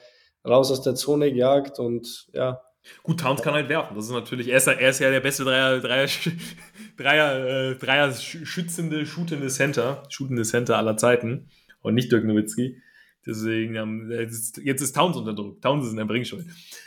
raus 0.48 0.70
aus 0.70 0.82
der 0.82 0.94
Zone 0.94 1.32
gejagt 1.32 1.78
und 1.78 2.26
ja. 2.32 2.62
Gut, 3.02 3.20
Towns 3.20 3.42
kann 3.42 3.54
halt 3.54 3.68
werfen. 3.68 3.96
Das 3.96 4.06
ist 4.06 4.12
natürlich, 4.12 4.48
er 4.48 4.58
ist, 4.58 4.68
er 4.68 4.88
ist 4.88 5.00
ja 5.00 5.10
der 5.10 5.20
beste 5.20 5.44
Dreier, 5.44 5.80
Dreier, 5.80 6.08
Dreier, 6.96 7.46
äh, 7.46 7.74
Dreier 7.76 8.12
schützende, 8.12 9.04
shootende 9.04 9.48
Center, 9.48 10.04
shootende 10.08 10.42
Center 10.44 10.78
aller 10.78 10.96
Zeiten 10.96 11.50
und 11.82 11.94
nicht 11.94 12.10
Dirk 12.12 12.24
Nowitzki. 12.24 12.80
Deswegen, 13.26 13.74
ähm, 13.74 14.10
jetzt 14.10 14.56
ist 14.56 14.94
Towns 14.94 15.16
unter 15.16 15.34
Druck. 15.34 15.60
Towns 15.60 15.84
ist 15.86 15.90
in 15.90 15.96
der 15.96 16.04
Bringschuld. 16.04 16.46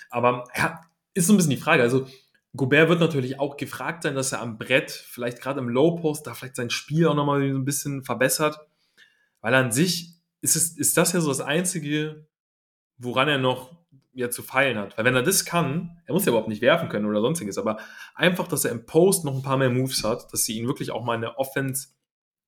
Aber 0.09 0.45
ja, 0.55 0.79
ist 1.13 1.27
so 1.27 1.33
ein 1.33 1.37
bisschen 1.37 1.51
die 1.51 1.57
Frage. 1.57 1.83
Also, 1.83 2.07
Gobert 2.55 2.89
wird 2.89 2.99
natürlich 2.99 3.39
auch 3.39 3.57
gefragt 3.57 4.03
sein, 4.03 4.15
dass 4.15 4.31
er 4.31 4.41
am 4.41 4.57
Brett, 4.57 4.91
vielleicht 4.91 5.41
gerade 5.41 5.59
im 5.59 5.69
Low 5.69 5.97
Post, 5.97 6.25
da 6.25 6.33
vielleicht 6.33 6.55
sein 6.55 6.69
Spiel 6.69 7.07
auch 7.07 7.15
nochmal 7.15 7.41
ein 7.41 7.65
bisschen 7.65 8.03
verbessert. 8.03 8.59
Weil 9.41 9.53
an 9.53 9.71
sich 9.71 10.15
ist, 10.41 10.55
es, 10.55 10.75
ist 10.77 10.97
das 10.97 11.13
ja 11.13 11.21
so 11.21 11.29
das 11.29 11.41
Einzige, 11.41 12.27
woran 12.97 13.27
er 13.27 13.37
noch 13.37 13.77
ja, 14.13 14.29
zu 14.29 14.41
feilen 14.41 14.77
hat. 14.77 14.97
Weil 14.97 15.05
wenn 15.05 15.15
er 15.15 15.23
das 15.23 15.45
kann, 15.45 16.01
er 16.05 16.13
muss 16.13 16.25
ja 16.25 16.31
überhaupt 16.31 16.49
nicht 16.49 16.61
werfen 16.61 16.89
können 16.89 17.05
oder 17.05 17.21
sonstiges, 17.21 17.57
aber 17.57 17.77
einfach, 18.15 18.47
dass 18.47 18.65
er 18.65 18.71
im 18.71 18.85
Post 18.85 19.25
noch 19.25 19.35
ein 19.35 19.43
paar 19.43 19.57
mehr 19.57 19.69
Moves 19.69 20.03
hat, 20.03 20.31
dass 20.33 20.43
sie 20.43 20.57
ihn 20.57 20.67
wirklich 20.67 20.91
auch 20.91 21.03
mal 21.03 21.15
in 21.15 21.21
der 21.21 21.37
Offense, 21.37 21.89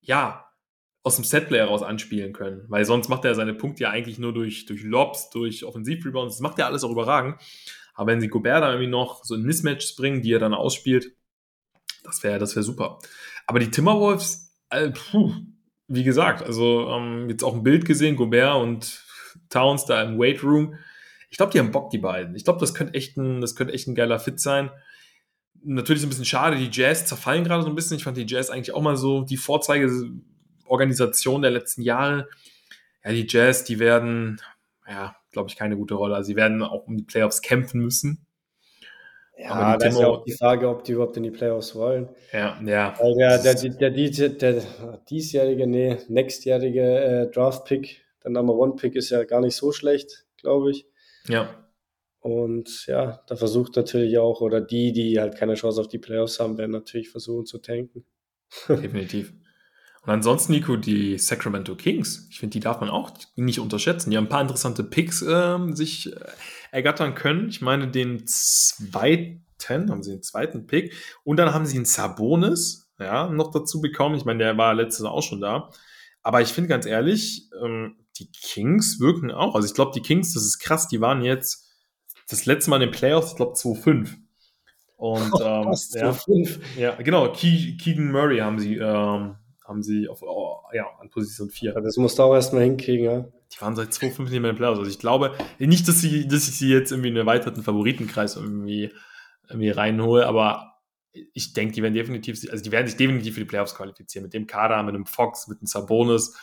ja, 0.00 0.48
aus 1.04 1.16
dem 1.16 1.24
Setplay 1.24 1.58
heraus 1.58 1.82
anspielen 1.82 2.32
können. 2.32 2.64
Weil 2.68 2.84
sonst 2.84 3.08
macht 3.08 3.24
er 3.24 3.34
seine 3.34 3.54
Punkte 3.54 3.84
ja 3.84 3.90
eigentlich 3.90 4.18
nur 4.18 4.32
durch, 4.32 4.66
durch 4.66 4.82
Lobs, 4.82 5.30
durch 5.30 5.64
Offensivrebounds. 5.64 6.36
Das 6.36 6.40
macht 6.40 6.58
er 6.58 6.66
alles 6.66 6.84
auch 6.84 6.90
überragend. 6.90 7.40
Aber 7.94 8.10
wenn 8.10 8.20
sie 8.20 8.28
Gobert 8.28 8.62
da 8.62 8.70
irgendwie 8.70 8.90
noch 8.90 9.24
so 9.24 9.34
ein 9.34 9.42
Mismatch 9.42 9.96
bringen, 9.96 10.22
die 10.22 10.32
er 10.32 10.38
dann 10.38 10.54
ausspielt, 10.54 11.12
das 12.04 12.22
wäre 12.22 12.38
das 12.38 12.56
wäre 12.56 12.64
super. 12.64 12.98
Aber 13.46 13.58
die 13.58 13.70
Timberwolves, 13.70 14.52
äh, 14.70 14.90
puh, 14.90 15.34
wie 15.88 16.04
gesagt, 16.04 16.42
also 16.42 16.88
ähm, 16.88 17.28
jetzt 17.28 17.44
auch 17.44 17.54
ein 17.54 17.62
Bild 17.62 17.84
gesehen, 17.84 18.16
Gobert 18.16 18.56
und 18.56 19.04
Towns 19.50 19.84
da 19.84 20.02
im 20.02 20.18
Weight 20.18 20.42
Room. 20.42 20.74
Ich 21.30 21.36
glaube, 21.36 21.52
die 21.52 21.58
haben 21.58 21.70
Bock, 21.70 21.90
die 21.90 21.98
beiden. 21.98 22.34
Ich 22.34 22.44
glaube, 22.44 22.60
das 22.60 22.74
könnte 22.74 22.94
echt 22.94 23.16
ein, 23.16 23.40
das 23.40 23.54
könnte 23.54 23.72
echt 23.72 23.88
ein 23.88 23.94
geiler 23.94 24.18
Fit 24.18 24.40
sein. 24.40 24.70
Natürlich 25.64 26.00
so 26.00 26.06
ein 26.06 26.10
bisschen 26.10 26.24
schade, 26.24 26.56
die 26.56 26.70
Jazz 26.72 27.06
zerfallen 27.06 27.44
gerade 27.44 27.62
so 27.62 27.68
ein 27.68 27.74
bisschen. 27.74 27.96
Ich 27.96 28.04
fand 28.04 28.16
die 28.16 28.26
Jazz 28.26 28.50
eigentlich 28.50 28.74
auch 28.74 28.82
mal 28.82 28.96
so 28.96 29.22
die 29.22 29.36
Vorzeige 29.36 29.90
Organisation 30.66 31.42
der 31.42 31.50
letzten 31.50 31.82
Jahre. 31.82 32.28
Ja, 33.04 33.12
die 33.12 33.26
Jazz, 33.28 33.64
die 33.64 33.78
werden, 33.78 34.40
ja, 34.88 35.16
glaube 35.32 35.48
ich, 35.48 35.56
keine 35.56 35.76
gute 35.76 35.94
Rolle. 35.94 36.14
Also 36.14 36.28
sie 36.28 36.36
werden 36.36 36.62
auch 36.62 36.86
um 36.86 36.96
die 36.96 37.04
Playoffs 37.04 37.42
kämpfen 37.42 37.80
müssen. 37.80 38.26
Ja, 39.36 39.76
da 39.76 39.88
ist 39.88 39.98
ja 39.98 40.06
auch 40.06 40.24
die 40.24 40.32
Frage, 40.32 40.68
ob 40.68 40.84
die 40.84 40.92
überhaupt 40.92 41.16
in 41.16 41.22
die 41.22 41.30
Playoffs 41.30 41.74
wollen. 41.74 42.08
Ja, 42.32 42.60
ja. 42.64 42.94
Weil 43.00 43.14
der, 43.14 43.38
der, 43.38 43.54
der, 43.54 43.90
der, 43.90 44.28
der 44.28 44.62
diesjährige, 45.10 45.66
nee, 45.66 45.96
nächstjährige 46.08 47.00
äh, 47.00 47.30
Draft-Pick, 47.30 48.02
der 48.22 48.30
Number 48.30 48.54
One-Pick 48.54 48.94
ist 48.94 49.10
ja 49.10 49.24
gar 49.24 49.40
nicht 49.40 49.56
so 49.56 49.72
schlecht, 49.72 50.26
glaube 50.36 50.70
ich. 50.70 50.86
Ja. 51.28 51.48
Und 52.20 52.86
ja, 52.86 53.20
da 53.26 53.34
versucht 53.34 53.74
natürlich 53.74 54.16
auch, 54.18 54.42
oder 54.42 54.60
die, 54.60 54.92
die 54.92 55.18
halt 55.18 55.36
keine 55.36 55.54
Chance 55.54 55.80
auf 55.80 55.88
die 55.88 55.98
Playoffs 55.98 56.38
haben, 56.38 56.56
werden 56.56 56.70
natürlich 56.70 57.08
versuchen 57.10 57.46
zu 57.46 57.58
tanken. 57.58 58.04
Definitiv. 58.68 59.32
Und 60.04 60.10
ansonsten, 60.12 60.52
Nico, 60.52 60.76
die 60.76 61.16
Sacramento 61.16 61.76
Kings, 61.76 62.26
ich 62.30 62.40
finde, 62.40 62.54
die 62.54 62.60
darf 62.60 62.80
man 62.80 62.90
auch 62.90 63.12
nicht 63.36 63.60
unterschätzen. 63.60 64.10
Die 64.10 64.16
haben 64.16 64.24
ein 64.24 64.30
paar 64.30 64.40
interessante 64.40 64.82
Picks 64.82 65.22
äh, 65.22 65.58
sich 65.74 66.12
äh, 66.12 66.18
ergattern 66.72 67.14
können. 67.14 67.48
Ich 67.48 67.60
meine, 67.60 67.88
den 67.88 68.26
zweiten, 68.26 69.44
haben 69.68 70.02
sie 70.02 70.10
den 70.10 70.22
zweiten 70.22 70.66
Pick. 70.66 70.92
Und 71.22 71.36
dann 71.36 71.54
haben 71.54 71.66
sie 71.66 71.76
einen 71.76 71.84
Sabonis, 71.84 72.90
ja, 72.98 73.28
noch 73.28 73.52
dazu 73.52 73.80
bekommen. 73.80 74.16
Ich 74.16 74.24
meine, 74.24 74.40
der 74.40 74.58
war 74.58 74.74
letztes 74.74 75.04
Jahr 75.04 75.12
auch 75.12 75.22
schon 75.22 75.40
da. 75.40 75.70
Aber 76.22 76.40
ich 76.40 76.48
finde 76.48 76.68
ganz 76.68 76.84
ehrlich, 76.84 77.48
ähm, 77.62 77.96
die 78.18 78.30
Kings 78.32 78.98
wirken 78.98 79.30
auch. 79.30 79.54
Also 79.54 79.66
ich 79.66 79.74
glaube, 79.74 79.92
die 79.94 80.02
Kings, 80.02 80.34
das 80.34 80.44
ist 80.44 80.58
krass, 80.58 80.88
die 80.88 81.00
waren 81.00 81.22
jetzt 81.22 81.68
das 82.28 82.44
letzte 82.46 82.70
Mal 82.70 82.76
in 82.76 82.88
den 82.88 82.90
Playoffs, 82.90 83.30
ich 83.30 83.36
glaube 83.36 83.52
2-5. 83.52 84.16
Und 84.96 85.32
ähm, 85.42 85.64
Fast 85.64 85.94
ja, 85.94 86.16
ja, 86.76 86.94
genau, 86.96 87.32
Ke 87.32 87.76
Keegan 87.80 88.10
Murray 88.10 88.38
haben 88.38 88.58
sie, 88.58 88.76
ähm, 88.76 89.36
haben 89.64 89.82
sie 89.82 90.08
auf, 90.08 90.22
oh, 90.22 90.60
ja, 90.72 90.86
an 91.00 91.10
Position 91.10 91.50
4. 91.50 91.74
Ja, 91.74 91.80
das 91.80 91.96
musst 91.96 92.18
du 92.18 92.22
auch 92.22 92.34
erstmal 92.34 92.64
hinkriegen, 92.64 93.04
ja. 93.04 93.24
Die 93.52 93.60
waren 93.60 93.76
seit 93.76 93.92
2015 93.92 94.24
nicht 94.24 94.40
mehr 94.40 94.50
in 94.50 94.56
den 94.56 94.58
Playoffs. 94.58 94.78
Also 94.78 94.90
ich 94.90 94.98
glaube 94.98 95.32
nicht, 95.58 95.86
dass, 95.86 96.00
sie, 96.00 96.26
dass 96.26 96.48
ich 96.48 96.56
sie 96.56 96.68
jetzt 96.68 96.90
irgendwie 96.90 97.08
in 97.08 97.16
einen 97.16 97.26
erweiterten 97.26 97.62
Favoritenkreis 97.62 98.36
irgendwie, 98.36 98.92
irgendwie 99.48 99.70
reinhole, 99.70 100.26
aber 100.26 100.72
ich 101.12 101.52
denke, 101.52 101.74
die 101.74 101.82
werden 101.82 101.94
definitiv, 101.94 102.40
also 102.50 102.64
die 102.64 102.72
werden 102.72 102.86
sich 102.86 102.96
definitiv 102.96 103.34
für 103.34 103.40
die 103.40 103.46
Playoffs 103.46 103.74
qualifizieren. 103.74 104.24
Mit 104.24 104.34
dem 104.34 104.46
Kader, 104.46 104.82
mit 104.82 104.94
dem 104.94 105.06
Fox, 105.06 105.46
mit 105.46 105.60
dem 105.60 105.66
Sabonis, 105.66 106.36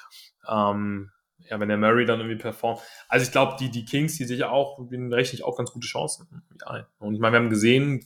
ähm, 0.48 1.12
ja, 1.50 1.60
wenn 1.60 1.70
der 1.70 1.78
Murray 1.78 2.06
dann 2.06 2.20
irgendwie 2.20 2.38
performt. 2.38 2.80
Also 3.08 3.26
ich 3.26 3.32
glaube, 3.32 3.56
die, 3.60 3.72
die 3.72 3.86
Kings, 3.86 4.18
die 4.18 4.26
sicher 4.26 4.52
auch, 4.52 4.78
denen 4.90 5.12
rechne 5.12 5.36
ich 5.36 5.44
auch 5.44 5.58
ganz 5.58 5.72
gute 5.72 5.88
Chancen. 5.88 6.44
Ja. 6.62 6.88
Und 7.00 7.16
ich 7.16 7.20
meine, 7.20 7.34
wir 7.34 7.40
haben 7.40 7.50
gesehen, 7.50 8.06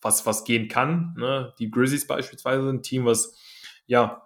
was, 0.00 0.24
was 0.26 0.44
gehen 0.44 0.68
kann. 0.68 1.14
Ne? 1.18 1.52
Die 1.58 1.70
Grizzlies 1.70 2.06
beispielsweise, 2.06 2.68
ein 2.68 2.82
Team, 2.82 3.04
was 3.04 3.34
ja 3.86 4.25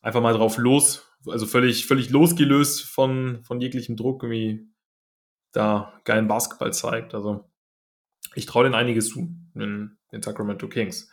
einfach 0.00 0.20
mal 0.20 0.34
drauf 0.34 0.58
los, 0.58 1.06
also 1.26 1.46
völlig, 1.46 1.86
völlig 1.86 2.10
losgelöst 2.10 2.82
von, 2.82 3.42
von 3.44 3.60
jeglichem 3.60 3.96
Druck 3.96 4.22
irgendwie 4.22 4.68
da 5.52 5.92
geilen 6.04 6.28
Basketball 6.28 6.72
zeigt. 6.72 7.14
Also 7.14 7.50
ich 8.34 8.46
traue 8.46 8.64
denen 8.64 8.74
einiges 8.74 9.08
zu, 9.08 9.28
den, 9.54 9.98
den 10.12 10.22
Sacramento 10.22 10.68
Kings. 10.68 11.10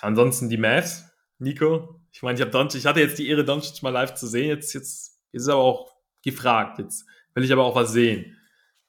Ansonsten 0.00 0.48
die 0.48 0.56
Mavs, 0.56 1.04
Nico. 1.38 2.00
Ich 2.12 2.22
meine, 2.22 2.38
ich, 2.38 2.44
hab 2.44 2.50
Doncic, 2.50 2.80
ich 2.80 2.86
hatte 2.86 3.00
jetzt 3.00 3.18
die 3.18 3.28
Ehre, 3.28 3.44
Doncic 3.44 3.82
mal 3.82 3.90
live 3.90 4.14
zu 4.14 4.26
sehen. 4.26 4.48
Jetzt, 4.48 4.72
jetzt 4.72 5.20
ist 5.32 5.42
es 5.42 5.48
aber 5.48 5.62
auch 5.62 5.96
gefragt. 6.22 6.78
Jetzt 6.78 7.06
will 7.34 7.44
ich 7.44 7.52
aber 7.52 7.64
auch 7.64 7.74
was 7.74 7.92
sehen. 7.92 8.36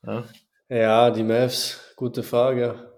Ja, 0.06 0.23
Ja, 0.69 1.12
die 1.12 1.23
Mavs, 1.23 1.93
gute 1.95 2.23
Frage. 2.23 2.91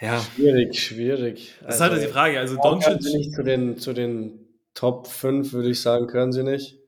Ja 0.00 0.20
Schwierig, 0.20 0.78
schwierig. 0.80 1.54
das 1.62 1.76
ist 1.76 1.80
halt 1.80 2.02
die 2.02 2.06
Frage. 2.08 2.38
Also 2.38 2.56
Doncic, 2.56 3.02
sie 3.02 3.16
nicht 3.16 3.32
zu 3.32 3.42
den, 3.42 3.78
zu 3.78 3.92
den 3.92 4.46
Top 4.74 5.06
5, 5.06 5.52
würde 5.52 5.70
ich 5.70 5.80
sagen, 5.80 6.06
können 6.06 6.32
sie 6.32 6.42
nicht. 6.42 6.78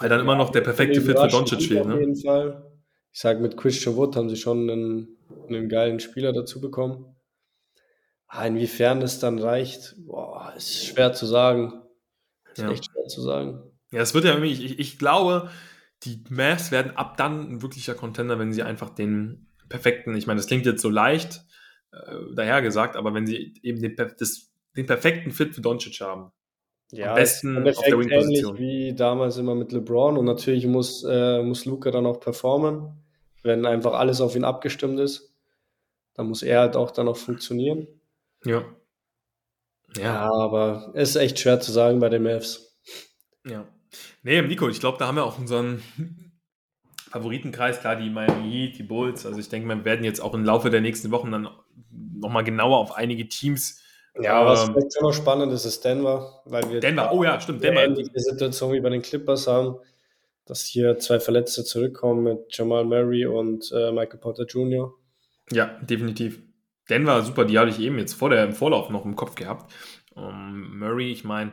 weil 0.00 0.08
dann 0.08 0.20
immer 0.20 0.36
noch 0.36 0.50
der 0.50 0.60
perfekte 0.62 1.00
Fit 1.00 1.18
für 1.18 1.28
Doncic 1.28 1.58
fehlt. 1.58 1.68
fehlt. 1.68 1.80
Auf 1.82 1.86
Ne? 1.86 2.00
jeden 2.00 2.16
Fall. 2.16 2.64
Ich 3.12 3.20
sage, 3.20 3.40
mit 3.40 3.56
Christian 3.56 3.96
Wood 3.96 4.16
haben 4.16 4.28
sie 4.28 4.36
schon 4.36 4.68
einen, 4.70 5.16
einen 5.48 5.68
geilen 5.68 5.98
Spieler 6.00 6.32
dazu 6.32 6.60
bekommen. 6.60 7.16
Ah, 8.26 8.46
inwiefern 8.46 9.00
das 9.00 9.18
dann 9.20 9.38
reicht, 9.38 9.94
boah, 10.06 10.52
ist 10.56 10.84
schwer 10.86 11.14
zu 11.14 11.24
sagen. 11.24 11.82
Ist 12.52 12.58
Ja. 12.62 12.70
echt 12.70 12.84
schwer 12.84 13.06
zu 13.06 13.22
sagen. 13.22 13.62
Ja, 13.90 14.02
es 14.02 14.12
wird 14.12 14.24
ja 14.24 14.32
irgendwie, 14.32 14.52
ich, 14.52 14.78
ich 14.78 14.98
glaube, 14.98 15.50
die 16.02 16.22
Mavs 16.28 16.70
werden 16.70 16.94
ab 16.96 17.16
dann 17.16 17.50
ein 17.50 17.62
wirklicher 17.62 17.94
Contender, 17.94 18.38
wenn 18.38 18.52
sie 18.52 18.62
einfach 18.62 18.90
den 18.90 19.47
perfekten, 19.68 20.14
ich 20.16 20.26
meine, 20.26 20.38
das 20.38 20.46
klingt 20.46 20.66
jetzt 20.66 20.82
so 20.82 20.90
leicht 20.90 21.42
äh, 21.92 22.34
dahergesagt, 22.34 22.96
aber 22.96 23.14
wenn 23.14 23.26
sie 23.26 23.54
eben 23.62 23.80
den, 23.80 23.96
das, 23.96 24.50
den 24.76 24.86
perfekten 24.86 25.30
Fit 25.30 25.54
für 25.54 25.60
Doncic 25.60 26.00
haben. 26.00 26.32
Ja, 26.90 27.10
Am 27.10 27.16
besten 27.16 27.68
auf 27.68 27.80
der 27.82 27.98
ähnlich 27.98 28.44
wie 28.54 28.94
damals 28.94 29.36
immer 29.36 29.54
mit 29.54 29.72
LeBron 29.72 30.16
und 30.16 30.24
natürlich 30.24 30.66
muss, 30.66 31.04
äh, 31.04 31.42
muss 31.42 31.66
Luca 31.66 31.90
dann 31.90 32.06
auch 32.06 32.18
performen, 32.18 32.92
wenn 33.42 33.66
einfach 33.66 33.92
alles 33.92 34.22
auf 34.22 34.34
ihn 34.36 34.44
abgestimmt 34.44 34.98
ist. 34.98 35.34
Dann 36.14 36.28
muss 36.28 36.42
er 36.42 36.60
halt 36.60 36.76
auch 36.76 36.90
dann 36.90 37.08
auch 37.08 37.16
funktionieren. 37.16 37.86
Ja. 38.44 38.64
Ja, 39.96 40.02
Ja, 40.02 40.32
aber 40.32 40.90
es 40.94 41.10
ist 41.10 41.16
echt 41.16 41.38
schwer 41.38 41.60
zu 41.60 41.72
sagen 41.72 41.98
bei 41.98 42.08
den 42.08 42.22
Mavs. 42.22 42.78
ja. 43.44 43.66
Nee, 44.22 44.42
Nico, 44.42 44.68
ich 44.68 44.80
glaube, 44.80 44.98
da 44.98 45.06
haben 45.06 45.16
wir 45.16 45.24
auch 45.24 45.38
unseren 45.38 45.82
Favoritenkreis, 47.10 47.80
klar, 47.80 47.96
die 47.96 48.10
Miami 48.10 48.50
Heat, 48.50 48.78
die 48.78 48.82
Bulls. 48.82 49.26
Also 49.26 49.38
ich 49.38 49.48
denke, 49.48 49.68
wir 49.68 49.84
werden 49.84 50.04
jetzt 50.04 50.20
auch 50.20 50.34
im 50.34 50.44
Laufe 50.44 50.70
der 50.70 50.80
nächsten 50.80 51.10
Wochen 51.10 51.32
dann 51.32 51.48
nochmal 51.90 52.44
genauer 52.44 52.78
auf 52.78 52.96
einige 52.96 53.28
Teams. 53.28 53.82
Ja, 54.20 54.44
was 54.44 54.66
ähm, 54.66 54.74
vielleicht 54.74 54.94
schon 54.94 55.02
noch 55.04 55.12
spannend 55.12 55.52
ist, 55.52 55.64
ist 55.64 55.84
Denver, 55.84 56.42
weil 56.44 56.70
wir 56.70 56.80
Denver, 56.80 57.12
oh 57.12 57.22
ja, 57.22 57.40
stimmt, 57.40 57.62
Denver. 57.62 57.84
ähnliche 57.84 58.18
Situation 58.18 58.72
wie 58.72 58.80
bei 58.80 58.90
den 58.90 59.02
Clippers 59.02 59.46
haben, 59.46 59.76
dass 60.44 60.64
hier 60.64 60.98
zwei 60.98 61.20
Verletzte 61.20 61.64
zurückkommen 61.64 62.24
mit 62.24 62.46
Jamal 62.50 62.84
Murray 62.84 63.26
und 63.26 63.70
äh, 63.72 63.92
Michael 63.92 64.18
Porter 64.18 64.44
Jr. 64.44 64.92
Ja, 65.52 65.78
definitiv. 65.82 66.42
Denver, 66.90 67.22
super, 67.22 67.44
die 67.44 67.58
habe 67.58 67.70
ich 67.70 67.78
eben 67.78 67.98
jetzt 67.98 68.14
vor 68.14 68.30
der, 68.30 68.44
im 68.44 68.52
Vorlauf 68.52 68.90
noch 68.90 69.04
im 69.04 69.14
Kopf 69.14 69.34
gehabt. 69.34 69.72
Um, 70.14 70.78
Murray, 70.78 71.12
ich 71.12 71.22
meine, 71.22 71.52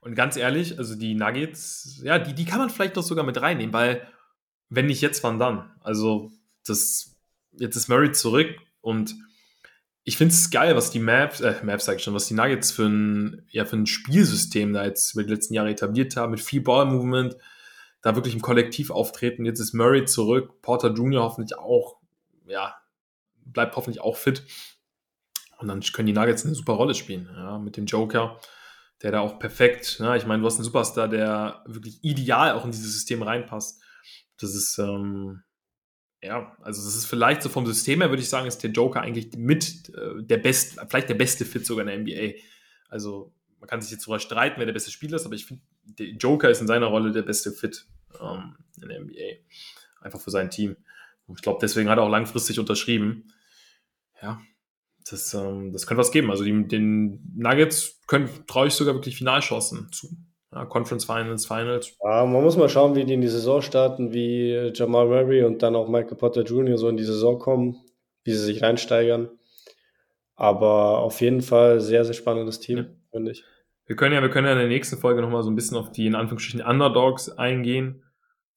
und 0.00 0.14
ganz 0.14 0.36
ehrlich, 0.36 0.78
also 0.78 0.94
die 0.94 1.14
Nuggets, 1.14 2.00
ja, 2.04 2.18
die, 2.18 2.32
die 2.32 2.44
kann 2.44 2.58
man 2.58 2.70
vielleicht 2.70 2.96
doch 2.96 3.02
sogar 3.02 3.24
mit 3.24 3.40
reinnehmen, 3.40 3.72
weil, 3.72 4.06
wenn 4.70 4.86
nicht 4.86 5.00
jetzt, 5.00 5.22
wann 5.24 5.38
dann? 5.38 5.70
Also, 5.80 6.30
das, 6.66 7.16
jetzt 7.52 7.76
ist 7.76 7.88
Murray 7.88 8.12
zurück 8.12 8.56
und 8.80 9.14
ich 10.08 10.16
finde 10.16 10.32
es 10.32 10.50
geil, 10.50 10.74
was 10.74 10.90
die 10.90 11.00
Mavs, 11.00 11.40
äh, 11.40 11.62
Mavs 11.62 11.84
sag 11.84 11.96
ich 11.96 12.02
schon, 12.02 12.14
was 12.14 12.26
die 12.26 12.34
Nuggets 12.34 12.70
für 12.70 12.86
ein, 12.86 13.46
ja, 13.50 13.66
für 13.66 13.76
ein 13.76 13.86
Spielsystem 13.86 14.72
da 14.72 14.86
jetzt 14.86 15.12
über 15.12 15.22
die 15.22 15.30
letzten 15.30 15.52
Jahre 15.52 15.68
etabliert 15.68 16.16
haben, 16.16 16.30
mit 16.30 16.40
viel 16.40 16.62
Ball-Movement, 16.62 17.36
da 18.00 18.14
wirklich 18.14 18.34
im 18.34 18.40
Kollektiv 18.40 18.90
auftreten. 18.90 19.44
Jetzt 19.44 19.60
ist 19.60 19.74
Murray 19.74 20.06
zurück, 20.06 20.62
Porter 20.62 20.94
Jr. 20.94 21.22
hoffentlich 21.22 21.58
auch, 21.58 21.98
ja, 22.46 22.74
bleibt 23.44 23.76
hoffentlich 23.76 24.00
auch 24.00 24.16
fit. 24.16 24.44
Und 25.58 25.68
dann 25.68 25.80
können 25.80 26.06
die 26.06 26.14
Nuggets 26.14 26.46
eine 26.46 26.54
super 26.54 26.72
Rolle 26.72 26.94
spielen, 26.94 27.28
ja, 27.36 27.58
mit 27.58 27.76
dem 27.76 27.84
Joker, 27.84 28.40
der 29.02 29.12
da 29.12 29.20
auch 29.20 29.38
perfekt, 29.38 30.00
ne? 30.00 30.16
ich 30.16 30.24
meine, 30.24 30.40
du 30.40 30.46
hast 30.46 30.56
einen 30.56 30.64
Superstar, 30.64 31.08
der 31.08 31.62
wirklich 31.66 32.02
ideal 32.02 32.52
auch 32.52 32.64
in 32.64 32.70
dieses 32.70 32.94
System 32.94 33.22
reinpasst. 33.22 33.82
Das 34.38 34.54
ist, 34.54 34.78
ähm, 34.78 35.42
ja, 36.22 36.56
also 36.62 36.84
das 36.84 36.96
ist 36.96 37.06
vielleicht 37.06 37.42
so 37.42 37.48
vom 37.48 37.66
System 37.66 38.00
her, 38.00 38.10
würde 38.10 38.22
ich 38.22 38.28
sagen, 38.28 38.46
ist 38.46 38.62
der 38.62 38.70
Joker 38.70 39.00
eigentlich 39.00 39.32
mit 39.36 39.88
äh, 39.94 40.22
der 40.22 40.38
best, 40.38 40.80
vielleicht 40.88 41.08
der 41.08 41.14
beste 41.14 41.44
Fit 41.44 41.66
sogar 41.66 41.86
in 41.86 42.04
der 42.04 42.20
NBA. 42.20 42.38
Also 42.88 43.32
man 43.60 43.68
kann 43.68 43.80
sich 43.80 43.90
jetzt 43.90 44.04
darüber 44.04 44.20
streiten, 44.20 44.58
wer 44.58 44.66
der 44.66 44.72
beste 44.72 44.90
Spieler 44.90 45.16
ist, 45.16 45.26
aber 45.26 45.34
ich 45.34 45.46
finde, 45.46 45.62
der 45.84 46.08
Joker 46.08 46.50
ist 46.50 46.60
in 46.60 46.66
seiner 46.66 46.86
Rolle 46.86 47.12
der 47.12 47.22
beste 47.22 47.52
Fit 47.52 47.86
ähm, 48.20 48.56
in 48.80 48.88
der 48.88 49.00
NBA. 49.00 49.42
Einfach 50.00 50.20
für 50.20 50.30
sein 50.30 50.50
Team. 50.50 50.76
Und 51.26 51.36
ich 51.36 51.42
glaube, 51.42 51.58
deswegen 51.60 51.88
hat 51.88 51.98
er 51.98 52.04
auch 52.04 52.10
langfristig 52.10 52.58
unterschrieben. 52.58 53.32
Ja, 54.22 54.40
das, 55.10 55.34
ähm, 55.34 55.72
das 55.72 55.86
könnte 55.86 56.00
was 56.00 56.12
geben. 56.12 56.30
Also 56.30 56.44
die, 56.44 56.66
den 56.66 57.32
Nuggets 57.36 58.00
traue 58.46 58.68
ich 58.68 58.74
sogar 58.74 58.94
wirklich 58.94 59.16
Finalchancen 59.16 59.90
zu. 59.92 60.16
Ja, 60.52 60.64
Conference 60.64 61.04
Finals, 61.04 61.46
Finals. 61.46 61.94
Ja, 62.02 62.24
man 62.24 62.42
muss 62.42 62.56
mal 62.56 62.68
schauen, 62.70 62.94
wie 62.94 63.04
die 63.04 63.12
in 63.14 63.20
die 63.20 63.28
Saison 63.28 63.60
starten, 63.60 64.12
wie 64.14 64.52
Jamal 64.74 65.06
Murray 65.06 65.42
und 65.44 65.62
dann 65.62 65.76
auch 65.76 65.88
Michael 65.88 66.16
Porter 66.16 66.42
Jr. 66.42 66.78
so 66.78 66.88
in 66.88 66.96
die 66.96 67.04
Saison 67.04 67.38
kommen, 67.38 67.76
wie 68.24 68.32
sie 68.32 68.44
sich 68.44 68.62
reinsteigern. 68.62 69.28
Aber 70.36 70.98
auf 70.98 71.20
jeden 71.20 71.42
Fall 71.42 71.80
sehr, 71.80 72.04
sehr 72.04 72.14
spannendes 72.14 72.60
Team, 72.60 72.78
Ja. 72.78 72.84
finde 73.12 73.32
ich. 73.32 73.44
Wir 73.86 73.96
können 73.96 74.14
ja, 74.14 74.20
wir 74.22 74.28
können 74.30 74.46
ja 74.46 74.52
in 74.52 74.58
der 74.58 74.68
nächsten 74.68 74.98
Folge 74.98 75.20
nochmal 75.22 75.42
so 75.42 75.50
ein 75.50 75.54
bisschen 75.56 75.76
auf 75.76 75.90
die 75.92 76.06
in 76.06 76.14
Anführungsstrichen 76.14 76.60
Underdogs 76.66 77.30
eingehen. 77.30 78.02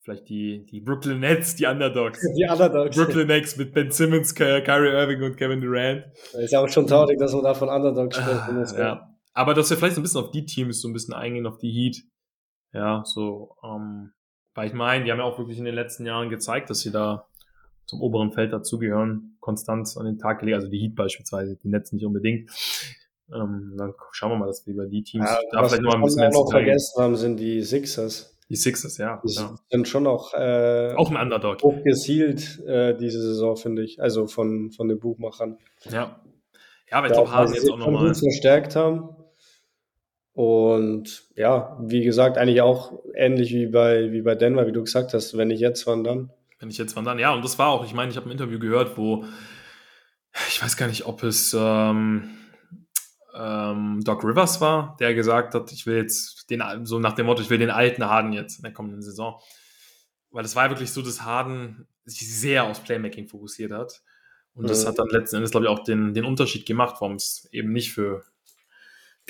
Vielleicht 0.01 0.29
die, 0.29 0.65
die 0.65 0.81
Brooklyn 0.81 1.19
Nets, 1.19 1.55
die 1.55 1.65
Underdogs. 1.67 2.19
Die 2.35 2.43
Underdogs. 2.49 2.95
Brooklyn 2.97 3.27
Nets 3.27 3.55
mit 3.55 3.71
Ben 3.73 3.91
Simmons, 3.91 4.33
Ky- 4.33 4.61
Kyrie 4.63 4.89
Irving 4.89 5.21
und 5.23 5.37
Kevin 5.37 5.61
Durant. 5.61 6.05
Ist 6.33 6.51
ja 6.51 6.59
auch 6.59 6.67
schon 6.69 6.87
traurig, 6.87 7.19
dass 7.19 7.33
man 7.33 7.43
da 7.43 7.53
von 7.53 7.69
Underdogs 7.69 8.19
muss. 8.51 8.73
Ah, 8.73 8.79
Ja. 8.79 9.10
Aber 9.33 9.53
dass 9.53 9.69
wir 9.69 9.77
vielleicht 9.77 9.95
so 9.95 10.01
ein 10.01 10.03
bisschen 10.03 10.21
auf 10.21 10.31
die 10.31 10.45
Teams 10.45 10.81
so 10.81 10.87
ein 10.87 10.93
bisschen 10.93 11.13
eingehen, 11.13 11.47
auf 11.47 11.57
die 11.57 11.71
Heat. 11.71 12.03
Ja, 12.73 13.03
so, 13.05 13.55
ähm, 13.63 14.11
weil 14.53 14.67
ich 14.67 14.73
meine, 14.73 15.03
die 15.05 15.11
haben 15.11 15.19
ja 15.19 15.25
auch 15.25 15.37
wirklich 15.37 15.57
in 15.57 15.65
den 15.65 15.75
letzten 15.75 16.05
Jahren 16.05 16.29
gezeigt, 16.29 16.69
dass 16.69 16.79
sie 16.79 16.91
da 16.91 17.27
zum 17.85 18.01
oberen 18.01 18.31
Feld 18.31 18.53
dazugehören, 18.53 19.35
konstant 19.39 19.95
an 19.97 20.05
den 20.05 20.17
Tag 20.17 20.39
gelegt, 20.39 20.55
also 20.55 20.69
die 20.69 20.79
Heat 20.79 20.95
beispielsweise, 20.95 21.57
die 21.57 21.67
Nets 21.67 21.91
nicht 21.91 22.05
unbedingt. 22.05 22.49
Ähm, 23.33 23.75
dann 23.77 23.93
schauen 24.11 24.31
wir 24.31 24.37
mal, 24.37 24.47
dass 24.47 24.65
wir 24.65 24.73
über 24.73 24.85
die 24.85 25.03
Teams 25.03 25.29
Ja, 25.29 25.39
da 25.51 25.61
was 25.61 25.71
vielleicht 25.71 25.83
noch 25.83 25.93
ein 25.93 26.01
wir 26.01 26.05
bisschen 26.05 26.21
mehr 26.21 26.31
noch 26.31 26.49
vergessen 26.49 27.01
haben, 27.01 27.15
sind 27.15 27.37
die 27.37 27.61
Sixers. 27.61 28.37
Die 28.49 28.57
Sixers, 28.57 28.97
ja. 28.97 29.21
Die 29.25 29.33
ja. 29.33 29.55
sind 29.69 29.87
schon 29.87 30.07
auch, 30.07 30.33
äh, 30.33 30.93
Auch 30.95 31.09
ein 31.09 31.15
Underdog. 31.15 31.61
hoch 31.63 31.81
gesielt 31.83 32.59
äh, 32.65 32.95
diese 32.97 33.21
Saison, 33.21 33.55
finde 33.55 33.83
ich. 33.83 34.01
Also 34.01 34.27
von, 34.27 34.71
von 34.71 34.89
den 34.89 34.99
Buchmachern. 34.99 35.57
Ja. 35.89 36.21
Ja, 36.89 36.97
aber 36.97 37.07
ich 37.07 37.13
glaube, 37.13 37.31
Harden 37.31 37.53
jetzt 37.53 37.69
auch 37.69 37.77
nochmal. 37.77 38.13
verstärkt 38.13 38.75
haben. 38.75 39.15
Und 40.33 41.23
ja, 41.35 41.77
wie 41.81 42.03
gesagt, 42.03 42.37
eigentlich 42.37 42.61
auch 42.61 42.93
ähnlich 43.15 43.51
wie 43.53 43.67
bei, 43.67 44.11
wie 44.11 44.21
bei 44.21 44.35
Denver, 44.35 44.65
wie 44.65 44.71
du 44.71 44.83
gesagt 44.83 45.13
hast, 45.13 45.35
wenn 45.37 45.49
nicht 45.49 45.59
jetzt, 45.59 45.85
wann 45.87 46.03
dann? 46.03 46.31
Wenn 46.59 46.69
ich 46.69 46.77
jetzt 46.77 46.95
wann 46.95 47.05
dann, 47.05 47.19
ja, 47.19 47.33
und 47.33 47.43
das 47.43 47.59
war 47.59 47.69
auch, 47.69 47.83
ich 47.85 47.93
meine, 47.93 48.11
ich 48.11 48.17
habe 48.17 48.29
ein 48.29 48.31
Interview 48.31 48.59
gehört, 48.59 48.97
wo, 48.97 49.25
ich 50.47 50.63
weiß 50.63 50.77
gar 50.77 50.87
nicht, 50.87 51.05
ob 51.05 51.23
es 51.23 51.55
ähm, 51.59 52.29
ähm, 53.35 54.01
Doc 54.03 54.23
Rivers 54.23 54.61
war, 54.61 54.95
der 54.99 55.13
gesagt 55.13 55.53
hat, 55.53 55.71
ich 55.71 55.85
will 55.85 55.97
jetzt 55.97 56.49
den, 56.49 56.61
so 56.85 56.99
nach 56.99 57.13
dem 57.13 57.25
Motto, 57.25 57.41
ich 57.41 57.49
will 57.49 57.57
den 57.57 57.69
alten 57.69 58.05
Harden 58.05 58.31
jetzt 58.31 58.57
in 58.57 58.63
der 58.63 58.73
kommenden 58.73 59.01
Saison. 59.01 59.39
Weil 60.29 60.45
es 60.45 60.55
war 60.55 60.69
wirklich 60.69 60.91
so, 60.93 61.01
dass 61.01 61.23
Harden 61.23 61.87
sich 62.05 62.19
sehr 62.33 62.63
aufs 62.63 62.79
Playmaking 62.79 63.27
fokussiert 63.27 63.71
hat. 63.71 64.01
Und 64.53 64.69
das 64.69 64.83
Mhm. 64.83 64.87
hat 64.89 64.99
dann 64.99 65.07
letzten 65.09 65.37
Endes, 65.37 65.51
glaube 65.51 65.65
ich, 65.65 65.69
auch 65.69 65.83
den, 65.83 66.13
den 66.13 66.25
Unterschied 66.25 66.65
gemacht, 66.65 66.95
warum 66.99 67.15
es 67.15 67.49
eben 67.51 67.71
nicht 67.73 67.91
für 67.93 68.23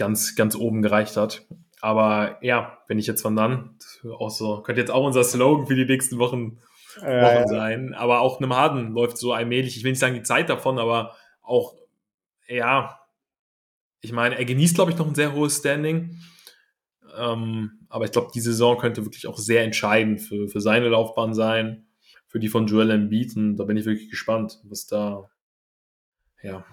ganz, 0.02 0.36
ganz 0.36 0.56
oben 0.56 0.82
gereicht 0.82 1.16
hat. 1.16 1.46
Aber 1.80 2.38
ja, 2.42 2.80
wenn 2.88 3.00
ich 3.00 3.08
jetzt 3.08 3.22
von 3.22 3.36
dann, 3.36 3.78
auch 4.18 4.30
so, 4.30 4.62
könnte 4.62 4.82
jetzt 4.82 4.92
auch 4.92 5.06
unser 5.06 5.24
Slogan 5.24 5.68
für 5.68 5.76
die 5.76 5.86
nächsten 5.86 6.18
Wochen 6.18 6.60
Wochen 6.98 7.08
ja. 7.08 7.48
sein. 7.48 7.94
Aber 7.94 8.22
auch 8.22 8.40
einem 8.40 8.54
Harden 8.54 8.94
läuft 8.94 9.18
so 9.18 9.34
allmählich, 9.34 9.78
ich 9.78 9.84
will 9.84 9.92
nicht 9.92 10.00
sagen 10.00 10.16
die 10.16 10.24
Zeit 10.24 10.50
davon, 10.50 10.80
aber 10.80 11.16
auch, 11.42 11.76
ja, 12.48 13.00
ich 14.02 14.12
meine, 14.12 14.38
er 14.38 14.46
genießt, 14.46 14.76
glaube 14.76 14.92
ich, 14.92 14.98
noch 14.98 15.08
ein 15.08 15.16
sehr 15.16 15.34
hohes 15.34 15.60
Standing. 15.60 16.20
Ähm, 17.16 17.86
aber 17.90 18.06
ich 18.06 18.12
glaube, 18.12 18.32
die 18.34 18.42
Saison 18.42 18.78
könnte 18.78 19.06
wirklich 19.06 19.28
auch 19.28 19.38
sehr 19.38 19.64
entscheidend 19.64 20.22
für, 20.22 20.48
für 20.48 20.62
seine 20.62 20.90
Laufbahn 20.90 21.34
sein, 21.34 21.86
für 22.28 22.40
die 22.40 22.50
von 22.50 22.68
Joel 22.68 22.92
Embiid. 22.92 23.36
Und 23.36 23.58
da 23.58 23.66
bin 23.66 23.78
ich 23.78 23.86
wirklich 23.86 24.10
gespannt, 24.10 24.60
was 24.64 24.88
da, 24.88 25.30
ja, 26.42 26.66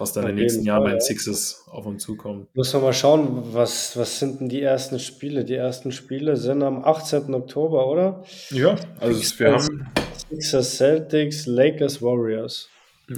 was 0.00 0.14
da 0.14 0.22
in 0.22 0.28
den 0.28 0.36
nächsten 0.36 0.64
Jahren 0.64 0.84
bei 0.84 0.90
den 0.92 1.00
Sixes 1.00 1.64
auf 1.70 1.84
uns 1.84 2.02
zukommt. 2.02 2.54
Muss 2.56 2.72
man 2.72 2.82
mal 2.82 2.92
schauen, 2.94 3.52
was, 3.52 3.96
was 3.98 4.18
sind 4.18 4.40
denn 4.40 4.48
die 4.48 4.62
ersten 4.62 4.98
Spiele? 4.98 5.44
Die 5.44 5.54
ersten 5.54 5.92
Spiele 5.92 6.36
sind 6.36 6.62
am 6.62 6.82
18. 6.82 7.32
Oktober, 7.34 7.86
oder? 7.86 8.24
Ja, 8.50 8.76
also 8.98 9.38
wir 9.38 9.52
haben 9.52 9.90
Sixers, 10.30 10.76
Celtics, 10.78 11.46
Lakers, 11.46 12.00
Warriors. 12.00 12.68
Ja, 13.08 13.16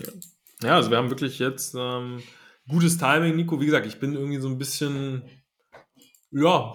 ja 0.64 0.76
also 0.76 0.90
wir 0.90 0.98
haben 0.98 1.10
wirklich 1.10 1.38
jetzt 1.38 1.76
ähm, 1.78 2.20
gutes 2.68 2.98
Timing, 2.98 3.36
Nico. 3.36 3.60
Wie 3.60 3.66
gesagt, 3.66 3.86
ich 3.86 4.00
bin 4.00 4.14
irgendwie 4.14 4.40
so 4.40 4.48
ein 4.48 4.58
bisschen, 4.58 5.22
ja, 6.32 6.74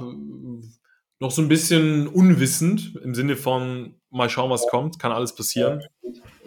noch 1.19 1.31
so 1.31 1.41
ein 1.41 1.49
bisschen 1.49 2.07
unwissend 2.07 2.95
im 3.03 3.13
Sinne 3.13 3.35
von 3.35 3.95
mal 4.09 4.29
schauen, 4.29 4.49
was 4.49 4.67
kommt, 4.67 4.99
kann 4.99 5.11
alles 5.11 5.35
passieren. 5.35 5.83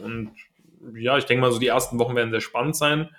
Und 0.02 0.30
ja, 0.96 1.18
ich 1.18 1.26
denke 1.26 1.42
mal, 1.42 1.52
so 1.52 1.58
die 1.58 1.66
ersten 1.66 1.98
Wochen 1.98 2.16
werden 2.16 2.30
sehr 2.30 2.40
spannend 2.40 2.74
sein. 2.74 3.10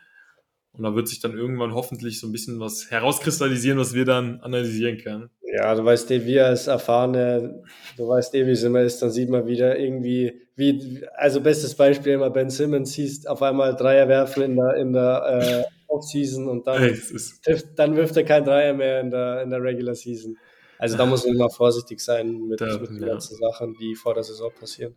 Und 0.73 0.83
da 0.83 0.95
wird 0.95 1.07
sich 1.09 1.19
dann 1.19 1.33
irgendwann 1.33 1.73
hoffentlich 1.73 2.19
so 2.19 2.27
ein 2.27 2.31
bisschen 2.31 2.59
was 2.59 2.89
herauskristallisieren, 2.89 3.77
was 3.77 3.93
wir 3.93 4.05
dann 4.05 4.39
analysieren 4.39 4.97
können. 4.97 5.29
Ja, 5.53 5.75
du 5.75 5.83
weißt 5.83 6.09
eh, 6.11 6.25
wir 6.25 6.45
als 6.45 6.67
Erfahrene, 6.67 7.61
du 7.97 8.07
weißt 8.07 8.33
eh, 8.35 8.47
wie 8.47 8.51
es 8.51 8.63
immer 8.63 8.81
ist, 8.81 9.01
dann 9.01 9.11
sieht 9.11 9.29
man 9.29 9.47
wieder 9.47 9.77
irgendwie, 9.77 10.47
wie, 10.55 11.03
also 11.17 11.41
bestes 11.41 11.75
Beispiel 11.75 12.13
immer 12.13 12.29
Ben 12.29 12.49
Simmons 12.49 12.93
siehst 12.93 13.27
auf 13.27 13.41
einmal 13.41 13.75
Dreier 13.75 14.07
werfen 14.07 14.43
in 14.43 14.55
der, 14.55 14.75
in 14.75 14.93
der 14.93 15.65
äh, 15.67 15.91
Offseason 15.91 16.47
und 16.47 16.65
dann, 16.65 16.79
hey, 16.79 16.97
trifft, 17.43 17.67
dann 17.75 17.97
wirft 17.97 18.15
er 18.15 18.23
kein 18.23 18.45
Dreier 18.45 18.73
mehr 18.73 19.01
in 19.01 19.11
der, 19.11 19.41
in 19.41 19.49
der 19.49 19.61
Regular 19.61 19.93
Season. 19.93 20.37
Also 20.77 20.97
da 20.97 21.05
muss 21.05 21.25
man 21.25 21.35
immer 21.35 21.49
vorsichtig 21.49 21.99
sein 21.99 22.47
mit, 22.47 22.61
da, 22.61 22.77
mit 22.77 22.89
den 22.89 23.01
ja. 23.01 23.07
ganzen 23.07 23.37
Sachen, 23.37 23.75
die 23.79 23.93
vor 23.93 24.13
der 24.13 24.23
Saison 24.23 24.51
passieren. 24.57 24.95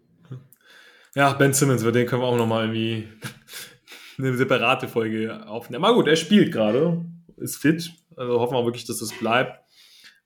Ja, 1.16 1.32
Ben 1.32 1.52
Simmons, 1.52 1.82
über 1.82 1.92
den 1.92 2.06
können 2.06 2.22
wir 2.22 2.26
auch 2.26 2.36
nochmal 2.36 2.64
irgendwie 2.64 3.08
eine 4.18 4.36
separate 4.36 4.88
Folge 4.88 5.46
aufnehmen. 5.46 5.84
Aber 5.84 5.94
gut, 5.94 6.08
er 6.08 6.16
spielt 6.16 6.52
gerade, 6.52 7.04
ist 7.36 7.56
fit. 7.56 7.92
Also 8.16 8.40
hoffen 8.40 8.54
wir 8.54 8.64
wirklich, 8.64 8.84
dass 8.84 8.98
das 8.98 9.12
bleibt. 9.12 9.60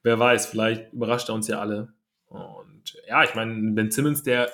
Wer 0.03 0.19
weiß, 0.19 0.47
vielleicht 0.47 0.93
überrascht 0.93 1.29
er 1.29 1.35
uns 1.35 1.49
ja 1.49 1.61
alle. 1.61 1.93
Und 2.27 2.97
ja, 3.09 3.25
ich 3.25 3.35
meine, 3.35 3.73
Ben 3.73 3.91
Simmons, 3.91 4.23
der 4.23 4.51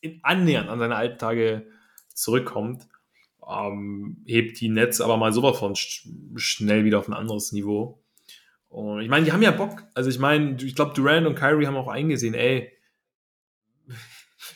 in 0.00 0.20
annähernd 0.22 0.68
an 0.68 0.78
seine 0.78 0.96
alten 0.96 1.18
Tage 1.18 1.66
zurückkommt, 2.14 2.88
ähm, 3.48 4.22
hebt 4.26 4.60
die 4.60 4.68
Netz 4.68 5.00
aber 5.00 5.16
mal 5.16 5.32
sowas 5.32 5.58
von 5.58 5.74
sch 5.74 6.08
schnell 6.36 6.84
wieder 6.84 6.98
auf 6.98 7.08
ein 7.08 7.14
anderes 7.14 7.52
Niveau. 7.52 8.02
Und 8.68 9.02
ich 9.02 9.08
meine, 9.08 9.24
die 9.24 9.32
haben 9.32 9.42
ja 9.42 9.50
Bock. 9.50 9.84
Also 9.94 10.08
ich 10.08 10.18
meine, 10.18 10.56
ich 10.62 10.74
glaube, 10.74 10.94
Durant 10.94 11.26
und 11.26 11.34
Kyrie 11.34 11.66
haben 11.66 11.76
auch 11.76 11.88
eingesehen, 11.88 12.34
ey, 12.34 12.72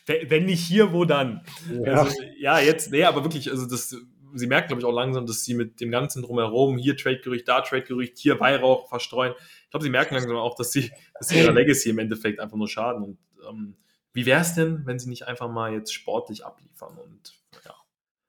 wenn 0.06 0.44
nicht 0.46 0.60
hier, 0.60 0.92
wo 0.92 1.04
dann? 1.04 1.42
Ja, 1.84 2.02
also, 2.02 2.16
ja 2.38 2.58
jetzt, 2.58 2.90
nee, 2.90 3.04
aber 3.04 3.24
wirklich, 3.24 3.50
also 3.50 3.66
das, 3.66 3.94
sie 4.34 4.46
merken, 4.46 4.68
glaube 4.68 4.80
ich, 4.80 4.86
auch 4.86 4.92
langsam, 4.92 5.26
dass 5.26 5.44
sie 5.44 5.54
mit 5.54 5.80
dem 5.80 5.90
Ganzen 5.90 6.22
drumherum, 6.22 6.78
hier 6.78 6.96
Trade-Gerücht, 6.96 7.48
da 7.48 7.60
Trade-Gerücht, 7.60 8.18
hier 8.18 8.38
Weihrauch 8.40 8.88
verstreuen. 8.88 9.34
Ich 9.64 9.70
glaube, 9.70 9.84
sie 9.84 9.90
merken 9.90 10.14
langsam 10.14 10.36
auch, 10.36 10.54
dass 10.54 10.72
sie, 10.72 10.90
dass 11.18 11.28
sie 11.28 11.38
ihrer 11.38 11.52
Legacy 11.52 11.90
im 11.90 11.98
Endeffekt 11.98 12.40
einfach 12.40 12.56
nur 12.56 12.68
schaden. 12.68 13.02
Und 13.02 13.18
ähm, 13.48 13.76
wie 14.12 14.26
wäre 14.26 14.40
es 14.40 14.54
denn, 14.54 14.82
wenn 14.84 14.98
sie 14.98 15.08
nicht 15.08 15.26
einfach 15.26 15.48
mal 15.50 15.72
jetzt 15.72 15.92
sportlich 15.92 16.44
abliefern 16.44 16.96
und 16.98 17.34
ja, 17.64 17.74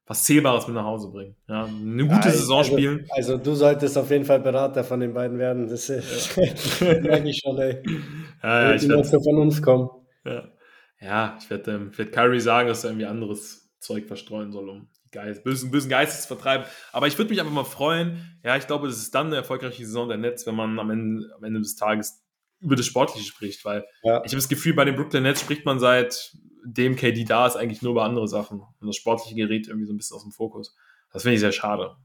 was 0.05 0.23
Zählbares 0.23 0.67
mit 0.67 0.75
nach 0.75 0.85
Hause 0.85 1.09
bringen? 1.09 1.35
Ja, 1.47 1.65
eine 1.65 2.03
gute 2.03 2.23
also, 2.23 2.39
Saison 2.39 2.63
spielen. 2.63 3.07
Also, 3.11 3.37
du 3.37 3.55
solltest 3.55 3.97
auf 3.97 4.09
jeden 4.09 4.25
Fall 4.25 4.39
Berater 4.39 4.83
von 4.83 4.99
den 4.99 5.13
beiden 5.13 5.37
werden. 5.37 5.67
Das 5.67 5.89
ist, 5.89 6.35
ja. 6.35 6.99
merke 7.01 7.29
ich 7.29 7.41
schon, 7.43 7.57
ey. 7.57 7.81
Ja, 8.43 8.69
ja, 8.69 8.75
ich 8.75 8.87
werde 8.87 9.21
von 9.21 9.37
uns 9.37 9.61
kommen. 9.61 9.89
Ja 10.25 10.49
ja, 10.99 11.37
ich 11.39 11.49
werde 11.49 11.71
ähm, 11.71 11.97
werd 11.97 12.11
Kyrie 12.11 12.39
sagen, 12.39 12.67
dass 12.67 12.83
er 12.83 12.91
irgendwie 12.91 13.05
anderes 13.05 13.69
Zeug 13.79 14.07
verstreuen 14.07 14.51
soll, 14.51 14.69
um 14.69 14.89
Geist, 15.11 15.43
bösen, 15.43 15.71
bösen 15.71 15.89
Geistes 15.89 16.23
zu 16.23 16.27
vertreiben. 16.27 16.65
Aber 16.91 17.07
ich 17.07 17.17
würde 17.17 17.29
mich 17.29 17.39
einfach 17.39 17.53
mal 17.53 17.63
freuen. 17.63 18.39
Ja, 18.43 18.57
ich 18.57 18.67
glaube, 18.67 18.87
das 18.87 18.97
ist 18.97 19.15
dann 19.15 19.27
eine 19.27 19.37
erfolgreiche 19.37 19.85
Saison 19.85 20.09
der 20.09 20.17
Nets, 20.17 20.45
wenn 20.45 20.55
man 20.55 20.77
am 20.79 20.89
Ende, 20.89 21.33
am 21.35 21.43
Ende 21.43 21.59
des 21.61 21.75
Tages 21.75 22.23
über 22.59 22.75
das 22.75 22.85
Sportliche 22.85 23.25
spricht, 23.25 23.63
weil 23.65 23.85
ja. 24.03 24.17
ich 24.25 24.31
habe 24.31 24.37
das 24.37 24.49
Gefühl, 24.49 24.73
bei 24.73 24.83
den 24.83 24.95
Brooklyn 24.95 25.23
Nets 25.23 25.41
spricht 25.41 25.65
man 25.65 25.79
seit 25.79 26.35
dem 26.65 26.95
KD 26.95 27.23
da 27.23 27.47
ist 27.47 27.55
eigentlich 27.55 27.81
nur 27.81 27.93
über 27.93 28.03
andere 28.03 28.27
Sachen. 28.27 28.59
Und 28.59 28.87
das 28.87 28.95
Sportliche 28.95 29.35
gerät 29.35 29.67
irgendwie 29.67 29.85
so 29.85 29.93
ein 29.93 29.97
bisschen 29.97 30.17
aus 30.17 30.23
dem 30.23 30.31
Fokus. 30.31 30.75
Das 31.13 31.21
finde 31.21 31.35
ich 31.35 31.39
sehr 31.39 31.53
schade. 31.53 31.95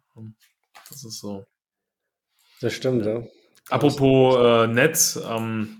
Das 0.88 1.04
ist 1.04 1.18
so. 1.18 1.44
Das 2.60 2.72
stimmt, 2.72 3.04
ja. 3.04 3.24
Apropos 3.70 4.36
äh, 4.36 4.66
Nets, 4.68 5.16
ähm, 5.16 5.78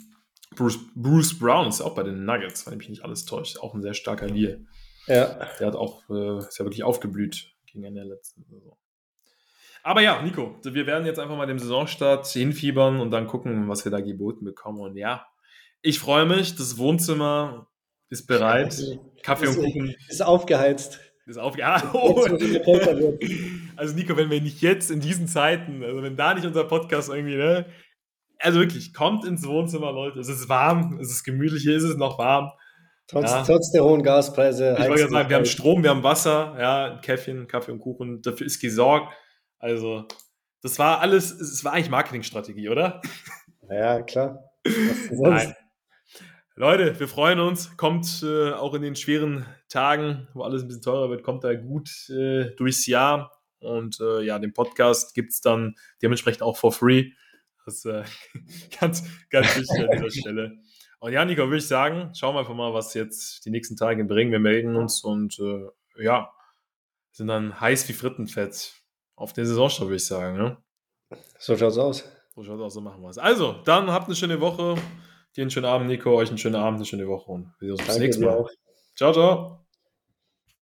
Bruce, 0.55 0.79
Bruce 0.95 1.39
Brown 1.39 1.69
ist 1.69 1.81
auch 1.81 1.95
bei 1.95 2.03
den 2.03 2.25
Nuggets, 2.25 2.67
wenn 2.67 2.79
mich 2.79 2.89
nicht 2.89 3.05
alles 3.05 3.25
täuscht. 3.25 3.59
Auch 3.59 3.75
ein 3.75 3.83
sehr 3.83 3.95
starker 3.95 4.29
Lear. 4.29 4.59
Ja. 5.07 5.47
Der 5.59 5.67
hat 5.67 5.77
auch, 5.77 6.09
äh, 6.11 6.39
ist 6.39 6.59
ja 6.59 6.65
wirklich 6.65 6.85
aufgeblüht 6.85 7.53
gegen 7.67 7.85
Ende 7.85 8.03
der 8.03 8.11
letzten 8.11 8.45
Saison. 8.45 8.77
Aber 9.83 10.01
ja, 10.01 10.23
Nico, 10.23 10.57
wir 10.63 10.87
werden 10.87 11.07
jetzt 11.07 11.19
einfach 11.19 11.37
mal 11.37 11.47
dem 11.47 11.59
Saisonstart 11.59 12.27
hinfiebern 12.29 13.01
und 13.01 13.11
dann 13.11 13.27
gucken, 13.27 13.69
was 13.69 13.85
wir 13.85 13.91
da 13.91 14.01
geboten 14.01 14.45
bekommen. 14.45 14.81
Und 14.81 14.97
ja, 14.97 15.27
ich 15.81 15.99
freue 15.99 16.25
mich. 16.25 16.55
Das 16.55 16.79
Wohnzimmer 16.79 17.69
ist 18.09 18.27
bereit. 18.27 18.81
Kaffee 19.23 19.47
ist, 19.47 19.57
und 19.57 19.65
Kuchen. 19.65 19.95
Ist 20.09 20.23
aufgeheizt. 20.23 21.01
Ist 21.27 21.39
aufgeheizt. 21.39 21.87
Oh. 21.95 22.25
Also 23.75 23.95
Nico, 23.95 24.17
wenn 24.17 24.31
wir 24.31 24.41
nicht 24.41 24.61
jetzt 24.61 24.91
in 24.91 25.01
diesen 25.01 25.27
Zeiten, 25.27 25.83
also 25.83 26.03
wenn 26.03 26.17
da 26.17 26.35
nicht 26.35 26.47
unser 26.47 26.65
Podcast 26.65 27.09
irgendwie, 27.09 27.37
ne, 27.37 27.67
also 28.43 28.61
wirklich, 28.61 28.93
kommt 28.93 29.25
ins 29.25 29.47
Wohnzimmer, 29.47 29.93
Leute. 29.93 30.19
Es 30.21 30.29
ist 30.29 30.49
warm, 30.49 30.99
es 31.01 31.11
ist 31.11 31.25
gemütlich, 31.25 31.63
hier 31.63 31.77
ist 31.77 31.85
es 31.85 31.97
noch 31.97 32.19
warm. 32.19 32.51
Trotz, 33.07 33.31
ja. 33.31 33.43
trotz 33.43 33.71
der 33.73 33.85
hohen 33.85 34.03
Gaspreise. 34.03 34.77
Ich 34.79 34.89
wollte 34.89 35.09
sagen, 35.09 35.29
wir 35.29 35.37
haben 35.37 35.45
Strom, 35.45 35.83
wir 35.83 35.91
haben 35.91 36.03
Wasser, 36.03 36.57
ja, 36.59 36.99
Käffchen, 37.03 37.47
Kaffee 37.47 37.73
und 37.73 37.81
Kuchen, 37.81 38.23
dafür 38.23 38.47
ist 38.47 38.61
gesorgt. 38.61 39.13
Also, 39.59 40.07
das 40.63 40.79
war 40.79 41.01
alles, 41.01 41.31
es 41.33 41.65
war 41.65 41.73
eigentlich 41.73 41.91
Marketingstrategie, 41.91 42.69
oder? 42.69 43.01
Ja, 43.69 44.03
klar. 44.03 44.39
Nein. 45.11 45.55
Leute, 46.55 46.99
wir 47.01 47.09
freuen 47.09 47.41
uns. 47.41 47.77
Kommt 47.77 48.23
äh, 48.23 48.53
auch 48.53 48.75
in 48.75 48.83
den 48.83 48.95
schweren 48.95 49.47
Tagen, 49.69 50.29
wo 50.35 50.43
alles 50.43 50.63
ein 50.63 50.69
bisschen 50.69 50.83
teurer 50.83 51.11
wird, 51.11 51.23
kommt 51.23 51.45
da 51.45 51.55
gut 51.55 51.89
äh, 52.11 52.55
durchs 52.57 52.87
Jahr. 52.87 53.33
Und 53.61 54.01
äh, 54.01 54.23
ja, 54.23 54.39
den 54.39 54.53
Podcast 54.53 55.15
gibt 55.15 55.33
es 55.33 55.41
dann 55.41 55.75
dementsprechend 56.03 56.43
auch 56.43 56.57
for 56.57 56.73
free. 56.73 57.13
Das 57.65 57.77
ist 57.77 57.87
äh, 57.87 58.05
ganz, 58.81 59.05
ganz 59.31 59.57
wichtig 59.57 59.81
an 59.81 59.91
dieser 59.93 60.11
Stelle. 60.21 60.59
Und 61.01 61.13
ja, 61.13 61.25
Nico, 61.25 61.43
würde 61.43 61.57
ich 61.57 61.67
sagen, 61.67 62.15
schauen 62.15 62.35
wir 62.35 62.41
einfach 62.41 62.55
mal, 62.55 62.73
was 62.73 62.95
jetzt 62.95 63.45
die 63.45 63.51
nächsten 63.51 63.77
Tage 63.77 64.05
bringen. 64.05 64.31
Wir 64.31 64.39
melden 64.39 64.77
uns 64.77 65.03
und 65.03 65.39
äh, 65.41 66.05
ja, 66.05 66.33
sind 67.11 67.27
dann 67.27 67.61
heiß 67.61 67.89
wie 67.89 67.93
Frittenfett 67.93 68.73
auf 69.17 69.33
der 69.33 69.47
Saisonstart, 69.47 69.89
würde 69.89 69.97
ich 69.97 70.07
sagen. 70.07 70.37
Ne? 70.37 70.57
So 71.39 71.57
schaut's 71.57 71.79
aus. 71.79 72.09
So 72.35 72.45
schaut's 72.45 72.63
aus, 72.63 72.75
so 72.75 72.81
machen 72.81 73.03
wir 73.03 73.11
es. 73.11 73.19
Also, 73.19 73.61
dann 73.65 73.91
habt 73.91 74.07
eine 74.07 74.15
schöne 74.17 74.41
Woche. 74.41 74.77
Dir 75.37 75.43
einen 75.43 75.51
schönen 75.51 75.67
Abend, 75.67 75.89
Nico. 75.89 76.15
Euch 76.15 76.29
einen 76.29 76.39
schönen 76.39 76.57
Abend, 76.57 76.77
eine 76.79 76.87
schöne 76.87 77.09
Woche 77.09 77.31
und 77.31 77.53
wir 77.59 77.69
sehen 77.69 77.73
uns 77.73 77.87
bis 77.87 77.99
nächstes 77.99 78.25
Mal. 78.25 78.47
Ciao, 78.95 79.13
ciao. 79.13 79.62